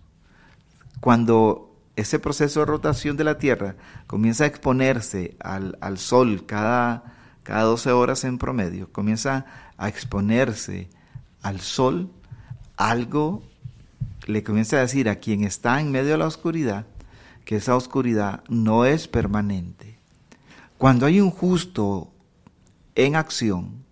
cuando 1.00 1.70
ese 1.96 2.18
proceso 2.18 2.60
de 2.60 2.66
rotación 2.66 3.16
de 3.16 3.24
la 3.24 3.38
Tierra 3.38 3.76
comienza 4.06 4.44
a 4.44 4.46
exponerse 4.46 5.36
al, 5.40 5.98
Sol 5.98 6.46
cada, 6.46 7.14
cada 7.42 7.62
12 7.62 7.92
horas 7.92 8.24
en 8.24 8.38
promedio, 8.38 8.92
comienza 8.92 9.46
a 9.76 9.88
exponerse 9.88 10.88
al 11.42 11.60
Sol, 11.60 12.10
algo 12.80 13.42
le 14.26 14.42
comienza 14.42 14.76
a 14.76 14.80
decir 14.80 15.08
a 15.08 15.16
quien 15.16 15.44
está 15.44 15.80
en 15.80 15.90
medio 15.90 16.12
de 16.12 16.18
la 16.18 16.26
oscuridad 16.26 16.86
que 17.44 17.56
esa 17.56 17.76
oscuridad 17.76 18.42
no 18.48 18.84
es 18.84 19.06
permanente. 19.06 19.98
Cuando 20.78 21.06
hay 21.06 21.20
un 21.20 21.30
justo 21.30 22.10
en 22.94 23.16
acción, 23.16 23.84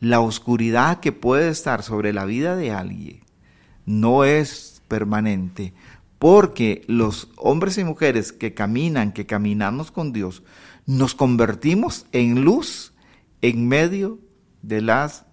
la 0.00 0.20
oscuridad 0.20 1.00
que 1.00 1.12
puede 1.12 1.48
estar 1.48 1.82
sobre 1.82 2.12
la 2.12 2.24
vida 2.24 2.56
de 2.56 2.72
alguien 2.72 3.20
no 3.86 4.24
es 4.24 4.82
permanente, 4.88 5.72
porque 6.18 6.82
los 6.86 7.28
hombres 7.36 7.78
y 7.78 7.84
mujeres 7.84 8.32
que 8.32 8.52
caminan, 8.52 9.12
que 9.12 9.24
caminamos 9.24 9.90
con 9.90 10.12
Dios, 10.12 10.42
nos 10.84 11.14
convertimos 11.14 12.06
en 12.12 12.44
luz 12.44 12.92
en 13.40 13.68
medio 13.68 14.18
de 14.62 14.82
las, 14.82 15.24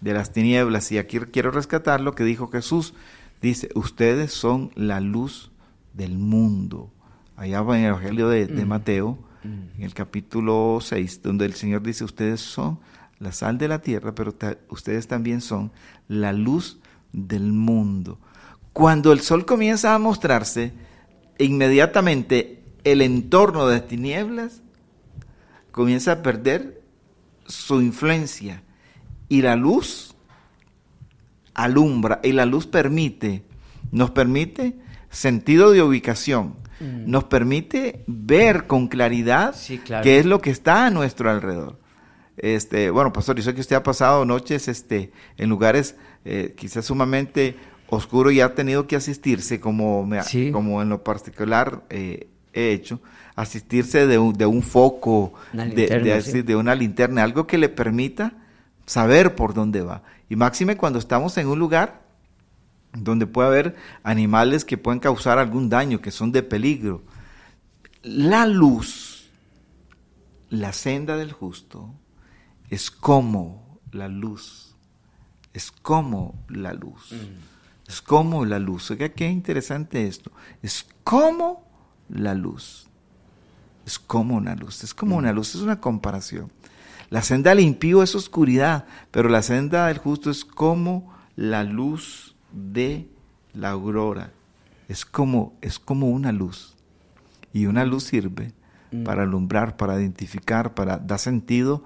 de 0.00 0.14
las 0.14 0.32
tinieblas. 0.32 0.90
Y 0.92 0.98
aquí 0.98 1.18
quiero 1.18 1.50
rescatar 1.50 2.00
lo 2.00 2.14
que 2.14 2.24
dijo 2.24 2.48
Jesús. 2.48 2.94
Dice, 3.40 3.70
ustedes 3.74 4.32
son 4.32 4.70
la 4.74 5.00
luz 5.00 5.50
del 5.94 6.18
mundo. 6.18 6.90
Allá 7.36 7.62
va 7.62 7.78
en 7.78 7.84
el 7.84 7.90
Evangelio 7.90 8.28
de, 8.28 8.46
mm. 8.46 8.68
Mateo, 8.68 9.18
mm. 9.44 9.78
en 9.78 9.82
el 9.82 9.94
capítulo 9.94 10.78
6, 10.80 11.22
donde 11.22 11.46
el 11.46 11.54
Señor 11.54 11.82
dice, 11.82 12.04
ustedes 12.04 12.40
son 12.40 12.78
la 13.18 13.32
sal 13.32 13.58
de 13.58 13.68
la 13.68 13.80
tierra, 13.80 14.14
pero 14.14 14.34
ustedes 14.68 15.06
también 15.06 15.40
son 15.40 15.70
la 16.08 16.32
luz 16.32 16.78
del 17.12 17.52
mundo. 17.52 18.18
Cuando 18.72 19.12
el 19.12 19.20
sol 19.20 19.44
comienza 19.44 19.94
a 19.94 19.98
mostrarse, 19.98 20.72
inmediatamente 21.38 22.62
el 22.84 23.02
entorno 23.02 23.66
de 23.66 23.80
tinieblas 23.80 24.62
comienza 25.70 26.12
a 26.12 26.22
perder 26.22 26.82
su 27.46 27.80
influencia 27.80 28.62
y 29.30 29.40
la 29.40 29.56
luz 29.56 30.14
alumbra 31.54 32.20
y 32.22 32.32
la 32.32 32.44
luz 32.44 32.66
permite, 32.66 33.44
nos 33.92 34.10
permite 34.10 34.74
sentido 35.08 35.70
de 35.70 35.82
ubicación, 35.82 36.56
mm. 36.80 37.10
nos 37.10 37.24
permite 37.24 38.04
ver 38.06 38.66
con 38.66 38.88
claridad 38.88 39.54
qué 40.02 40.18
es 40.18 40.26
lo 40.26 40.40
que 40.40 40.50
está 40.50 40.86
a 40.86 40.90
nuestro 40.90 41.30
alrededor. 41.30 41.78
Este, 42.36 42.90
bueno, 42.90 43.12
pastor, 43.12 43.36
yo 43.36 43.42
sé 43.42 43.54
que 43.54 43.60
usted 43.60 43.76
ha 43.76 43.82
pasado 43.82 44.24
noches 44.24 44.66
este, 44.66 45.12
en 45.36 45.48
lugares 45.48 45.94
eh, 46.24 46.54
quizás 46.56 46.86
sumamente 46.86 47.56
oscuro 47.88 48.30
y 48.30 48.40
ha 48.40 48.54
tenido 48.54 48.86
que 48.86 48.96
asistirse, 48.96 49.60
como, 49.60 50.08
como 50.52 50.82
en 50.82 50.88
lo 50.88 51.04
particular 51.04 51.82
eh, 51.88 52.28
he 52.52 52.72
hecho, 52.72 53.00
asistirse 53.36 54.06
de 54.06 54.18
un, 54.18 54.32
de 54.32 54.46
un 54.46 54.62
foco, 54.62 55.34
de, 55.52 56.42
de, 56.44 56.56
una 56.56 56.74
linterna, 56.74 57.22
algo 57.22 57.46
que 57.46 57.58
le 57.58 57.68
permita 57.68 58.39
saber 58.90 59.36
por 59.36 59.54
dónde 59.54 59.82
va. 59.82 60.02
Y 60.28 60.34
máxime 60.34 60.76
cuando 60.76 60.98
estamos 60.98 61.38
en 61.38 61.46
un 61.46 61.60
lugar 61.60 62.02
donde 62.92 63.28
puede 63.28 63.46
haber 63.46 63.76
animales 64.02 64.64
que 64.64 64.78
pueden 64.78 64.98
causar 64.98 65.38
algún 65.38 65.68
daño, 65.68 66.00
que 66.00 66.10
son 66.10 66.32
de 66.32 66.42
peligro. 66.42 67.04
La 68.02 68.46
luz, 68.46 69.28
la 70.48 70.72
senda 70.72 71.16
del 71.16 71.30
justo, 71.30 71.94
es 72.68 72.90
como 72.90 73.78
la 73.92 74.08
luz, 74.08 74.74
es 75.54 75.70
como 75.70 76.34
la 76.48 76.72
luz, 76.72 77.14
es 77.86 78.02
como 78.02 78.44
la 78.44 78.58
luz. 78.58 78.90
Oiga, 78.90 79.10
qué 79.10 79.28
interesante 79.28 80.08
esto, 80.08 80.32
es 80.62 80.84
como 81.04 81.64
la 82.08 82.34
luz, 82.34 82.88
es 83.86 84.00
como 84.00 84.34
una 84.34 84.56
luz, 84.56 84.82
es 84.82 84.94
como 84.94 85.16
una 85.16 85.32
luz, 85.32 85.54
es 85.54 85.60
una 85.60 85.80
comparación. 85.80 86.50
La 87.10 87.22
senda 87.22 87.50
del 87.50 87.60
impío 87.60 88.02
es 88.02 88.14
oscuridad, 88.14 88.86
pero 89.10 89.28
la 89.28 89.42
senda 89.42 89.88
del 89.88 89.98
justo 89.98 90.30
es 90.30 90.44
como 90.44 91.12
la 91.36 91.64
luz 91.64 92.36
de 92.52 93.08
la 93.52 93.70
aurora. 93.70 94.32
Es 94.88 95.04
como, 95.04 95.54
es 95.60 95.78
como 95.78 96.08
una 96.08 96.32
luz. 96.32 96.74
Y 97.52 97.66
una 97.66 97.84
luz 97.84 98.04
sirve 98.04 98.52
Mm. 98.92 99.04
para 99.04 99.22
alumbrar, 99.22 99.76
para 99.76 100.00
identificar, 100.00 100.74
para 100.74 100.98
dar 100.98 101.18
sentido, 101.18 101.84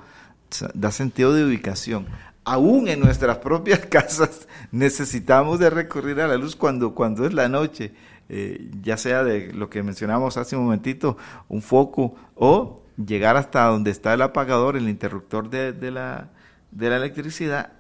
da 0.75 0.91
sentido 0.91 1.35
de 1.35 1.45
ubicación. 1.45 2.07
Aún 2.45 2.89
en 2.89 3.01
nuestras 3.01 3.39
propias 3.39 3.81
casas 3.91 4.49
necesitamos 4.71 5.59
de 5.59 5.71
recurrir 5.71 6.21
a 6.21 6.29
la 6.29 6.37
luz 6.37 6.57
cuando, 6.57 6.95
cuando 6.95 7.27
es 7.27 7.35
la 7.35 7.49
noche, 7.49 7.93
eh, 8.29 8.71
ya 8.83 8.97
sea 8.97 9.23
de 9.23 9.53
lo 9.53 9.69
que 9.69 9.83
mencionamos 9.83 10.37
hace 10.37 10.57
un 10.57 10.65
momentito, 10.65 11.17
un 11.49 11.61
foco, 11.61 12.15
o 12.35 12.83
llegar 12.97 13.37
hasta 13.37 13.67
donde 13.67 13.91
está 13.91 14.15
el 14.15 14.23
apagador, 14.23 14.77
el 14.77 14.89
interruptor 14.89 15.51
de, 15.51 15.73
de 15.73 15.91
la, 15.91 16.31
de 16.71 16.91
la 16.91 16.97
electricidad, 16.97 17.73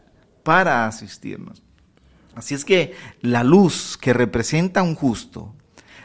para 0.42 0.86
asistirnos. 0.86 1.62
Así 2.34 2.54
es 2.54 2.64
que 2.64 2.94
la 3.20 3.44
luz 3.44 3.96
que 3.96 4.12
representa 4.12 4.82
un 4.82 4.94
justo, 4.94 5.54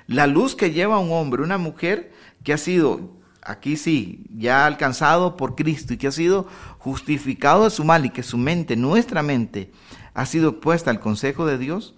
la 0.07 0.28
luz 0.28 0.55
que 0.55 0.72
lleva 0.72 0.99
un 0.99 1.12
hombre, 1.12 1.43
una 1.43 1.57
mujer 1.57 2.12
que 2.43 2.53
ha 2.53 2.57
sido, 2.57 3.12
aquí 3.41 3.78
sí, 3.78 4.26
ya 4.36 4.66
alcanzado 4.66 5.38
por 5.38 5.55
Cristo 5.55 5.93
y 5.93 5.97
que 5.97 6.07
ha 6.07 6.12
sido 6.12 6.47
justificado 6.78 7.64
de 7.64 7.70
su 7.72 7.84
mal 7.84 8.05
y 8.05 8.12
que 8.12 8.24
su 8.24 8.38
mente, 8.38 8.76
nuestra 8.76 9.24
mente, 9.24 9.72
ha 10.14 10.26
sido 10.26 10.60
puesta 10.60 10.91
al 10.91 10.99
consejo 10.99 11.45
de 11.45 11.57
Dios, 11.57 11.95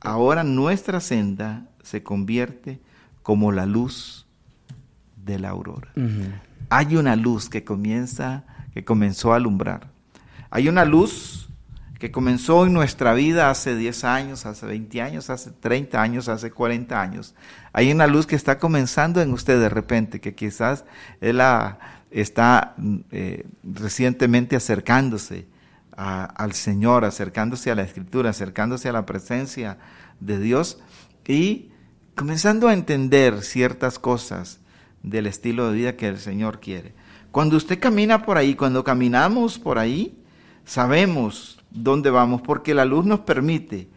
ahora 0.00 0.42
nuestra 0.42 1.00
senda 1.00 1.68
se 1.82 2.02
convierte 2.02 2.80
como 3.22 3.52
la 3.52 3.66
luz 3.66 4.23
de 5.24 5.38
la 5.38 5.50
aurora. 5.50 5.88
Hay 6.70 6.96
una 6.96 7.16
luz 7.16 7.48
que 7.48 7.64
comienza, 7.64 8.44
que 8.72 8.84
comenzó 8.84 9.32
a 9.32 9.36
alumbrar. 9.36 9.88
Hay 10.50 10.68
una 10.68 10.84
luz 10.84 11.48
que 11.98 12.10
comenzó 12.10 12.66
en 12.66 12.72
nuestra 12.72 13.14
vida 13.14 13.50
hace 13.50 13.76
10 13.76 14.04
años, 14.04 14.46
hace 14.46 14.66
20 14.66 15.00
años, 15.00 15.30
hace 15.30 15.50
30 15.52 16.02
años, 16.02 16.28
hace 16.28 16.50
40 16.50 17.00
años. 17.00 17.34
Hay 17.72 17.90
una 17.90 18.06
luz 18.06 18.26
que 18.26 18.36
está 18.36 18.58
comenzando 18.58 19.22
en 19.22 19.32
usted 19.32 19.58
de 19.58 19.68
repente, 19.68 20.20
que 20.20 20.34
quizás 20.34 20.84
él 21.20 21.38
la, 21.38 21.78
está 22.10 22.74
eh, 23.10 23.46
recientemente 23.62 24.54
acercándose 24.56 25.46
a, 25.96 26.24
al 26.24 26.52
Señor, 26.52 27.04
acercándose 27.04 27.70
a 27.70 27.74
la 27.74 27.82
Escritura, 27.82 28.30
acercándose 28.30 28.88
a 28.88 28.92
la 28.92 29.06
presencia 29.06 29.78
de 30.20 30.38
Dios 30.38 30.80
y 31.26 31.70
comenzando 32.14 32.68
a 32.68 32.74
entender 32.74 33.42
ciertas 33.42 33.98
cosas 33.98 34.60
del 35.04 35.26
estilo 35.26 35.70
de 35.70 35.76
vida 35.76 35.96
que 35.96 36.08
el 36.08 36.18
Señor 36.18 36.58
quiere. 36.58 36.94
Cuando 37.30 37.56
usted 37.56 37.78
camina 37.78 38.24
por 38.24 38.38
ahí, 38.38 38.54
cuando 38.54 38.82
caminamos 38.82 39.58
por 39.58 39.78
ahí, 39.78 40.18
sabemos 40.64 41.60
dónde 41.70 42.10
vamos, 42.10 42.42
porque 42.42 42.74
la 42.74 42.84
luz 42.84 43.04
nos 43.04 43.20
permite, 43.20 43.88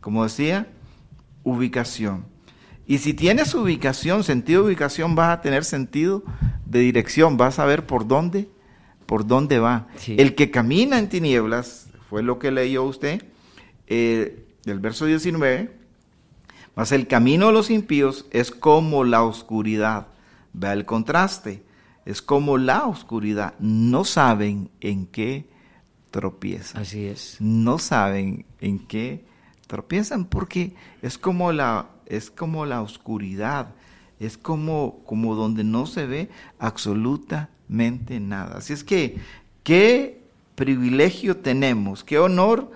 como 0.00 0.24
decía, 0.24 0.68
ubicación. 1.42 2.24
Y 2.86 2.98
si 2.98 3.14
tienes 3.14 3.54
ubicación, 3.54 4.24
sentido 4.24 4.62
de 4.62 4.68
ubicación, 4.68 5.14
vas 5.14 5.38
a 5.38 5.40
tener 5.40 5.64
sentido 5.64 6.22
de 6.66 6.80
dirección, 6.80 7.36
vas 7.36 7.58
a 7.58 7.64
ver 7.64 7.86
por 7.86 8.06
dónde, 8.06 8.48
por 9.06 9.26
dónde 9.26 9.58
va. 9.58 9.88
Sí. 9.96 10.16
El 10.18 10.34
que 10.34 10.50
camina 10.50 10.98
en 10.98 11.08
tinieblas, 11.08 11.88
fue 12.08 12.22
lo 12.22 12.38
que 12.38 12.50
leyó 12.50 12.84
usted, 12.84 13.24
eh, 13.86 14.44
del 14.64 14.78
verso 14.78 15.06
19, 15.06 15.72
mas 16.74 16.92
el 16.92 17.06
camino 17.06 17.46
de 17.48 17.52
los 17.52 17.70
impíos 17.70 18.26
es 18.30 18.50
como 18.50 19.04
la 19.04 19.22
oscuridad. 19.22 20.08
Vea 20.52 20.72
el 20.72 20.84
contraste, 20.84 21.62
es 22.04 22.22
como 22.22 22.58
la 22.58 22.86
oscuridad. 22.86 23.54
No 23.58 24.04
saben 24.04 24.70
en 24.80 25.06
qué 25.06 25.48
tropiezan. 26.10 26.82
Así 26.82 27.06
es. 27.06 27.36
No 27.40 27.78
saben 27.78 28.44
en 28.60 28.78
qué 28.86 29.24
tropiezan 29.66 30.26
porque 30.26 30.74
es 31.00 31.18
como 31.18 31.52
la, 31.52 31.86
es 32.06 32.30
como 32.30 32.66
la 32.66 32.82
oscuridad, 32.82 33.74
es 34.20 34.36
como, 34.36 35.00
como 35.06 35.34
donde 35.34 35.64
no 35.64 35.86
se 35.86 36.06
ve 36.06 36.30
absolutamente 36.58 38.20
nada. 38.20 38.58
Así 38.58 38.72
es 38.72 38.84
que, 38.84 39.18
qué 39.62 40.22
privilegio 40.54 41.38
tenemos, 41.38 42.04
qué 42.04 42.18
honor 42.18 42.70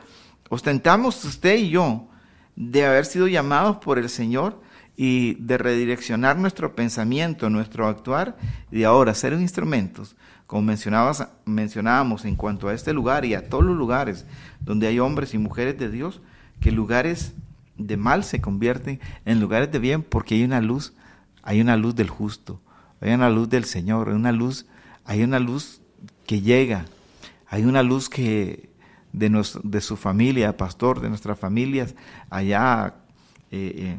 ostentamos 0.49 1.25
usted 1.25 1.57
y 1.57 1.71
yo 1.71 2.09
de 2.55 2.87
haber 2.87 3.05
sido 3.05 3.29
llamados 3.29 3.77
por 3.77 3.99
el 3.99 4.09
Señor 4.09 4.61
y 4.97 5.35
de 5.35 5.59
redireccionar 5.59 6.39
nuestro 6.39 6.75
pensamiento, 6.75 7.51
nuestro 7.51 7.87
actuar, 7.87 8.37
y 8.73 8.85
ahora 8.85 9.15
ser 9.15 9.35
instrumentos, 9.35 10.17
como 10.47 10.63
mencionabas, 10.63 11.29
mencionábamos 11.45 12.25
en 12.25 12.37
cuanto 12.37 12.69
a 12.69 12.75
este 12.75 12.93
lugar 12.93 13.25
y 13.25 13.35
a 13.35 13.49
todos 13.49 13.65
los 13.65 13.77
lugares 13.77 14.27
donde 14.61 14.87
hay 14.87 14.99
hombres 14.99 15.35
y 15.35 15.39
mujeres 15.39 15.79
de 15.79 15.91
Dios, 15.91 16.21
que 16.61 16.73
lugares 16.73 17.35
de 17.77 17.97
mal 17.97 18.25
se 18.25 18.41
convierten 18.41 19.01
en 19.25 19.41
lugares 19.41 19.71
de 19.71 19.79
bien 19.79 20.03
porque 20.03 20.37
hay 20.37 20.45
una 20.45 20.61
luz, 20.61 20.95
hay 21.43 21.61
una 21.61 21.77
luz 21.77 21.95
del 21.95 22.09
justo, 22.09 22.61
hay 23.01 23.13
una 23.13 23.29
luz 23.29 23.49
del 23.49 23.65
Señor, 23.65 24.09
hay 24.09 24.15
una 24.15 24.33
luz, 24.33 24.67
hay 25.05 25.23
una 25.23 25.39
luz 25.39 25.81
que 26.27 26.41
llega, 26.41 26.87
hay 27.49 27.65
una 27.65 27.83
luz 27.83 28.09
que 28.09 28.71
de, 29.13 29.31
nos, 29.31 29.59
de 29.63 29.81
su 29.81 29.97
familia, 29.97 30.57
pastor, 30.57 31.01
de 31.01 31.09
nuestras 31.09 31.39
familias, 31.39 31.95
allá, 32.31 32.95
eh, 33.51 33.75
eh, 33.77 33.99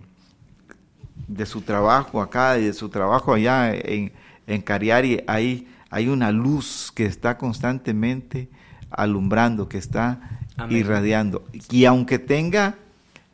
de 1.28 1.46
su 1.46 1.62
trabajo 1.62 2.22
acá 2.22 2.58
y 2.58 2.66
de 2.66 2.74
su 2.74 2.90
trabajo 2.90 3.34
allá 3.34 3.74
en, 3.74 4.14
en 4.48 4.62
Cariari, 4.62 5.24
hay, 5.28 5.68
hay 5.90 6.08
una 6.08 6.32
luz 6.32 6.92
que 6.94 7.06
está 7.06 7.38
constantemente 7.38 8.50
alumbrando, 8.90 9.68
que 9.68 9.78
está 9.78 10.40
Amén. 10.56 10.78
irradiando. 10.78 11.46
Y 11.70 11.86
aunque 11.86 12.20
tenga, 12.20 12.76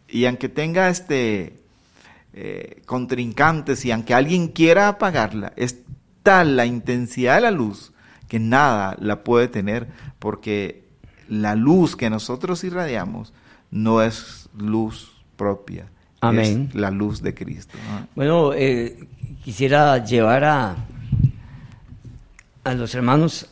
y 0.08 0.26
aunque 0.26 0.50
tenga 0.50 0.90
este 0.90 1.60
eh, 2.34 2.82
contrincantes, 2.86 3.86
y 3.86 3.92
aunque 3.92 4.14
alguien 4.14 4.48
quiera 4.48 4.88
apagarla, 4.88 5.54
es 5.56 5.78
tal 6.24 6.56
la 6.56 6.66
intensidad 6.66 7.36
de 7.36 7.42
la 7.42 7.52
luz 7.52 7.94
que 8.28 8.40
nada 8.40 8.96
la 9.00 9.24
puede 9.24 9.48
tener, 9.48 9.90
porque 10.18 10.84
la 11.28 11.56
luz 11.56 11.96
que 11.96 12.10
nosotros 12.10 12.64
irradiamos 12.64 13.34
no 13.70 14.02
es 14.02 14.50
luz 14.58 15.12
propia, 15.36 15.88
Amén. 16.28 16.68
es 16.70 16.76
la 16.76 16.90
luz 16.92 17.22
de 17.22 17.34
Cristo. 17.34 17.78
¿no? 17.90 18.08
Bueno, 18.16 18.54
eh, 18.54 18.98
quisiera 19.44 20.04
llevar 20.04 20.44
a, 20.44 20.76
a 22.64 22.74
los 22.74 22.94
hermanos 22.96 23.48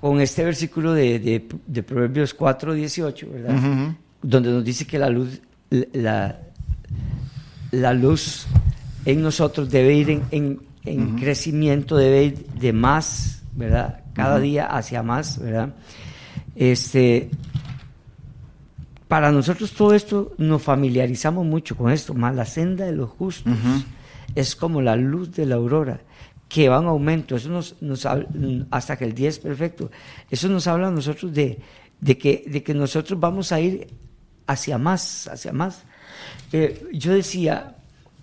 con 0.00 0.20
este 0.20 0.44
versículo 0.44 0.92
de, 0.92 1.18
de, 1.18 1.48
de 1.66 1.82
Proverbios 1.82 2.34
4, 2.34 2.74
18, 2.74 3.28
¿verdad? 3.32 3.94
Donde 4.22 4.50
nos 4.50 4.64
dice 4.64 4.86
que 4.86 4.98
la 4.98 5.08
luz, 5.10 5.40
la, 5.70 6.38
la 7.72 7.92
luz 7.94 8.46
en 9.04 9.22
nosotros 9.22 9.70
debe 9.70 9.94
ir 9.94 10.10
en, 10.10 10.22
en- 10.30 10.60
en 10.84 11.16
crecimiento, 11.16 11.96
debe 11.96 12.24
ir 12.24 12.46
de 12.60 12.72
más, 12.72 13.42
¿verdad? 13.54 14.00
Cada 14.14 14.38
día 14.38 14.66
hacia 14.66 15.02
más, 15.02 15.38
¿verdad? 15.38 15.74
Este, 16.56 17.28
para 19.08 19.32
nosotros 19.32 19.72
todo 19.72 19.94
esto 19.94 20.34
nos 20.38 20.62
familiarizamos 20.62 21.44
mucho 21.46 21.76
con 21.76 21.90
esto, 21.90 22.14
más 22.14 22.34
la 22.36 22.44
senda 22.44 22.84
de 22.84 22.92
los 22.92 23.08
justos 23.10 23.54
es 24.34 24.54
como 24.54 24.82
la 24.82 24.94
luz 24.96 25.32
de 25.32 25.46
la 25.46 25.54
aurora 25.56 26.00
que 26.48 26.68
va 26.68 26.78
en 26.78 26.86
aumento, 26.86 27.36
eso 27.36 27.48
nos, 27.50 27.76
nos 27.82 28.06
hasta 28.70 28.96
que 28.96 29.04
el 29.04 29.14
día 29.14 29.28
es 29.30 29.38
perfecto, 29.38 29.90
eso 30.30 30.48
nos 30.48 30.66
habla 30.66 30.88
a 30.88 30.90
nosotros 30.90 31.32
de, 31.32 31.58
de, 32.00 32.16
que, 32.18 32.44
de 32.46 32.62
que 32.62 32.72
nosotros 32.74 33.18
vamos 33.18 33.52
a 33.52 33.60
ir 33.60 33.86
hacia 34.46 34.78
más, 34.78 35.26
hacia 35.28 35.52
más. 35.52 35.82
Eh, 36.52 36.86
yo 36.94 37.12
decía, 37.12 37.76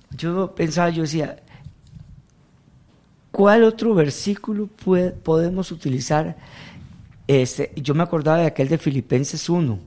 yo 0.09 0.55
pensaba, 0.55 0.89
yo 0.89 1.03
decía, 1.03 1.37
¿cuál 3.31 3.63
otro 3.63 3.93
versículo 3.93 4.67
puede- 4.67 5.11
podemos 5.11 5.71
utilizar? 5.71 6.35
Este, 7.27 7.71
yo 7.75 7.93
me 7.95 8.03
acordaba 8.03 8.37
de 8.39 8.45
aquel 8.47 8.67
de 8.67 8.77
Filipenses 8.77 9.49
1 9.49 9.79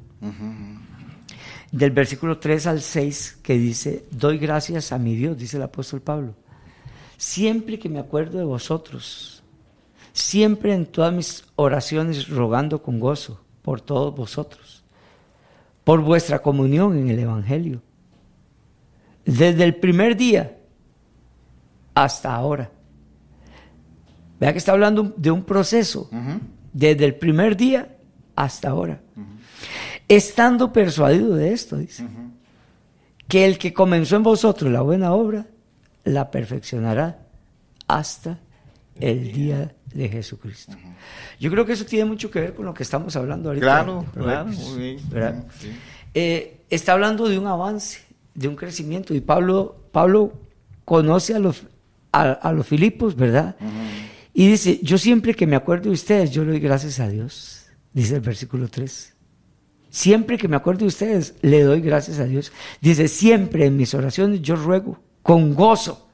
del 1.72 1.90
versículo 1.90 2.38
3 2.38 2.66
al 2.66 2.80
6 2.80 3.40
que 3.42 3.58
dice, 3.58 4.04
doy 4.10 4.38
gracias 4.38 4.92
a 4.92 4.98
mi 4.98 5.14
Dios, 5.14 5.36
dice 5.36 5.56
el 5.56 5.62
apóstol 5.62 6.00
Pablo, 6.00 6.34
siempre 7.16 7.78
que 7.78 7.88
me 7.88 7.98
acuerdo 7.98 8.38
de 8.38 8.44
vosotros, 8.44 9.42
siempre 10.12 10.74
en 10.74 10.86
todas 10.86 11.12
mis 11.12 11.44
oraciones 11.56 12.28
rogando 12.28 12.82
con 12.82 12.98
gozo 12.98 13.40
por 13.62 13.80
todos 13.80 14.14
vosotros, 14.14 14.82
por 15.84 16.00
vuestra 16.00 16.40
comunión 16.40 16.98
en 16.98 17.10
el 17.10 17.18
Evangelio. 17.18 17.82
Desde 19.24 19.64
el 19.64 19.76
primer 19.76 20.16
día 20.16 20.56
hasta 21.94 22.34
ahora. 22.34 22.70
Vea 24.40 24.52
que 24.52 24.58
está 24.58 24.72
hablando 24.72 25.14
de 25.16 25.30
un 25.30 25.42
proceso. 25.42 26.08
Desde 26.72 27.04
el 27.04 27.14
primer 27.16 27.56
día 27.56 27.96
hasta 28.36 28.70
ahora. 28.70 29.00
Estando 30.09 30.72
persuadido 30.72 31.34
de 31.34 31.52
esto, 31.52 31.76
dice. 31.76 32.04
Que 33.26 33.44
el 33.44 33.59
que 33.59 33.74
comenzó 33.74 34.16
en 34.16 34.22
vosotros 34.22 34.72
la 34.72 34.80
buena 34.80 35.12
obra, 35.12 35.46
la 36.04 36.30
perfeccionará 36.30 37.18
hasta 37.86 38.38
el 38.98 39.32
día 39.32 39.74
de 39.92 40.09
Jesucristo. 40.09 40.76
Yo 41.38 41.50
creo 41.50 41.66
que 41.66 41.72
eso 41.74 41.84
tiene 41.84 42.06
mucho 42.06 42.30
que 42.30 42.40
ver 42.40 42.54
con 42.54 42.64
lo 42.64 42.74
que 42.74 42.82
estamos 42.82 43.14
hablando 43.16 43.50
ahorita. 43.50 43.66
Sí. 45.61 45.76
Eh, 46.14 46.62
está 46.70 46.92
hablando 46.94 47.28
de 47.28 47.38
un 47.38 47.46
avance, 47.46 48.00
de 48.34 48.48
un 48.48 48.56
crecimiento. 48.56 49.14
Y 49.14 49.20
Pablo, 49.20 49.76
Pablo 49.92 50.32
conoce 50.84 51.34
a 51.34 51.38
los, 51.38 51.64
a, 52.12 52.32
a 52.32 52.52
los 52.52 52.66
Filipos, 52.66 53.14
¿verdad? 53.14 53.56
Y 54.32 54.48
dice, 54.48 54.80
yo 54.82 54.96
siempre 54.98 55.34
que 55.34 55.46
me 55.46 55.56
acuerdo 55.56 55.84
de 55.84 55.90
ustedes, 55.90 56.30
yo 56.30 56.44
le 56.44 56.52
doy 56.52 56.61
gracias 56.61 56.98
a 57.00 57.09
Dios, 57.09 57.66
dice 57.92 58.16
el 58.16 58.20
versículo 58.20 58.68
3. 58.68 59.14
Siempre 59.99 60.38
que 60.38 60.46
me 60.46 60.55
acuerdo 60.55 60.80
de 60.82 60.86
ustedes, 60.86 61.34
le 61.42 61.64
doy 61.64 61.80
gracias 61.80 62.20
a 62.20 62.24
Dios. 62.24 62.53
Dice, 62.80 63.09
siempre 63.09 63.66
en 63.66 63.76
mis 63.76 63.92
oraciones 63.94 64.40
yo 64.42 64.55
ruego 64.55 64.96
con 65.24 65.57
gozo. 65.57 66.07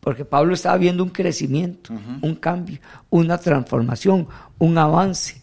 Porque 0.00 0.26
Pablo 0.26 0.52
estaba 0.52 0.76
viendo 0.76 1.02
un 1.02 1.08
crecimiento, 1.08 1.94
un 2.20 2.34
cambio, 2.34 2.78
una 3.08 3.38
transformación, 3.38 4.28
un 4.58 4.76
avance. 4.76 5.40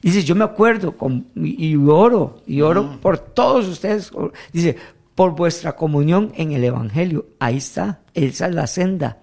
Dice, 0.00 0.22
yo 0.22 0.36
me 0.36 0.44
acuerdo 0.44 0.96
con- 0.96 1.26
y, 1.34 1.70
y 1.72 1.74
oro, 1.76 2.40
y 2.46 2.60
oro 2.60 3.00
por 3.02 3.18
todos 3.18 3.66
ustedes. 3.66 4.12
Dice, 4.52 4.76
por 5.16 5.34
vuestra 5.34 5.74
comunión 5.74 6.30
en 6.36 6.52
el 6.52 6.62
Evangelio. 6.62 7.26
Ahí 7.40 7.56
está, 7.56 7.98
esa 8.14 8.46
es 8.46 8.54
la 8.54 8.68
senda, 8.68 9.18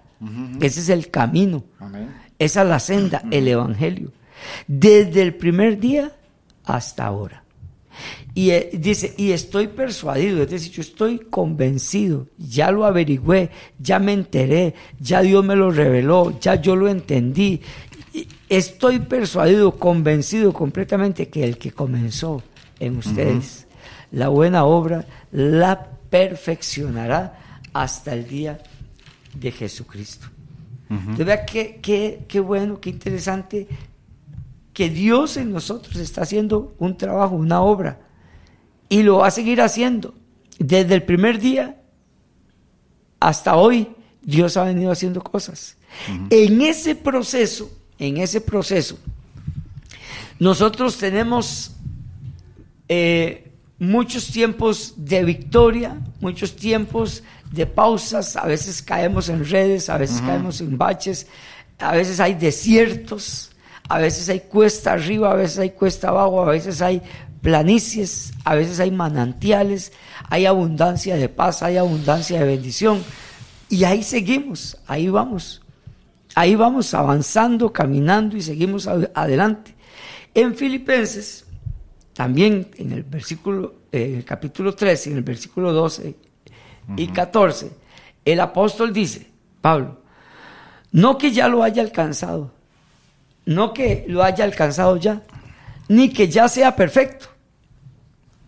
ese 0.60 0.80
es 0.80 0.90
el 0.90 1.08
camino. 1.10 1.64
Amén. 1.78 2.10
Esa 2.38 2.60
es 2.60 2.68
la 2.68 2.78
senda, 2.78 3.22
el 3.30 3.48
Evangelio. 3.48 4.12
Desde 4.66 5.22
el 5.22 5.34
primer 5.34 5.80
día 5.80 6.12
hasta 6.68 7.04
ahora. 7.06 7.42
Y 8.34 8.50
eh, 8.50 8.70
dice, 8.74 9.14
y 9.16 9.32
estoy 9.32 9.66
persuadido, 9.66 10.42
es 10.42 10.50
decir, 10.50 10.70
yo 10.72 10.82
estoy 10.82 11.18
convencido, 11.18 12.28
ya 12.38 12.70
lo 12.70 12.84
averigüé, 12.84 13.50
ya 13.80 13.98
me 13.98 14.12
enteré, 14.12 14.74
ya 15.00 15.20
Dios 15.22 15.44
me 15.44 15.56
lo 15.56 15.72
reveló, 15.72 16.38
ya 16.38 16.54
yo 16.54 16.76
lo 16.76 16.88
entendí. 16.88 17.60
Y 18.14 18.28
Estoy 18.48 19.00
persuadido, 19.00 19.72
convencido 19.76 20.52
completamente 20.52 21.28
que 21.28 21.42
el 21.44 21.58
que 21.58 21.72
comenzó 21.72 22.42
en 22.78 22.96
ustedes 22.98 23.66
la 24.12 24.28
buena 24.28 24.64
obra 24.64 25.04
la 25.32 25.88
perfeccionará 26.08 27.60
hasta 27.72 28.14
el 28.14 28.26
día 28.28 28.58
de 29.34 29.50
Jesucristo. 29.52 30.26
Entonces, 30.88 31.26
vea 31.26 31.44
qué, 31.44 31.78
qué- 31.82 32.20
qué 32.26 32.40
bueno, 32.40 32.80
qué 32.80 32.88
interesante 32.90 33.66
que 34.78 34.88
Dios 34.88 35.36
en 35.36 35.50
nosotros 35.50 35.96
está 35.96 36.22
haciendo 36.22 36.76
un 36.78 36.96
trabajo, 36.96 37.34
una 37.34 37.62
obra, 37.62 37.98
y 38.88 39.02
lo 39.02 39.16
va 39.16 39.26
a 39.26 39.30
seguir 39.32 39.60
haciendo. 39.60 40.14
Desde 40.60 40.94
el 40.94 41.02
primer 41.02 41.40
día 41.40 41.82
hasta 43.18 43.56
hoy, 43.56 43.88
Dios 44.22 44.56
ha 44.56 44.62
venido 44.62 44.92
haciendo 44.92 45.20
cosas. 45.20 45.76
En 46.30 46.62
ese 46.62 46.94
proceso, 46.94 47.68
en 47.98 48.18
ese 48.18 48.40
proceso, 48.40 49.00
nosotros 50.38 50.96
tenemos 50.96 51.72
eh, 52.88 53.50
muchos 53.80 54.30
tiempos 54.30 54.94
de 54.96 55.24
victoria, 55.24 56.00
muchos 56.20 56.54
tiempos 56.54 57.24
de 57.50 57.66
pausas, 57.66 58.36
a 58.36 58.46
veces 58.46 58.80
caemos 58.80 59.28
en 59.28 59.44
redes, 59.44 59.88
a 59.88 59.98
veces 59.98 60.20
caemos 60.20 60.60
en 60.60 60.78
baches, 60.78 61.26
a 61.80 61.96
veces 61.96 62.20
hay 62.20 62.34
desiertos, 62.34 63.47
a 63.88 63.98
veces 63.98 64.28
hay 64.28 64.40
cuesta 64.40 64.92
arriba, 64.92 65.30
a 65.32 65.34
veces 65.34 65.58
hay 65.58 65.70
cuesta 65.70 66.08
abajo, 66.08 66.42
a 66.42 66.50
veces 66.50 66.80
hay 66.82 67.02
planicies, 67.40 68.32
a 68.44 68.54
veces 68.54 68.80
hay 68.80 68.90
manantiales, 68.90 69.92
hay 70.28 70.46
abundancia 70.46 71.16
de 71.16 71.28
paz, 71.28 71.62
hay 71.62 71.76
abundancia 71.76 72.40
de 72.40 72.46
bendición. 72.46 73.02
Y 73.68 73.84
ahí 73.84 74.02
seguimos, 74.02 74.76
ahí 74.86 75.08
vamos. 75.08 75.62
Ahí 76.34 76.54
vamos 76.54 76.92
avanzando, 76.94 77.72
caminando 77.72 78.36
y 78.36 78.42
seguimos 78.42 78.86
ad- 78.86 79.10
adelante. 79.14 79.74
En 80.34 80.54
Filipenses, 80.54 81.46
también 82.12 82.68
en 82.76 82.92
el 82.92 83.02
versículo, 83.02 83.74
eh, 83.90 84.14
el 84.18 84.24
capítulo 84.24 84.74
13, 84.74 85.10
en 85.10 85.16
el 85.16 85.22
versículo 85.22 85.72
12 85.72 86.14
y 86.96 87.06
14, 87.08 87.70
el 88.24 88.40
apóstol 88.40 88.92
dice, 88.92 89.26
Pablo, 89.60 89.98
no 90.92 91.18
que 91.18 91.32
ya 91.32 91.48
lo 91.48 91.62
haya 91.62 91.82
alcanzado, 91.82 92.52
no 93.48 93.72
que 93.72 94.04
lo 94.08 94.22
haya 94.22 94.44
alcanzado 94.44 94.98
ya, 94.98 95.22
ni 95.88 96.10
que 96.10 96.28
ya 96.28 96.48
sea 96.48 96.76
perfecto. 96.76 97.28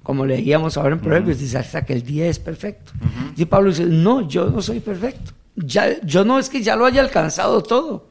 Como 0.03 0.27
leíamos 0.27 0.77
ahora 0.77 0.95
en 0.95 1.01
Proverbios, 1.01 1.39
dice 1.39 1.57
hasta 1.57 1.87
que 1.87 1.95
el 1.95 2.03
día 2.03 2.27
es 2.27 2.39
perfecto. 2.39 2.93
Y 3.35 3.47
Pablo 3.47 3.71
dice, 3.71 3.87
no, 3.87 4.29
yo 4.29 4.51
no 4.51 4.61
soy 4.61 4.81
perfecto. 4.81 5.33
Ya, 5.57 5.99
yo 6.03 6.23
no 6.25 6.39
es 6.39 6.51
que 6.51 6.63
ya 6.63 6.77
lo 6.77 6.85
haya 6.85 7.01
alcanzado 7.01 7.63
todo. 7.63 8.09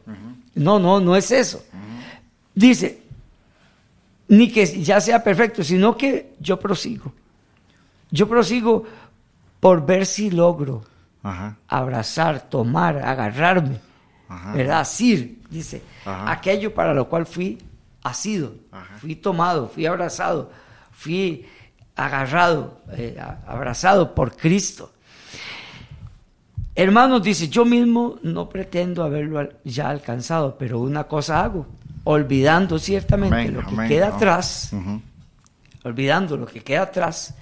No, 0.56 0.80
no, 0.80 1.00
no 1.00 1.16
es 1.16 1.30
eso. 1.30 1.64
Dice, 2.56 3.04
ni 4.28 4.52
que 4.52 4.66
ya 4.66 5.00
sea 5.00 5.24
perfecto, 5.24 5.64
sino 5.64 5.96
que 5.96 6.34
yo 6.40 6.60
prosigo. 6.60 7.14
Yo 8.10 8.28
prosigo 8.28 8.86
por 9.60 9.86
ver 9.86 10.08
si 10.08 10.32
logro 10.32 10.84
Ajá. 11.22 11.58
abrazar, 11.68 12.50
tomar, 12.50 12.98
agarrarme, 12.98 13.78
Ajá. 14.30 14.54
¿verdad? 14.54 14.80
Asir, 14.82 15.42
dice, 15.50 15.82
Ajá. 16.06 16.32
aquello 16.32 16.74
para 16.74 16.94
lo 16.94 17.10
cual 17.10 17.26
fui 17.26 17.58
asido, 18.04 18.54
Ajá. 18.72 18.98
fui 19.00 19.16
tomado, 19.16 19.68
fui 19.68 19.86
abrazado, 19.86 20.52
fui 20.92 21.46
agarrado, 21.96 22.80
eh, 22.94 23.18
abrazado 23.48 24.16
por 24.16 24.36
Cristo. 24.38 24.94
Hermanos, 26.76 27.22
dice, 27.24 27.50
yo 27.50 27.66
mismo 27.66 28.20
no 28.24 28.48
pretendo 28.48 29.04
haberlo 29.04 29.50
ya 29.66 29.90
alcanzado, 29.90 30.56
pero 30.58 30.80
una 30.80 31.04
cosa 31.06 31.44
hago, 31.44 31.66
olvidando 32.06 32.80
ciertamente 32.80 33.36
Amén, 33.36 33.54
lo 33.54 33.62
que 33.62 33.74
amén, 33.74 33.90
queda 33.90 34.06
amén. 34.08 34.16
atrás, 34.16 34.72
olvidando 35.84 36.38
lo 36.38 36.46
que 36.46 36.62
queda 36.62 36.84
atrás. 36.84 37.34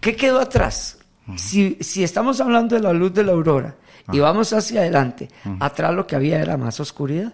¿Qué 0.00 0.14
quedó 0.14 0.40
atrás? 0.40 0.98
si, 1.36 1.76
si 1.80 2.04
estamos 2.04 2.40
hablando 2.40 2.76
de 2.76 2.82
la 2.82 2.92
luz 2.92 3.12
de 3.14 3.24
la 3.24 3.32
aurora 3.32 3.74
y 4.12 4.18
vamos 4.20 4.52
hacia 4.52 4.80
adelante, 4.80 5.28
atrás 5.60 5.94
lo 5.94 6.06
que 6.06 6.16
había 6.16 6.40
era 6.40 6.56
más 6.56 6.80
oscuridad, 6.80 7.32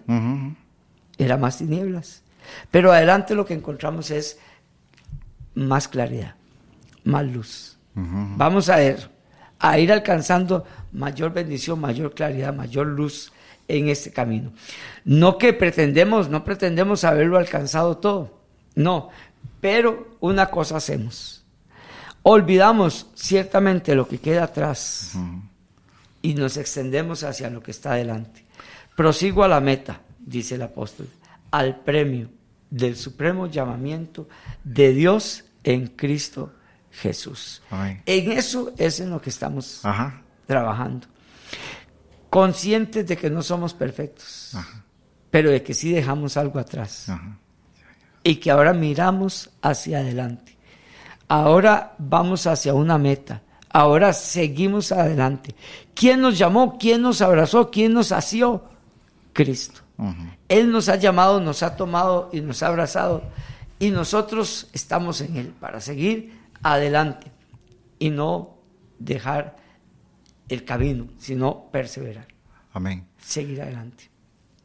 era 1.17 1.37
más 1.37 1.57
tinieblas. 1.57 2.23
Pero 2.71 2.91
adelante 2.91 3.35
lo 3.35 3.45
que 3.45 3.53
encontramos 3.53 4.11
es 4.11 4.39
más 5.55 5.87
claridad, 5.87 6.35
más 7.03 7.25
luz. 7.25 7.77
Vamos 7.95 8.69
a 8.69 8.83
ir, 8.83 9.09
a 9.59 9.77
ir 9.77 9.91
alcanzando 9.91 10.65
mayor 10.91 11.31
bendición, 11.31 11.79
mayor 11.79 12.13
claridad, 12.13 12.53
mayor 12.53 12.87
luz 12.87 13.31
en 13.67 13.89
este 13.89 14.11
camino. 14.11 14.51
No 15.05 15.37
que 15.37 15.53
pretendemos, 15.53 16.29
no 16.29 16.43
pretendemos 16.43 17.03
haberlo 17.03 17.37
alcanzado 17.37 17.97
todo, 17.97 18.41
no, 18.75 19.09
pero 19.61 20.17
una 20.19 20.47
cosa 20.47 20.77
hacemos. 20.77 21.45
Olvidamos 22.23 23.07
ciertamente 23.15 23.95
lo 23.95 24.07
que 24.07 24.17
queda 24.17 24.45
atrás 24.45 25.13
y 26.23 26.33
nos 26.33 26.57
extendemos 26.57 27.23
hacia 27.23 27.51
lo 27.51 27.61
que 27.61 27.69
está 27.69 27.91
adelante. 27.91 28.43
Prosigo 28.95 29.43
a 29.43 29.47
la 29.47 29.59
meta, 29.59 30.01
dice 30.19 30.55
el 30.55 30.63
apóstol, 30.63 31.07
al 31.51 31.81
premio 31.81 32.29
del 32.71 32.95
supremo 32.95 33.45
llamamiento 33.45 34.27
de 34.63 34.93
Dios 34.93 35.43
en 35.63 35.87
Cristo 35.87 36.53
Jesús. 36.89 37.61
Amén. 37.69 38.01
En 38.07 38.31
eso 38.31 38.73
es 38.77 38.99
en 38.99 39.11
lo 39.11 39.21
que 39.21 39.29
estamos 39.29 39.85
Ajá. 39.85 40.23
trabajando. 40.47 41.07
Conscientes 42.29 43.05
de 43.05 43.17
que 43.17 43.29
no 43.29 43.43
somos 43.43 43.73
perfectos, 43.75 44.57
pero 45.29 45.51
de 45.51 45.61
que 45.61 45.73
sí 45.75 45.91
dejamos 45.91 46.37
algo 46.37 46.57
atrás 46.57 47.09
Ajá. 47.09 47.37
y 48.23 48.37
que 48.37 48.49
ahora 48.49 48.73
miramos 48.73 49.51
hacia 49.61 49.99
adelante. 49.99 50.57
Ahora 51.27 51.95
vamos 51.99 52.47
hacia 52.47 52.73
una 52.73 52.97
meta. 52.97 53.42
Ahora 53.73 54.13
seguimos 54.13 54.91
adelante. 54.91 55.55
¿Quién 55.95 56.21
nos 56.21 56.37
llamó? 56.37 56.77
¿Quién 56.77 57.01
nos 57.01 57.21
abrazó? 57.21 57.71
¿Quién 57.71 57.93
nos 57.93 58.11
asió? 58.11 58.63
Cristo. 59.33 59.81
Él 60.47 60.71
nos 60.71 60.89
ha 60.89 60.95
llamado, 60.95 61.39
nos 61.39 61.63
ha 61.63 61.75
tomado 61.75 62.29
y 62.31 62.41
nos 62.41 62.61
ha 62.61 62.67
abrazado. 62.67 63.23
Y 63.79 63.89
nosotros 63.89 64.69
estamos 64.73 65.21
en 65.21 65.37
Él 65.37 65.53
para 65.59 65.81
seguir 65.81 66.39
adelante 66.61 67.31
y 67.99 68.09
no 68.09 68.57
dejar 68.99 69.55
el 70.49 70.63
camino, 70.65 71.07
sino 71.17 71.69
perseverar, 71.71 72.27
Amén. 72.73 73.07
seguir 73.17 73.61
adelante. 73.61 74.09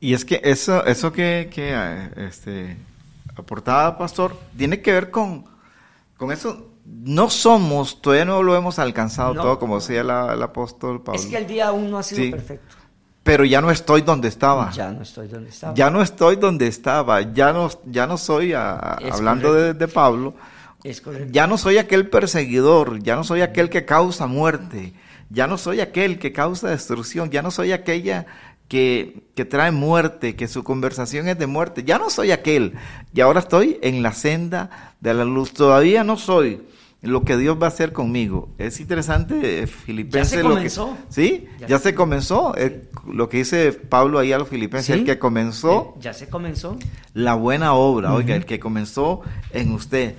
Y 0.01 0.13
es 0.13 0.25
que 0.25 0.41
eso, 0.45 0.85
eso 0.85 1.13
que, 1.13 1.49
que 1.53 1.73
eh, 1.73 2.11
este, 2.29 2.77
aportaba 3.35 3.97
Pastor 3.97 4.39
tiene 4.57 4.81
que 4.81 4.93
ver 4.93 5.11
con, 5.11 5.45
Con 6.17 6.31
eso 6.31 6.73
no 6.91 7.29
somos, 7.31 8.01
todavía 8.01 8.25
no 8.25 8.43
lo 8.43 8.57
hemos 8.57 8.79
alcanzado 8.79 9.35
No. 9.35 9.43
todo, 9.43 9.59
como 9.59 9.79
decía 9.81 10.03
la- 10.03 10.33
el 10.35 10.43
apóstol 10.43 11.03
Pablo. 11.03 11.21
Es 11.21 11.27
que 11.27 11.37
el 11.37 11.47
día 11.47 11.69
aún 11.69 11.91
no 11.91 11.99
ha 11.99 12.03
sido 12.03 12.23
Sí. 12.23 12.31
perfecto. 12.31 12.77
Pero 13.23 13.45
ya 13.45 13.61
no 13.61 13.71
estoy 13.71 14.01
donde 14.03 14.29
estaba. 14.29 14.71
Ya 14.71 14.91
no 14.91 15.03
estoy 15.03 15.29
donde 15.29 15.51
estaba. 15.51 15.75
Ya 15.75 15.91
no 15.91 16.01
estoy 16.01 16.37
donde 16.37 16.67
estaba, 16.67 17.21
ya 17.21 17.53
no, 17.53 17.69
ya 17.85 18.07
no 18.07 18.17
soy, 18.17 18.55
a- 18.55 18.79
hablando 19.13 19.53
de, 19.53 19.75
de 19.75 19.89
Pablo, 19.89 20.35
Es 20.83 21.03
ya 21.31 21.47
no 21.47 21.59
soy 21.59 21.77
aquel 21.77 22.09
perseguidor, 22.09 23.03
ya 23.03 23.17
no 23.17 23.25
soy 23.25 23.43
aquel 23.43 23.69
que 23.69 23.85
causa 23.85 24.27
muerte, 24.27 24.95
ya 25.29 25.47
no 25.47 25.59
soy 25.59 25.81
aquel 25.81 26.19
que 26.19 26.33
causa 26.33 26.69
destrucción, 26.71 27.29
ya 27.31 27.43
no 27.43 27.51
soy 27.51 27.73
aquella 27.73 28.25
que, 28.69 29.25
que 29.35 29.45
trae 29.45 29.73
muerte, 29.73 30.37
que 30.37 30.47
su 30.49 30.63
conversación 30.65 31.29
es 31.29 31.39
de 31.39 31.47
muerte, 31.47 31.85
ya 31.85 31.99
no 31.99 32.09
soy 32.11 32.31
aquel, 32.31 32.75
y 33.13 33.21
ahora 33.21 33.41
estoy 33.41 33.79
en 33.83 34.03
la 34.03 34.13
senda 34.13 34.95
de 35.01 35.13
la 35.15 35.25
luz, 35.25 35.53
todavía 35.53 36.03
no 36.05 36.17
soy 36.17 36.63
lo 37.03 37.23
que 37.25 37.37
Dios 37.37 37.57
va 37.61 37.67
a 37.67 37.69
hacer 37.69 37.93
conmigo. 37.93 38.49
Es 38.59 38.81
interesante, 38.81 39.63
eh, 39.63 39.67
Filipenses. 39.67 40.33
Ya 40.33 40.37
se 40.39 40.43
lo 40.43 40.49
que- 40.51 40.55
comenzó. 40.57 40.97
sí, 41.09 41.47
Ya 41.61 41.67
ya, 41.69 41.79
se 41.79 41.85
se 41.91 41.95
comenzó, 41.95 42.55
eh, 42.57 42.89
lo 43.07 43.29
que 43.29 43.39
dice 43.39 43.73
Pablo 43.73 44.19
ahí 44.19 44.33
a 44.33 44.39
los 44.39 44.49
Filipenses, 44.49 44.87
Sí. 44.95 45.01
el 45.01 45.05
que 45.07 45.19
comenzó 45.19 45.95
Eh, 45.97 46.01
Ya 46.03 46.13
se 46.13 46.29
comenzó. 46.29 46.77
la 47.15 47.35
buena 47.35 47.73
obra, 47.75 48.13
oiga, 48.13 48.35
el 48.35 48.45
que 48.47 48.59
comenzó 48.59 49.21
en 49.53 49.73
usted. 49.73 50.15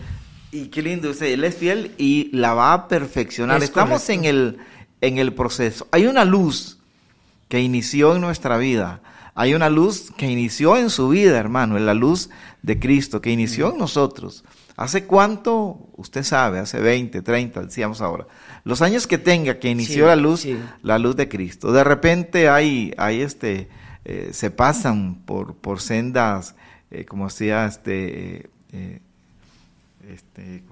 Y 0.51 0.67
qué 0.67 0.81
lindo, 0.81 1.09
dice, 1.09 1.33
él 1.33 1.43
es 1.43 1.55
fiel 1.57 1.91
y 1.97 2.29
la 2.35 2.53
va 2.53 2.73
a 2.73 2.87
perfeccionar. 2.87 3.57
Es 3.57 3.65
Estamos 3.65 4.01
correcto. 4.01 4.13
en 4.13 4.25
el, 4.25 4.57
en 5.01 5.17
el 5.17 5.33
proceso. 5.33 5.87
Hay 5.91 6.07
una 6.07 6.23
luz 6.25 6.79
que 7.49 7.59
inició 7.59 8.15
en 8.15 8.21
nuestra 8.21 8.57
vida. 8.57 9.01
Hay 9.35 9.53
una 9.53 9.69
luz 9.69 10.11
que 10.17 10.29
inició 10.29 10.75
en 10.77 10.89
su 10.89 11.09
vida, 11.09 11.37
hermano, 11.37 11.77
en 11.77 11.85
la 11.85 11.93
luz 11.93 12.29
de 12.63 12.79
Cristo, 12.79 13.21
que 13.21 13.31
inició 13.31 13.71
en 13.73 13.77
nosotros. 13.79 14.43
¿Hace 14.79 15.03
cuánto? 15.03 15.89
Usted 15.97 16.23
sabe, 16.23 16.59
hace 16.59 16.79
20, 16.79 17.21
30, 17.21 17.63
decíamos 17.63 17.99
ahora. 17.99 18.27
Los 18.63 18.81
años 18.81 19.07
que 19.07 19.17
tenga 19.17 19.59
que 19.59 19.69
inició 19.69 20.05
Sí, 20.05 20.07
la 20.07 20.15
luz, 20.15 20.39
sí. 20.39 20.57
la 20.83 20.97
luz 20.97 21.17
de 21.17 21.27
Cristo. 21.27 21.73
De 21.73 21.83
repente 21.83 22.47
hay, 22.47 22.93
hay 22.97 23.19
este, 23.19 23.67
eh, 24.05 24.29
se 24.31 24.51
pasan 24.51 25.15
por, 25.25 25.55
por 25.55 25.81
sendas, 25.81 26.55
eh, 26.91 27.03
como 27.03 27.25
decía 27.25 27.65
este, 27.65 28.49
eh, 28.71 28.99
este, 30.13 30.63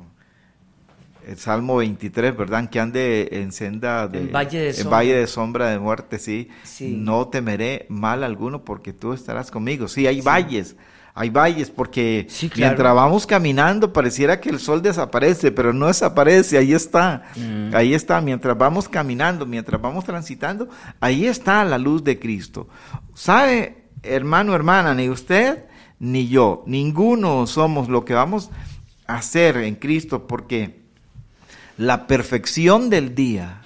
el 1.27 1.37
Salmo 1.37 1.75
23, 1.75 2.37
¿verdad? 2.37 2.69
Que 2.69 2.79
ande 2.79 3.27
en 3.33 3.51
senda 3.51 4.07
de, 4.07 4.19
En 4.19 4.31
valle 4.31 4.57
de 4.59 4.69
en 4.69 4.75
sombra. 4.75 4.97
valle 4.97 5.15
de 5.15 5.27
sombra 5.27 5.69
de 5.69 5.79
muerte, 5.79 6.17
sí. 6.17 6.47
Sí. 6.63 6.95
No 6.97 7.27
temeré 7.27 7.85
mal 7.89 8.23
alguno 8.23 8.63
porque 8.63 8.93
tú 8.93 9.11
estarás 9.11 9.51
conmigo. 9.51 9.89
Sí, 9.89 10.07
hay 10.07 10.21
valles, 10.21 10.77
hay 11.17 11.29
valles 11.31 11.71
porque 11.71 12.27
Sí, 12.29 12.47
claro. 12.47 12.69
mientras 12.69 12.95
vamos 12.95 13.25
caminando 13.25 13.91
pareciera 13.91 14.39
que 14.39 14.49
el 14.49 14.59
sol 14.59 14.81
desaparece, 14.81 15.51
pero 15.51 15.73
no 15.73 15.87
desaparece, 15.87 16.57
ahí 16.57 16.73
está. 16.73 17.23
Mm. 17.35 17.75
Ahí 17.75 17.93
está, 17.95 18.21
mientras 18.21 18.55
vamos 18.57 18.87
caminando, 18.87 19.45
mientras 19.45 19.81
vamos 19.81 20.05
transitando, 20.05 20.69
ahí 20.99 21.25
está 21.25 21.65
la 21.65 21.77
luz 21.79 22.03
de 22.03 22.19
Cristo. 22.19 22.67
¿Sabe, 23.15 23.85
hermano, 24.03 24.53
hermana, 24.53 24.93
ni 24.93 25.09
usted 25.09 25.65
ni 25.99 26.27
yo, 26.27 26.63
ninguno 26.67 27.47
somos 27.47 27.89
lo 27.89 28.05
que 28.05 28.13
vamos 28.13 28.51
a 29.07 29.15
hacer 29.15 29.57
en 29.57 29.75
Cristo 29.75 30.27
porque 30.27 30.81
la 31.77 32.05
perfección 32.07 32.89
del 32.89 33.15
día 33.15 33.61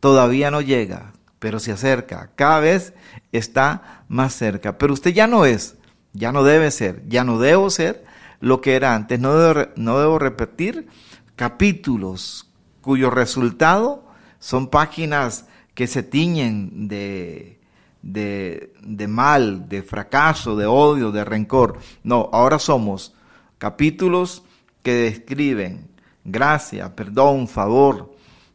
todavía 0.00 0.50
no 0.50 0.60
llega, 0.60 1.12
pero 1.38 1.58
se 1.58 1.72
acerca, 1.72 2.30
cada 2.36 2.60
vez 2.60 2.92
está 3.32 4.04
más 4.08 4.34
cerca. 4.34 4.78
Pero 4.78 4.92
usted 4.92 5.12
ya 5.12 5.26
no 5.26 5.44
es, 5.44 5.76
ya 6.16 6.32
no 6.32 6.42
debe 6.42 6.70
ser, 6.70 7.02
ya 7.08 7.24
no 7.24 7.38
debo 7.38 7.70
ser 7.70 8.04
lo 8.40 8.60
que 8.60 8.74
era 8.74 8.94
antes, 8.94 9.20
no 9.20 9.36
debo, 9.36 9.70
no 9.76 9.98
debo 9.98 10.18
repetir 10.18 10.88
capítulos 11.36 12.50
cuyo 12.80 13.10
resultado 13.10 14.04
son 14.38 14.68
páginas 14.68 15.46
que 15.74 15.86
se 15.86 16.02
tiñen 16.02 16.88
de, 16.88 17.60
de, 18.02 18.72
de 18.82 19.08
mal, 19.08 19.68
de 19.68 19.82
fracaso, 19.82 20.56
de 20.56 20.66
odio, 20.66 21.12
de 21.12 21.24
rencor. 21.24 21.78
No, 22.02 22.30
ahora 22.32 22.58
somos 22.58 23.14
capítulos 23.58 24.42
que 24.82 24.94
describen 24.94 25.88
gracia, 26.24 26.94
perdón, 26.94 27.48
favor, 27.48 28.14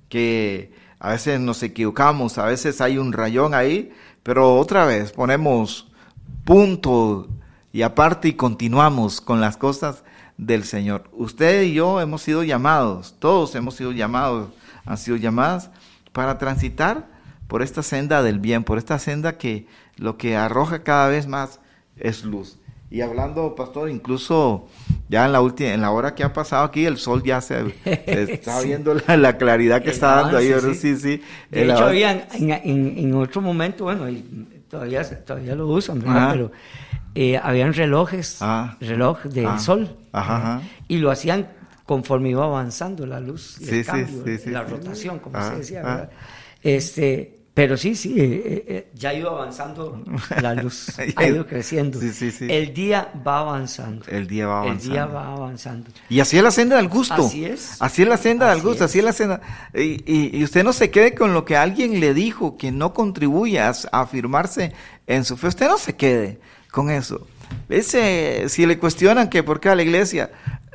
que 0.09 0.73
a 0.99 1.09
veces 1.09 1.39
nos 1.39 1.63
equivocamos, 1.63 2.37
a 2.37 2.45
veces 2.45 2.81
hay 2.81 2.97
un 2.97 3.13
rayón 3.13 3.53
ahí, 3.53 3.91
pero 4.23 4.57
otra 4.57 4.85
vez 4.85 5.11
ponemos 5.11 5.91
punto 6.45 7.27
y 7.73 7.81
aparte 7.83 8.27
y 8.29 8.33
continuamos 8.33 9.21
con 9.21 9.41
las 9.41 9.57
cosas 9.57 10.03
del 10.37 10.63
Señor. 10.63 11.03
Usted 11.13 11.63
y 11.63 11.73
yo 11.73 12.01
hemos 12.01 12.21
sido 12.21 12.43
llamados, 12.43 13.15
todos 13.19 13.53
hemos 13.55 13.75
sido 13.75 13.91
llamados, 13.91 14.49
han 14.85 14.97
sido 14.97 15.17
llamadas 15.17 15.69
para 16.11 16.37
transitar 16.37 17.07
por 17.47 17.61
esta 17.61 17.83
senda 17.83 18.23
del 18.23 18.39
bien, 18.39 18.63
por 18.63 18.77
esta 18.77 18.97
senda 18.99 19.37
que 19.37 19.67
lo 19.97 20.17
que 20.17 20.35
arroja 20.35 20.83
cada 20.83 21.09
vez 21.09 21.27
más 21.27 21.59
es 21.97 22.23
luz. 22.23 22.57
Y 22.89 22.99
hablando, 23.01 23.55
pastor, 23.55 23.89
incluso 23.89 24.67
ya 25.07 25.25
en 25.25 25.31
la 25.31 25.39
última, 25.39 25.69
en 25.69 25.79
la 25.81 25.91
hora 25.91 26.13
que 26.13 26.23
ha 26.25 26.33
pasado 26.33 26.65
aquí, 26.65 26.85
el 26.85 26.97
sol 26.97 27.23
ya 27.23 27.39
se, 27.39 27.73
se 27.85 28.33
está 28.33 28.59
Sí. 28.59 28.67
viendo 28.67 28.93
la, 28.95 29.15
la 29.15 29.37
claridad 29.37 29.79
que 29.81 29.89
El 29.89 29.93
está 29.93 30.15
dando 30.15 30.37
ahí, 30.37 30.49
¿verdad? 30.49 30.73
sí, 30.73 30.97
sí. 30.97 31.21
De 31.49 31.61
El 31.61 31.71
hecho, 31.71 31.89
en, 31.89 32.23
en- 32.33 32.97
en 32.97 33.13
otro 33.15 33.39
momento, 33.41 33.85
bueno, 33.85 34.07
todavía, 34.71 35.03
todavía 35.25 35.53
lo 35.55 35.67
usan, 35.67 35.99
¿verdad? 35.99 36.17
Ajá. 36.17 36.31
Pero 36.31 36.51
eh, 37.13 37.37
habían 37.37 37.73
relojes, 37.73 38.37
Ah. 38.41 38.77
reloj 38.79 39.23
de 39.25 39.45
Ah. 39.45 39.59
sol, 39.59 39.97
Ajá, 40.13 40.37
ajá. 40.37 40.61
y 40.87 40.97
lo 40.97 41.11
hacían 41.11 41.47
conforme 41.85 42.29
iba 42.29 42.45
avanzando 42.45 43.05
la 43.05 43.19
luz, 43.19 43.57
y 43.59 43.65
Sí, 43.65 43.75
el 43.79 43.85
cambio, 43.85 44.23
sí, 44.25 44.37
sí, 44.37 44.49
la 44.49 44.63
rotación, 44.63 45.19
como 45.19 45.37
Ah, 45.37 45.49
se 45.51 45.55
decía, 45.57 45.81
ah. 45.83 45.89
¿verdad? 45.89 46.09
Este, 46.63 47.40
pero 47.53 47.75
sí, 47.75 47.95
sí, 47.95 48.15
eh, 48.17 48.23
eh, 48.45 48.65
eh, 48.67 48.87
ya 48.93 49.13
iba 49.13 49.29
avanzando 49.29 50.01
la 50.41 50.53
luz, 50.55 50.87
ha 51.17 51.25
ido 51.27 51.45
creciendo. 51.45 51.99
Sí, 51.99 52.11
sí, 52.13 52.31
sí. 52.31 52.47
El 52.49 52.73
día 52.73 53.11
va 53.27 53.39
avanzando. 53.39 54.05
El 54.07 54.25
día 54.27 54.47
va 54.47 54.65
El 54.67 54.77
día 54.79 55.03
avanzando. 55.03 55.13
va 55.13 55.33
avanzando. 55.35 55.89
Y 56.09 56.19
así 56.21 56.37
es 56.37 56.43
la 56.43 56.51
senda 56.51 56.77
del 56.77 56.87
gusto. 56.87 57.25
Así 57.25 57.43
es. 57.43 57.75
Así 57.81 58.03
es 58.03 58.07
la 58.07 58.17
senda 58.17 58.49
del 58.51 58.61
gusto, 58.61 58.85
es. 58.85 58.89
así 58.91 58.99
es 58.99 59.05
la 59.05 59.13
senda. 59.13 59.41
Y, 59.73 60.01
y- 60.11 60.37
y 60.37 60.43
usted 60.45 60.63
no 60.63 60.71
se 60.71 60.89
quede 60.91 61.13
con 61.13 61.33
lo 61.33 61.43
que 61.43 61.57
alguien 61.57 61.99
le 61.99 62.13
dijo 62.13 62.55
que 62.57 62.71
no 62.71 62.93
contribuye 62.93 63.59
a, 63.59 63.73
a 63.91 64.01
afirmarse 64.01 64.73
en 65.07 65.25
su 65.25 65.35
fe. 65.35 65.47
Usted 65.47 65.67
no 65.67 65.77
se 65.77 65.95
quede 65.97 66.39
con 66.71 66.89
eso. 66.89 67.27
Ese, 67.67 68.45
si 68.47 68.65
le 68.65 68.79
cuestionan 68.79 69.29
que 69.29 69.43
por 69.43 69.59
qué 69.59 69.67
a 69.69 69.75
la 69.75 69.83
iglesia, 69.83 70.31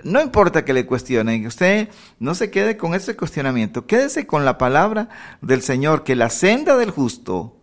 no 0.07 0.22
importa 0.22 0.64
que 0.64 0.72
le 0.72 0.86
cuestionen, 0.86 1.46
usted 1.46 1.88
no 2.18 2.34
se 2.34 2.50
quede 2.50 2.76
con 2.76 2.94
ese 2.94 3.16
cuestionamiento. 3.16 3.86
Quédese 3.86 4.26
con 4.26 4.44
la 4.44 4.57
palabra 4.57 5.09
del 5.42 5.62
Señor, 5.62 6.04
que 6.04 6.16
la 6.16 6.30
senda 6.30 6.76
del 6.76 6.90
justo 6.90 7.57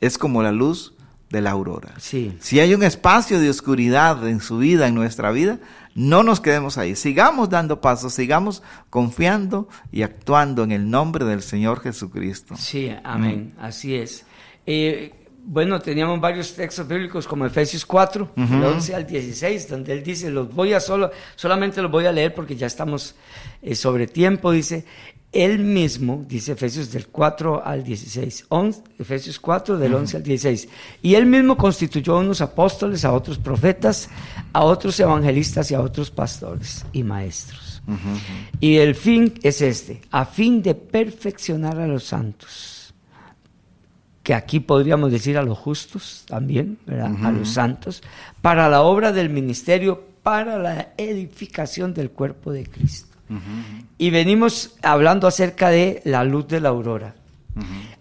es 0.00 0.18
como 0.18 0.42
la 0.42 0.52
luz 0.52 0.94
de 1.30 1.40
la 1.40 1.50
aurora. 1.50 1.94
Sí. 1.98 2.36
Si 2.40 2.58
hay 2.60 2.74
un 2.74 2.82
espacio 2.82 3.38
de 3.38 3.50
oscuridad 3.50 4.26
en 4.28 4.40
su 4.40 4.58
vida, 4.58 4.88
en 4.88 4.94
nuestra 4.94 5.30
vida, 5.30 5.58
no 5.94 6.22
nos 6.22 6.40
quedemos 6.40 6.78
ahí. 6.78 6.96
Sigamos 6.96 7.50
dando 7.50 7.80
pasos, 7.80 8.14
sigamos 8.14 8.62
confiando 8.90 9.68
y 9.92 10.02
actuando 10.02 10.64
en 10.64 10.72
el 10.72 10.90
nombre 10.90 11.24
del 11.24 11.42
Señor 11.42 11.80
Jesucristo. 11.80 12.56
Sí, 12.56 12.90
amén, 13.04 13.54
así 13.60 13.94
es. 13.94 14.24
Eh, 14.66 15.14
bueno, 15.50 15.80
teníamos 15.80 16.20
varios 16.20 16.52
textos 16.52 16.86
bíblicos 16.86 17.26
como 17.26 17.46
Efesios 17.46 17.86
4, 17.86 18.32
del 18.36 18.64
11 18.64 18.94
al 18.94 19.06
16, 19.06 19.68
donde 19.70 19.94
él 19.94 20.02
dice, 20.02 20.30
los 20.30 20.54
voy 20.54 20.74
a 20.74 20.80
solo, 20.80 21.10
solamente 21.36 21.80
los 21.80 21.90
voy 21.90 22.04
a 22.04 22.12
leer 22.12 22.34
porque 22.34 22.54
ya 22.54 22.66
estamos 22.66 23.14
eh, 23.62 23.74
sobre 23.74 24.06
tiempo, 24.06 24.52
dice, 24.52 24.84
él 25.32 25.60
mismo, 25.60 26.22
dice 26.28 26.52
Efesios 26.52 26.92
del 26.92 27.06
4 27.06 27.64
al 27.64 27.82
16, 27.82 28.44
11, 28.50 28.82
Efesios 28.98 29.40
4 29.40 29.78
del 29.78 29.94
11 29.94 30.18
al 30.18 30.22
16, 30.22 30.68
y 31.00 31.14
él 31.14 31.24
mismo 31.24 31.56
constituyó 31.56 32.16
a 32.16 32.20
unos 32.20 32.42
apóstoles, 32.42 33.06
a 33.06 33.12
otros 33.14 33.38
profetas, 33.38 34.10
a 34.52 34.64
otros 34.64 35.00
evangelistas 35.00 35.70
y 35.70 35.74
a 35.74 35.80
otros 35.80 36.10
pastores 36.10 36.84
y 36.92 37.02
maestros. 37.02 37.80
Y 38.60 38.76
el 38.76 38.94
fin 38.94 39.32
es 39.42 39.62
este, 39.62 40.02
a 40.10 40.26
fin 40.26 40.62
de 40.62 40.74
perfeccionar 40.74 41.80
a 41.80 41.86
los 41.86 42.04
santos 42.04 42.77
que 44.28 44.34
aquí 44.34 44.60
podríamos 44.60 45.10
decir 45.10 45.38
a 45.38 45.42
los 45.42 45.56
justos 45.56 46.24
también, 46.28 46.76
¿verdad? 46.84 47.12
a 47.24 47.32
los 47.32 47.48
santos, 47.48 48.02
para 48.42 48.68
la 48.68 48.82
obra 48.82 49.10
del 49.10 49.30
ministerio, 49.30 50.04
para 50.22 50.58
la 50.58 50.92
edificación 50.98 51.94
del 51.94 52.10
cuerpo 52.10 52.52
de 52.52 52.66
Cristo. 52.66 53.16
Y 53.96 54.10
venimos 54.10 54.76
hablando 54.82 55.26
acerca 55.26 55.70
de 55.70 56.02
la 56.04 56.24
luz 56.24 56.46
de 56.46 56.60
la 56.60 56.68
aurora. 56.68 57.14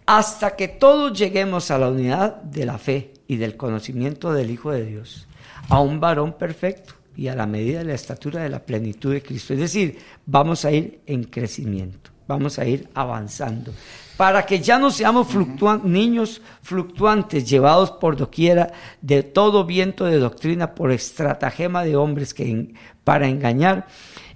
Hasta 0.05 0.57
que 0.57 0.67
todos 0.67 1.17
lleguemos 1.17 1.71
a 1.71 1.77
la 1.77 1.87
unidad 1.87 2.41
de 2.41 2.65
la 2.65 2.77
fe 2.77 3.13
y 3.29 3.37
del 3.37 3.55
conocimiento 3.55 4.33
del 4.33 4.51
Hijo 4.51 4.71
de 4.71 4.83
Dios, 4.83 5.29
a 5.69 5.79
un 5.79 6.01
varón 6.01 6.33
perfecto 6.33 6.93
y 7.15 7.29
a 7.29 7.35
la 7.35 7.45
medida 7.45 7.79
de 7.79 7.85
la 7.85 7.93
estatura 7.93 8.43
de 8.43 8.49
la 8.49 8.65
plenitud 8.65 9.13
de 9.13 9.23
Cristo. 9.23 9.53
Es 9.53 9.61
decir, 9.61 9.97
vamos 10.25 10.65
a 10.65 10.73
ir 10.73 10.99
en 11.05 11.23
crecimiento, 11.23 12.09
vamos 12.27 12.59
a 12.59 12.65
ir 12.65 12.89
avanzando, 12.93 13.73
para 14.17 14.45
que 14.45 14.59
ya 14.59 14.79
no 14.79 14.91
seamos 14.91 15.27
fluctuan- 15.27 15.83
niños 15.83 16.41
fluctuantes 16.61 17.47
llevados 17.49 17.91
por 17.91 18.17
doquiera 18.17 18.71
de 19.01 19.23
todo 19.23 19.63
viento 19.65 20.05
de 20.05 20.17
doctrina 20.19 20.73
por 20.75 20.91
estratagema 20.91 21.83
de 21.83 21.95
hombres 21.95 22.33
que 22.33 22.49
en- 22.49 22.73
para 23.03 23.27
engañar 23.27 23.87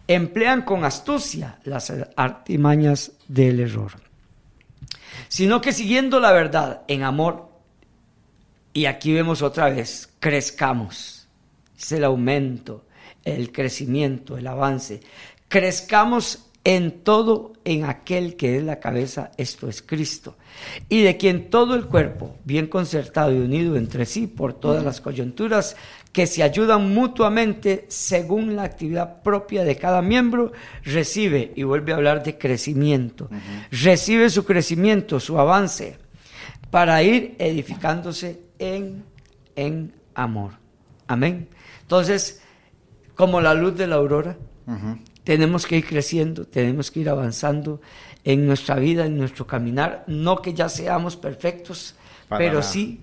emplean 0.08 0.62
con 0.64 0.84
astucia 0.86 1.60
las 1.64 1.92
artimañas 2.16 3.12
del 3.28 3.60
error, 3.60 3.92
sino 5.28 5.62
que 5.62 5.72
siguiendo 5.74 6.20
la 6.20 6.32
verdad 6.32 6.82
en 6.88 7.04
amor, 7.04 7.50
y 8.74 8.86
aquí 8.86 9.14
vemos 9.14 9.42
otra 9.42 9.70
vez, 9.70 10.10
crezcamos, 10.20 11.28
es 11.78 11.92
el 11.92 12.04
aumento, 12.04 12.86
el 13.24 13.52
crecimiento, 13.52 14.38
el 14.38 14.48
avance, 14.48 15.02
crezcamos 15.48 16.46
en 16.64 17.03
todo 17.03 17.53
en 17.66 17.86
aquel 17.86 18.36
que 18.36 18.57
es 18.57 18.64
la 18.64 18.80
cabeza, 18.80 19.32
esto 19.38 19.68
es 19.68 19.82
Cristo, 19.82 20.38
y 20.89 21.01
de 21.01 21.18
quien 21.18 21.49
todo 21.49 21.76
el 21.76 21.86
cuerpo, 21.86 22.36
bien 22.45 22.68
concertado 22.68 23.34
y 23.34 23.39
unido 23.39 23.76
entre 23.78 24.05
sí 24.05 24.28
por 24.28 24.53
todas 24.53 24.84
las 24.84 25.01
coyunturas, 25.01 25.76
que 26.12 26.28
se 26.28 26.43
ayudan 26.43 26.93
mutuamente 26.93 27.86
según 27.88 28.55
la 28.55 28.64
actividad 28.64 29.24
propia 29.24 29.64
de 29.64 29.78
cada 29.78 30.01
miembro, 30.01 30.51
recibe, 30.84 31.51
y 31.55 31.64
vuelve 31.64 31.93
a 31.93 31.95
hablar 31.95 32.24
de 32.24 32.38
crecimiento, 32.38 33.30
recibe 33.72 34.30
su 34.30 34.45
crecimiento, 34.45 35.20
su 35.20 35.39
avance, 35.39 35.97
para 36.70 37.01
ir 37.01 37.36
edificándose 37.39 38.41
en, 38.59 39.03
en 39.55 39.93
amor. 40.14 40.53
Amén. 41.07 41.49
Entonces, 41.82 42.41
como 43.16 43.41
la 43.41 43.53
luz 43.53 43.76
de 43.76 43.88
la 43.88 43.95
aurora, 43.95 44.38
tenemos 45.32 45.66
que 45.66 45.78
ir 45.78 45.86
creciendo, 45.86 46.46
tenemos 46.46 46.92
que 46.92 47.00
ir 47.00 47.08
avanzando 47.08 47.80
en 48.26 48.46
nuestra 48.46 48.76
vida, 48.76 49.06
en 49.06 49.16
nuestro 49.16 49.48
caminar. 49.48 50.04
No 50.08 50.42
que 50.42 50.54
ya 50.54 50.68
seamos 50.68 51.16
perfectos, 51.16 51.96
pero 52.28 52.62
sí, 52.62 53.00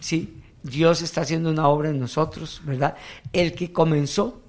sí, 0.00 0.42
Dios 0.60 1.02
está 1.02 1.20
haciendo 1.20 1.50
una 1.50 1.68
obra 1.68 1.90
en 1.90 2.00
nosotros, 2.00 2.60
¿verdad? 2.64 2.96
El 3.32 3.54
que 3.54 3.72
comenzó 3.72 4.42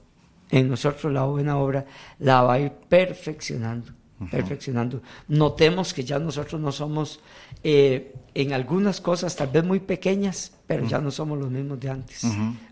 en 0.49 0.68
nosotros 0.68 1.14
la 1.14 1.26
buena 1.26 1.59
obra 1.59 1.86
la 2.18 2.41
va 2.41 2.53
a 2.53 2.59
ir 2.61 2.72
perfeccionando, 2.72 3.91
perfeccionando. 4.32 5.03
Notemos 5.28 5.93
que 5.93 6.03
ya 6.03 6.18
nosotros 6.18 6.59
no 6.59 6.72
somos 6.72 7.20
eh, 7.64 8.11
en 8.34 8.53
algunas 8.53 9.01
cosas 9.01 9.36
tal 9.36 9.49
vez 9.49 9.64
muy 9.64 9.82
pequeñas, 9.82 10.51
pero 10.66 10.88
ya 10.88 10.97
no 10.97 11.11
somos 11.11 11.38
los 11.38 11.51
mismos 11.51 11.80
de 11.80 11.91
antes, 11.91 12.26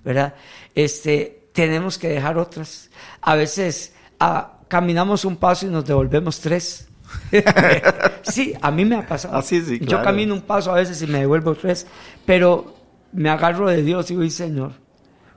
¿verdad? 0.03 0.33
Este, 0.73 1.49
tenemos 1.53 1.99
que 1.99 2.07
dejar 2.07 2.39
otras. 2.39 2.89
A 3.21 3.35
veces 3.35 3.93
ah, 4.21 4.53
caminamos 4.67 5.25
un 5.25 5.35
paso 5.35 5.65
y 5.65 5.69
nos 5.69 5.85
devolvemos 5.85 6.39
tres. 6.39 6.87
sí, 8.23 8.53
a 8.61 8.71
mí 8.71 8.85
me 8.85 8.95
ha 8.95 9.05
pasado. 9.05 9.35
Ah, 9.35 9.41
sí, 9.41 9.61
sí, 9.61 9.79
Yo 9.81 10.01
camino 10.01 10.33
un 10.33 10.41
paso 10.41 10.71
a 10.71 10.75
veces 10.75 11.01
y 11.01 11.07
me 11.07 11.19
devuelvo 11.19 11.55
tres, 11.55 11.85
pero 12.25 12.75
me 13.11 13.29
agarro 13.29 13.67
de 13.67 13.83
Dios 13.83 14.09
y 14.11 14.15
digo, 14.15 14.29
Señor, 14.29 14.71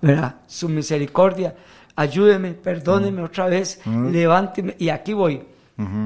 ¿verdad? 0.01 0.37
Su 0.47 0.69
misericordia, 0.69 1.57
ayúdeme, 1.97 2.53
perdóneme 2.53 3.23
otra 3.23 3.47
vez, 3.47 3.81
levánteme, 3.87 4.77
y 4.79 4.91
aquí 4.91 5.13
voy. 5.13 5.43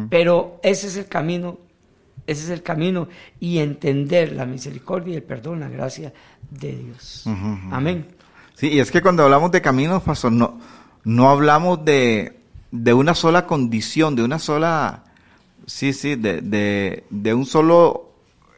Pero 0.08 0.60
ese 0.62 0.86
es 0.86 0.96
el 0.96 1.06
camino, 1.06 1.58
ese 2.26 2.44
es 2.44 2.50
el 2.50 2.62
camino, 2.62 3.08
y 3.38 3.58
entender 3.58 4.32
la 4.32 4.46
misericordia 4.46 5.14
y 5.14 5.16
el 5.16 5.22
perdón, 5.22 5.60
la 5.60 5.68
gracia 5.68 6.12
de 6.50 6.72
Dios. 6.72 7.24
Amén. 7.70 8.06
Sí, 8.54 8.68
y 8.68 8.80
es 8.80 8.90
que 8.90 9.02
cuando 9.02 9.24
hablamos 9.24 9.52
de 9.52 9.60
caminos, 9.60 10.02
pastor, 10.02 10.32
no, 10.32 10.58
no 11.04 11.28
hablamos 11.28 11.84
de, 11.84 12.37
de 12.70 12.94
una 12.94 13.14
sola 13.14 13.46
condición, 13.46 14.16
de 14.16 14.22
una 14.22 14.38
sola, 14.38 15.04
sí, 15.66 15.92
sí, 15.92 16.14
de, 16.16 16.40
de, 16.40 17.04
de 17.10 17.34
un 17.34 17.46
solo 17.46 18.08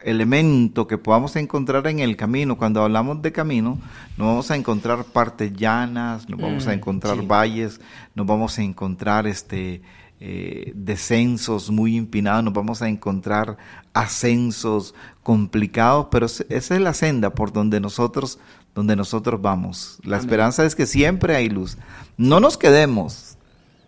elemento 0.03 0.87
que 0.87 0.97
podamos 0.97 1.35
encontrar 1.35 1.87
en 1.87 1.99
el 1.99 2.15
camino. 2.15 2.57
Cuando 2.57 2.83
hablamos 2.83 3.21
de 3.21 3.31
camino, 3.31 3.79
nos 4.17 4.27
vamos 4.27 4.51
a 4.51 4.55
encontrar 4.55 5.03
partes 5.05 5.53
llanas, 5.53 6.27
nos 6.29 6.39
vamos 6.39 6.67
a 6.67 6.71
mm, 6.71 6.73
encontrar 6.73 7.21
valles, 7.25 7.79
nos 8.15 8.25
vamos 8.25 8.57
a 8.57 8.63
encontrar 8.63 9.27
este 9.27 9.81
eh, 10.23 10.71
descensos 10.75 11.71
muy 11.71 11.97
empinados, 11.97 12.43
nos 12.43 12.53
vamos 12.53 12.81
a 12.83 12.89
encontrar 12.89 13.57
ascensos 13.93 14.93
complicados, 15.23 16.07
pero 16.11 16.27
esa 16.27 16.45
es 16.49 16.79
la 16.79 16.93
senda 16.93 17.31
por 17.31 17.51
donde 17.51 17.79
nosotros, 17.79 18.37
donde 18.75 18.95
nosotros 18.95 19.41
vamos. 19.41 19.99
La 20.03 20.17
esperanza 20.17 20.63
es 20.63 20.75
que 20.75 20.85
siempre 20.85 21.35
hay 21.35 21.49
luz. 21.49 21.77
No 22.17 22.39
nos 22.39 22.57
quedemos, 22.57 23.30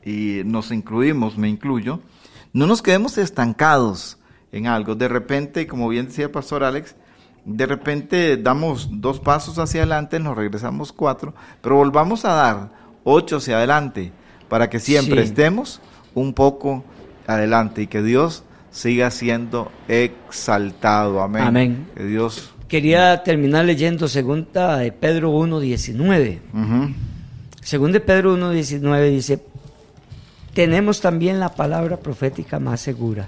y 0.05 0.41
nos 0.45 0.71
incluimos, 0.71 1.37
me 1.37 1.49
incluyo, 1.49 2.01
no 2.51 2.67
nos 2.67 2.81
quedemos 2.81 3.17
estancados 3.17 4.17
en 4.51 4.67
algo. 4.67 4.95
De 4.95 5.07
repente, 5.07 5.67
como 5.67 5.89
bien 5.89 6.07
decía 6.07 6.25
el 6.25 6.31
pastor 6.31 6.63
Alex, 6.63 6.95
de 7.45 7.65
repente 7.65 8.37
damos 8.37 8.89
dos 8.91 9.19
pasos 9.19 9.59
hacia 9.59 9.81
adelante, 9.81 10.19
nos 10.19 10.37
regresamos 10.37 10.93
cuatro, 10.93 11.33
pero 11.61 11.75
volvamos 11.75 12.25
a 12.25 12.33
dar 12.33 12.71
ocho 13.03 13.37
hacia 13.37 13.57
adelante 13.57 14.11
para 14.47 14.69
que 14.69 14.79
siempre 14.79 15.23
estemos 15.23 15.81
un 16.13 16.33
poco 16.33 16.83
adelante 17.27 17.81
y 17.81 17.87
que 17.87 18.01
Dios 18.01 18.43
siga 18.71 19.11
siendo 19.11 19.71
exaltado. 19.87 21.21
Amén. 21.21 21.43
Amén. 21.43 21.87
Que 21.95 22.05
Dios. 22.05 22.53
Quería 22.67 23.23
terminar 23.23 23.65
leyendo 23.65 24.07
segunda 24.07 24.77
de 24.77 24.91
Pedro 24.91 25.31
1.19. 25.31 26.39
Segunda 27.61 27.93
de 27.93 27.99
Pedro 27.99 28.37
1.19 28.37 29.11
dice, 29.11 29.39
tenemos 30.53 31.01
también 31.01 31.39
la 31.39 31.53
palabra 31.55 31.97
profética 31.97 32.59
más 32.59 32.81
segura 32.81 33.27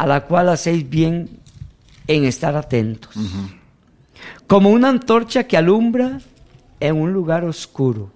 a 0.00 0.06
la 0.06 0.24
cual 0.24 0.48
hacéis 0.48 0.88
bien 0.88 1.28
en 2.06 2.24
estar 2.24 2.56
atentos. 2.56 3.14
Como 4.46 4.70
una 4.70 4.88
antorcha 4.88 5.44
que 5.44 5.58
alumbra 5.58 6.20
en 6.80 6.96
un 6.96 7.12
lugar 7.12 7.44
oscuro. 7.44 8.10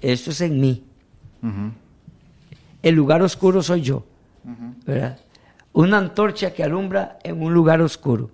Esto 0.00 0.30
es 0.30 0.40
en 0.40 0.60
mí. 0.60 0.84
El 2.80 2.94
lugar 2.94 3.22
oscuro 3.22 3.60
soy 3.60 3.82
yo. 3.82 4.06
Una 5.72 5.98
antorcha 5.98 6.54
que 6.54 6.62
alumbra 6.62 7.18
en 7.24 7.42
un 7.42 7.52
lugar 7.52 7.80
oscuro. 7.80 8.30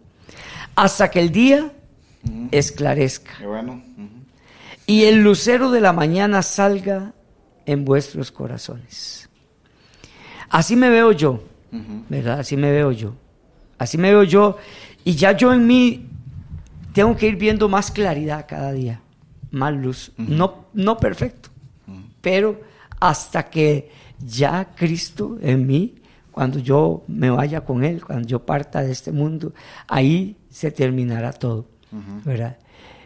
Hasta 0.75 1.11
que 1.11 1.21
el 1.21 1.33
día 1.33 1.73
esclarezca. 2.51 3.33
Y 4.87 5.05
el 5.05 5.23
lucero 5.23 5.71
de 5.71 5.81
la 5.81 5.95
mañana 5.95 6.43
salga 6.43 7.15
en 7.67 7.85
vuestros 7.85 8.33
corazones. 8.33 9.29
Así 10.49 10.77
me 10.77 10.89
veo 10.89 11.13
yo 11.13 11.43
¿verdad? 12.09 12.41
Así 12.41 12.57
me 12.57 12.71
veo 12.71 12.93
yo. 12.93 13.15
Así 13.79 13.99
me 13.99 14.11
veo 14.11 14.23
yo. 14.23 14.57
Y 15.05 15.15
ya 15.15 15.33
yo 15.33 15.53
en 15.53 15.67
mí 15.67 16.07
tengo 16.93 17.17
que 17.17 17.27
ir 17.27 17.37
viendo 17.37 17.69
más 17.69 17.91
claridad 17.91 18.47
cada 18.49 18.73
día, 18.73 19.01
más 19.51 19.75
luz. 19.75 20.13
no, 20.17 20.67
no 20.73 20.97
perfecto, 20.97 21.51
pero 22.21 22.61
hasta 22.99 23.49
que 23.51 23.91
ya 24.19 24.73
Cristo 24.75 25.39
en 25.43 25.67
mí, 25.67 25.97
cuando 26.33 26.59
yo 26.59 27.05
me 27.07 27.31
vaya 27.31 27.63
con 27.63 27.85
Él, 27.85 28.05
cuando 28.05 28.27
yo 28.27 28.45
parta 28.45 28.83
de 28.83 28.93
este 28.93 29.13
mundo, 29.13 29.53
ahí 29.89 30.37
se 30.51 30.71
terminará 30.71 31.33
todo, 31.33 31.67
¿verdad? 32.25 32.59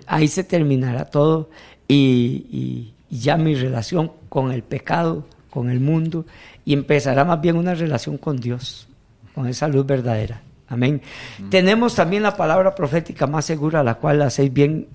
Ahí 0.06 0.28
se 0.28 0.44
terminará 0.44 1.04
todo 1.04 1.50
y, 1.86 2.94
y 3.10 3.16
ya 3.16 3.36
mi 3.36 3.54
relación 3.54 4.12
con 4.30 4.52
el 4.52 4.62
pecado, 4.62 5.26
con 5.50 5.68
el 5.68 5.80
mundo, 5.80 6.24
y 6.64 6.72
empezará 6.72 7.26
más 7.26 7.42
bien 7.42 7.56
una 7.56 7.74
relación 7.74 8.16
con 8.16 8.38
Dios, 8.38 8.88
con 9.34 9.46
esa 9.46 9.68
luz 9.68 9.84
verdadera. 9.84 10.40
Amén. 10.68 11.02
Tenemos 11.50 11.96
también 11.96 12.22
la 12.22 12.36
palabra 12.36 12.74
profética 12.74 13.26
más 13.26 13.44
segura, 13.44 13.80
a 13.80 13.84
la 13.84 13.96
cual 13.96 14.22
hacéis 14.22 14.52
bien 14.52 14.86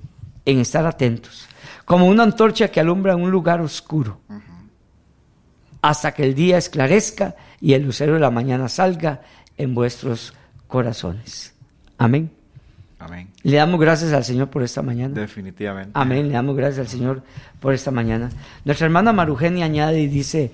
en 0.45 0.59
estar 0.59 0.86
atentos, 0.86 1.47
como 1.83 2.07
una 2.07 2.23
antorcha 2.23 2.69
que 2.69 2.79
alumbra 2.79 3.15
un 3.15 3.29
lugar 3.29 3.59
oscuro, 3.59 4.21
hasta 5.81 6.13
que 6.13 6.23
el 6.23 6.33
día 6.33 6.57
esclarezca 6.57 7.36
y 7.59 7.73
el 7.73 7.83
lucero 7.83 8.13
de 8.13 8.21
la 8.21 8.31
mañana 8.31 8.69
salga 8.69 9.21
en 9.57 9.75
vuestros 9.75 10.33
corazones. 10.67 11.53
Amén. 11.97 12.31
Amén. 12.99 13.29
Le 13.43 13.57
damos 13.57 13.79
gracias 13.79 14.13
al 14.13 14.23
Señor 14.23 14.49
por 14.49 14.63
esta 14.63 14.81
mañana. 14.81 15.13
Definitivamente. 15.13 15.91
Amén. 15.93 16.27
Le 16.27 16.33
damos 16.33 16.55
gracias 16.55 16.79
al 16.79 16.87
Señor 16.87 17.23
por 17.59 17.73
esta 17.73 17.91
mañana. 17.91 18.29
Nuestra 18.63 18.85
hermana 18.85 19.13
Marugenia 19.13 19.65
añade 19.65 19.99
y 19.99 20.07
dice, 20.07 20.51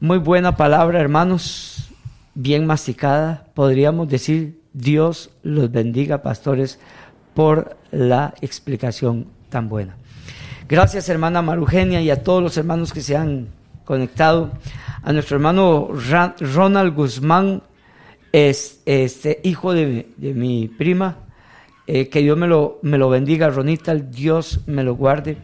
muy 0.00 0.18
buena 0.18 0.56
palabra, 0.56 1.00
hermanos, 1.00 1.90
bien 2.34 2.66
masticada. 2.66 3.46
Podríamos 3.54 4.08
decir, 4.08 4.60
Dios 4.72 5.30
los 5.42 5.70
bendiga, 5.70 6.22
pastores, 6.22 6.78
por 7.34 7.76
la 7.90 8.34
explicación 8.40 9.26
tan 9.50 9.68
buena. 9.68 9.96
Gracias, 10.68 11.08
hermana 11.08 11.42
Marugenia, 11.42 12.00
y 12.00 12.10
a 12.10 12.22
todos 12.22 12.42
los 12.42 12.56
hermanos 12.56 12.92
que 12.92 13.00
se 13.00 13.16
han 13.16 13.48
conectado. 13.84 14.50
A 15.02 15.12
nuestro 15.12 15.36
hermano 15.36 15.90
Ronald 16.40 16.94
Guzmán, 16.94 17.62
es, 18.32 18.82
este, 18.84 19.40
hijo 19.44 19.72
de, 19.72 20.06
mi 20.18 20.68
prima. 20.68 21.16
Eh, 21.86 22.08
que 22.08 22.20
Dios 22.20 22.36
me 22.36 22.46
lo, 22.46 22.78
me 22.82 22.98
lo 22.98 23.08
bendiga, 23.08 23.48
Ronita, 23.48 23.94
Dios 23.94 24.60
me 24.66 24.82
lo 24.82 24.96
guarde. 24.96 25.36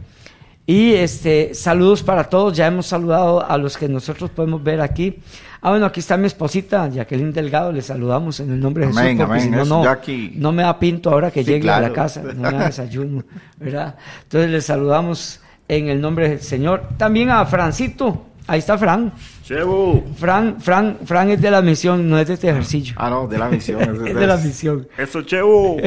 Y 0.67 0.93
este, 0.93 1.55
saludos 1.55 2.03
para 2.03 2.25
todos, 2.25 2.57
ya 2.57 2.67
hemos 2.67 2.87
saludado 2.87 3.45
a 3.45 3.59
los 3.59 3.77
que 3.77 3.89
nosotros 3.89 4.31
podemos 4.31 4.63
ver 4.63 4.81
aquí. 4.81 5.19
Ah, 5.61 5.71
bueno, 5.71 5.87
aquí 5.87 6.01
está 6.01 6.17
mi 6.17 6.27
esposita, 6.27 6.89
Jacqueline 6.89 7.33
Delgado, 7.33 7.71
le 7.73 7.83
saludamos 7.83 8.41
en 8.41 8.51
el 8.51 8.61
nombre 8.61 8.87
de 8.87 8.93
Jesús, 8.93 9.25
porque 9.27 9.41
si 9.41 9.51
no, 9.51 9.65
no, 9.65 10.53
me 10.53 10.63
da 10.63 10.79
pinto 10.79 11.11
ahora 11.11 11.31
que 11.31 11.45
llegue 11.45 11.71
a 11.71 11.81
la 11.81 11.93
casa, 11.93 12.23
no 12.35 12.51
me 12.51 12.59
da 12.59 12.67
desayuno, 12.67 13.25
¿verdad? 13.59 13.97
Entonces 14.25 14.51
le 14.51 14.61
saludamos 14.61 15.41
en 15.69 15.89
el 15.89 16.01
nombre 16.01 16.29
del 16.29 16.41
Señor. 16.41 16.89
También 16.97 17.31
a 17.31 17.45
Francito, 17.47 18.27
Ahí 18.47 18.59
está 18.59 18.77
Fran. 18.77 19.13
Chevo. 19.53 20.03
Fran, 20.17 20.61
Fran, 20.61 20.99
Fran 21.05 21.31
es 21.31 21.41
de 21.41 21.51
la 21.51 21.61
misión, 21.61 22.09
no 22.09 22.19
es 22.19 22.27
de 22.27 22.35
este 22.35 22.49
ejercicio. 22.49 22.95
Ah, 22.97 23.11
no, 23.11 23.27
de 23.27 23.37
la 23.37 23.49
misión. 23.49 23.83
Es 24.07 24.15
de 24.15 24.27
la 24.27 24.37
misión. 24.39 24.89
Eso, 24.97 25.23
Chevo. 25.23 25.77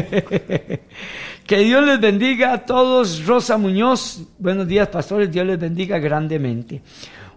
Que 1.46 1.60
Dios 1.60 1.86
les 1.86 2.00
bendiga 2.02 2.54
a 2.54 2.66
todos. 2.66 3.24
Rosa 3.24 3.58
Muñoz, 3.60 4.24
buenos 4.40 4.68
días, 4.68 4.88
pastores. 4.88 5.32
Dios 5.32 5.46
les 5.46 5.60
bendiga 5.60 6.00
grandemente. 6.00 6.82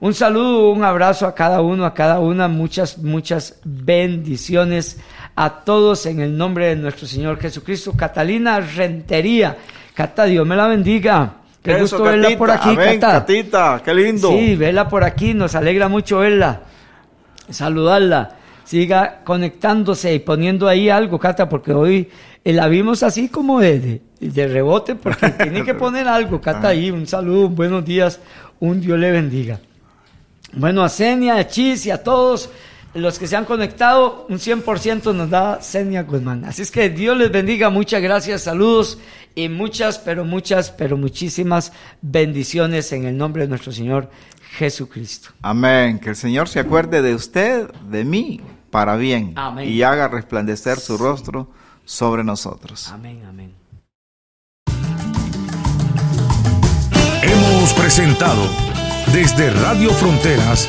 Un 0.01 0.15
saludo, 0.15 0.71
un 0.71 0.83
abrazo 0.83 1.27
a 1.27 1.35
cada 1.35 1.61
uno, 1.61 1.85
a 1.85 1.93
cada 1.93 2.19
una. 2.19 2.49
Muchas, 2.49 2.97
muchas 2.97 3.61
bendiciones 3.65 4.99
a 5.37 5.63
todos 5.63 6.07
en 6.07 6.21
el 6.21 6.35
nombre 6.39 6.69
de 6.69 6.77
nuestro 6.77 7.07
Señor 7.07 7.39
Jesucristo. 7.39 7.93
Catalina 7.93 8.61
Rentería. 8.61 9.59
Cata, 9.93 10.25
Dios 10.25 10.47
me 10.47 10.57
la 10.57 10.69
bendiga. 10.69 11.35
Qué 11.63 11.73
Eso, 11.73 11.81
gusto 11.81 12.03
verla 12.05 12.39
por 12.39 12.51
aquí, 12.51 12.71
Amén, 12.71 13.01
Cata. 13.01 13.19
Catita, 13.21 13.83
qué 13.85 13.95
lindo. 13.95 14.31
Sí, 14.31 14.57
verla 14.57 14.89
por 14.89 15.05
aquí, 15.05 15.35
nos 15.35 15.55
alegra 15.55 15.89
mucho 15.89 16.19
verla, 16.19 16.61
saludarla. 17.51 18.35
Siga 18.65 19.21
conectándose 19.25 20.13
y 20.15 20.19
poniendo 20.19 20.69
ahí 20.69 20.91
algo, 20.91 21.19
Cata, 21.19 21.49
porque 21.49 21.73
hoy 21.73 22.11
eh, 22.45 22.53
la 22.53 22.69
vimos 22.69 23.03
así 23.03 23.29
como 23.29 23.61
de, 23.61 23.81
de, 23.81 24.03
de 24.21 24.47
rebote, 24.47 24.95
porque 24.95 25.31
tiene 25.43 25.65
que 25.65 25.75
poner 25.75 26.07
algo, 26.07 26.41
Cata, 26.41 26.69
ahí. 26.69 26.91
Un 26.91 27.07
saludo, 27.07 27.47
un 27.47 27.55
buenos 27.57 27.85
días, 27.85 28.21
un 28.61 28.81
Dios 28.81 28.99
le 28.99 29.11
bendiga. 29.11 29.59
Bueno, 30.53 30.83
a 30.83 30.89
Senia, 30.89 31.37
a 31.37 31.47
Chis 31.47 31.87
y 31.87 31.91
a 31.91 32.03
todos 32.03 32.51
los 32.95 33.19
que 33.19 33.27
se 33.27 33.37
han 33.37 33.45
conectado, 33.45 34.27
un 34.29 34.39
100% 34.39 35.15
nos 35.15 35.31
da 35.31 35.61
Senia 35.63 36.03
Guzmán. 36.03 36.45
Así 36.45 36.63
es 36.63 36.71
que 36.71 36.89
Dios 36.91 37.17
les 37.17 37.31
bendiga, 37.31 37.71
muchas 37.71 38.03
gracias, 38.03 38.43
saludos 38.43 38.99
y 39.35 39.49
muchas, 39.49 39.99
pero 39.99 40.25
muchas, 40.25 40.71
pero 40.71 40.97
muchísimas 40.97 41.73
bendiciones 42.01 42.93
en 42.93 43.05
el 43.05 43.17
nombre 43.17 43.43
de 43.43 43.49
nuestro 43.49 43.73
Señor 43.73 44.11
Jesucristo. 44.53 45.31
Amén. 45.43 45.99
Que 45.99 46.11
el 46.11 46.17
Señor 46.17 46.49
se 46.49 46.61
acuerde 46.61 47.03
de 47.03 47.15
usted, 47.15 47.71
de 47.91 48.05
mí, 48.05 48.41
para 48.71 48.97
bien. 48.97 49.33
Amén. 49.37 49.69
Y 49.69 49.83
haga 49.83 50.09
resplandecer 50.09 50.79
su 50.79 50.97
rostro 50.97 51.49
sobre 51.85 52.25
nosotros. 52.25 52.89
Amén, 52.89 53.23
amén. 53.29 53.55
Hemos 57.23 57.73
presentado 57.75 58.43
desde 59.13 59.51
Radio 59.51 59.91
Fronteras 59.91 60.69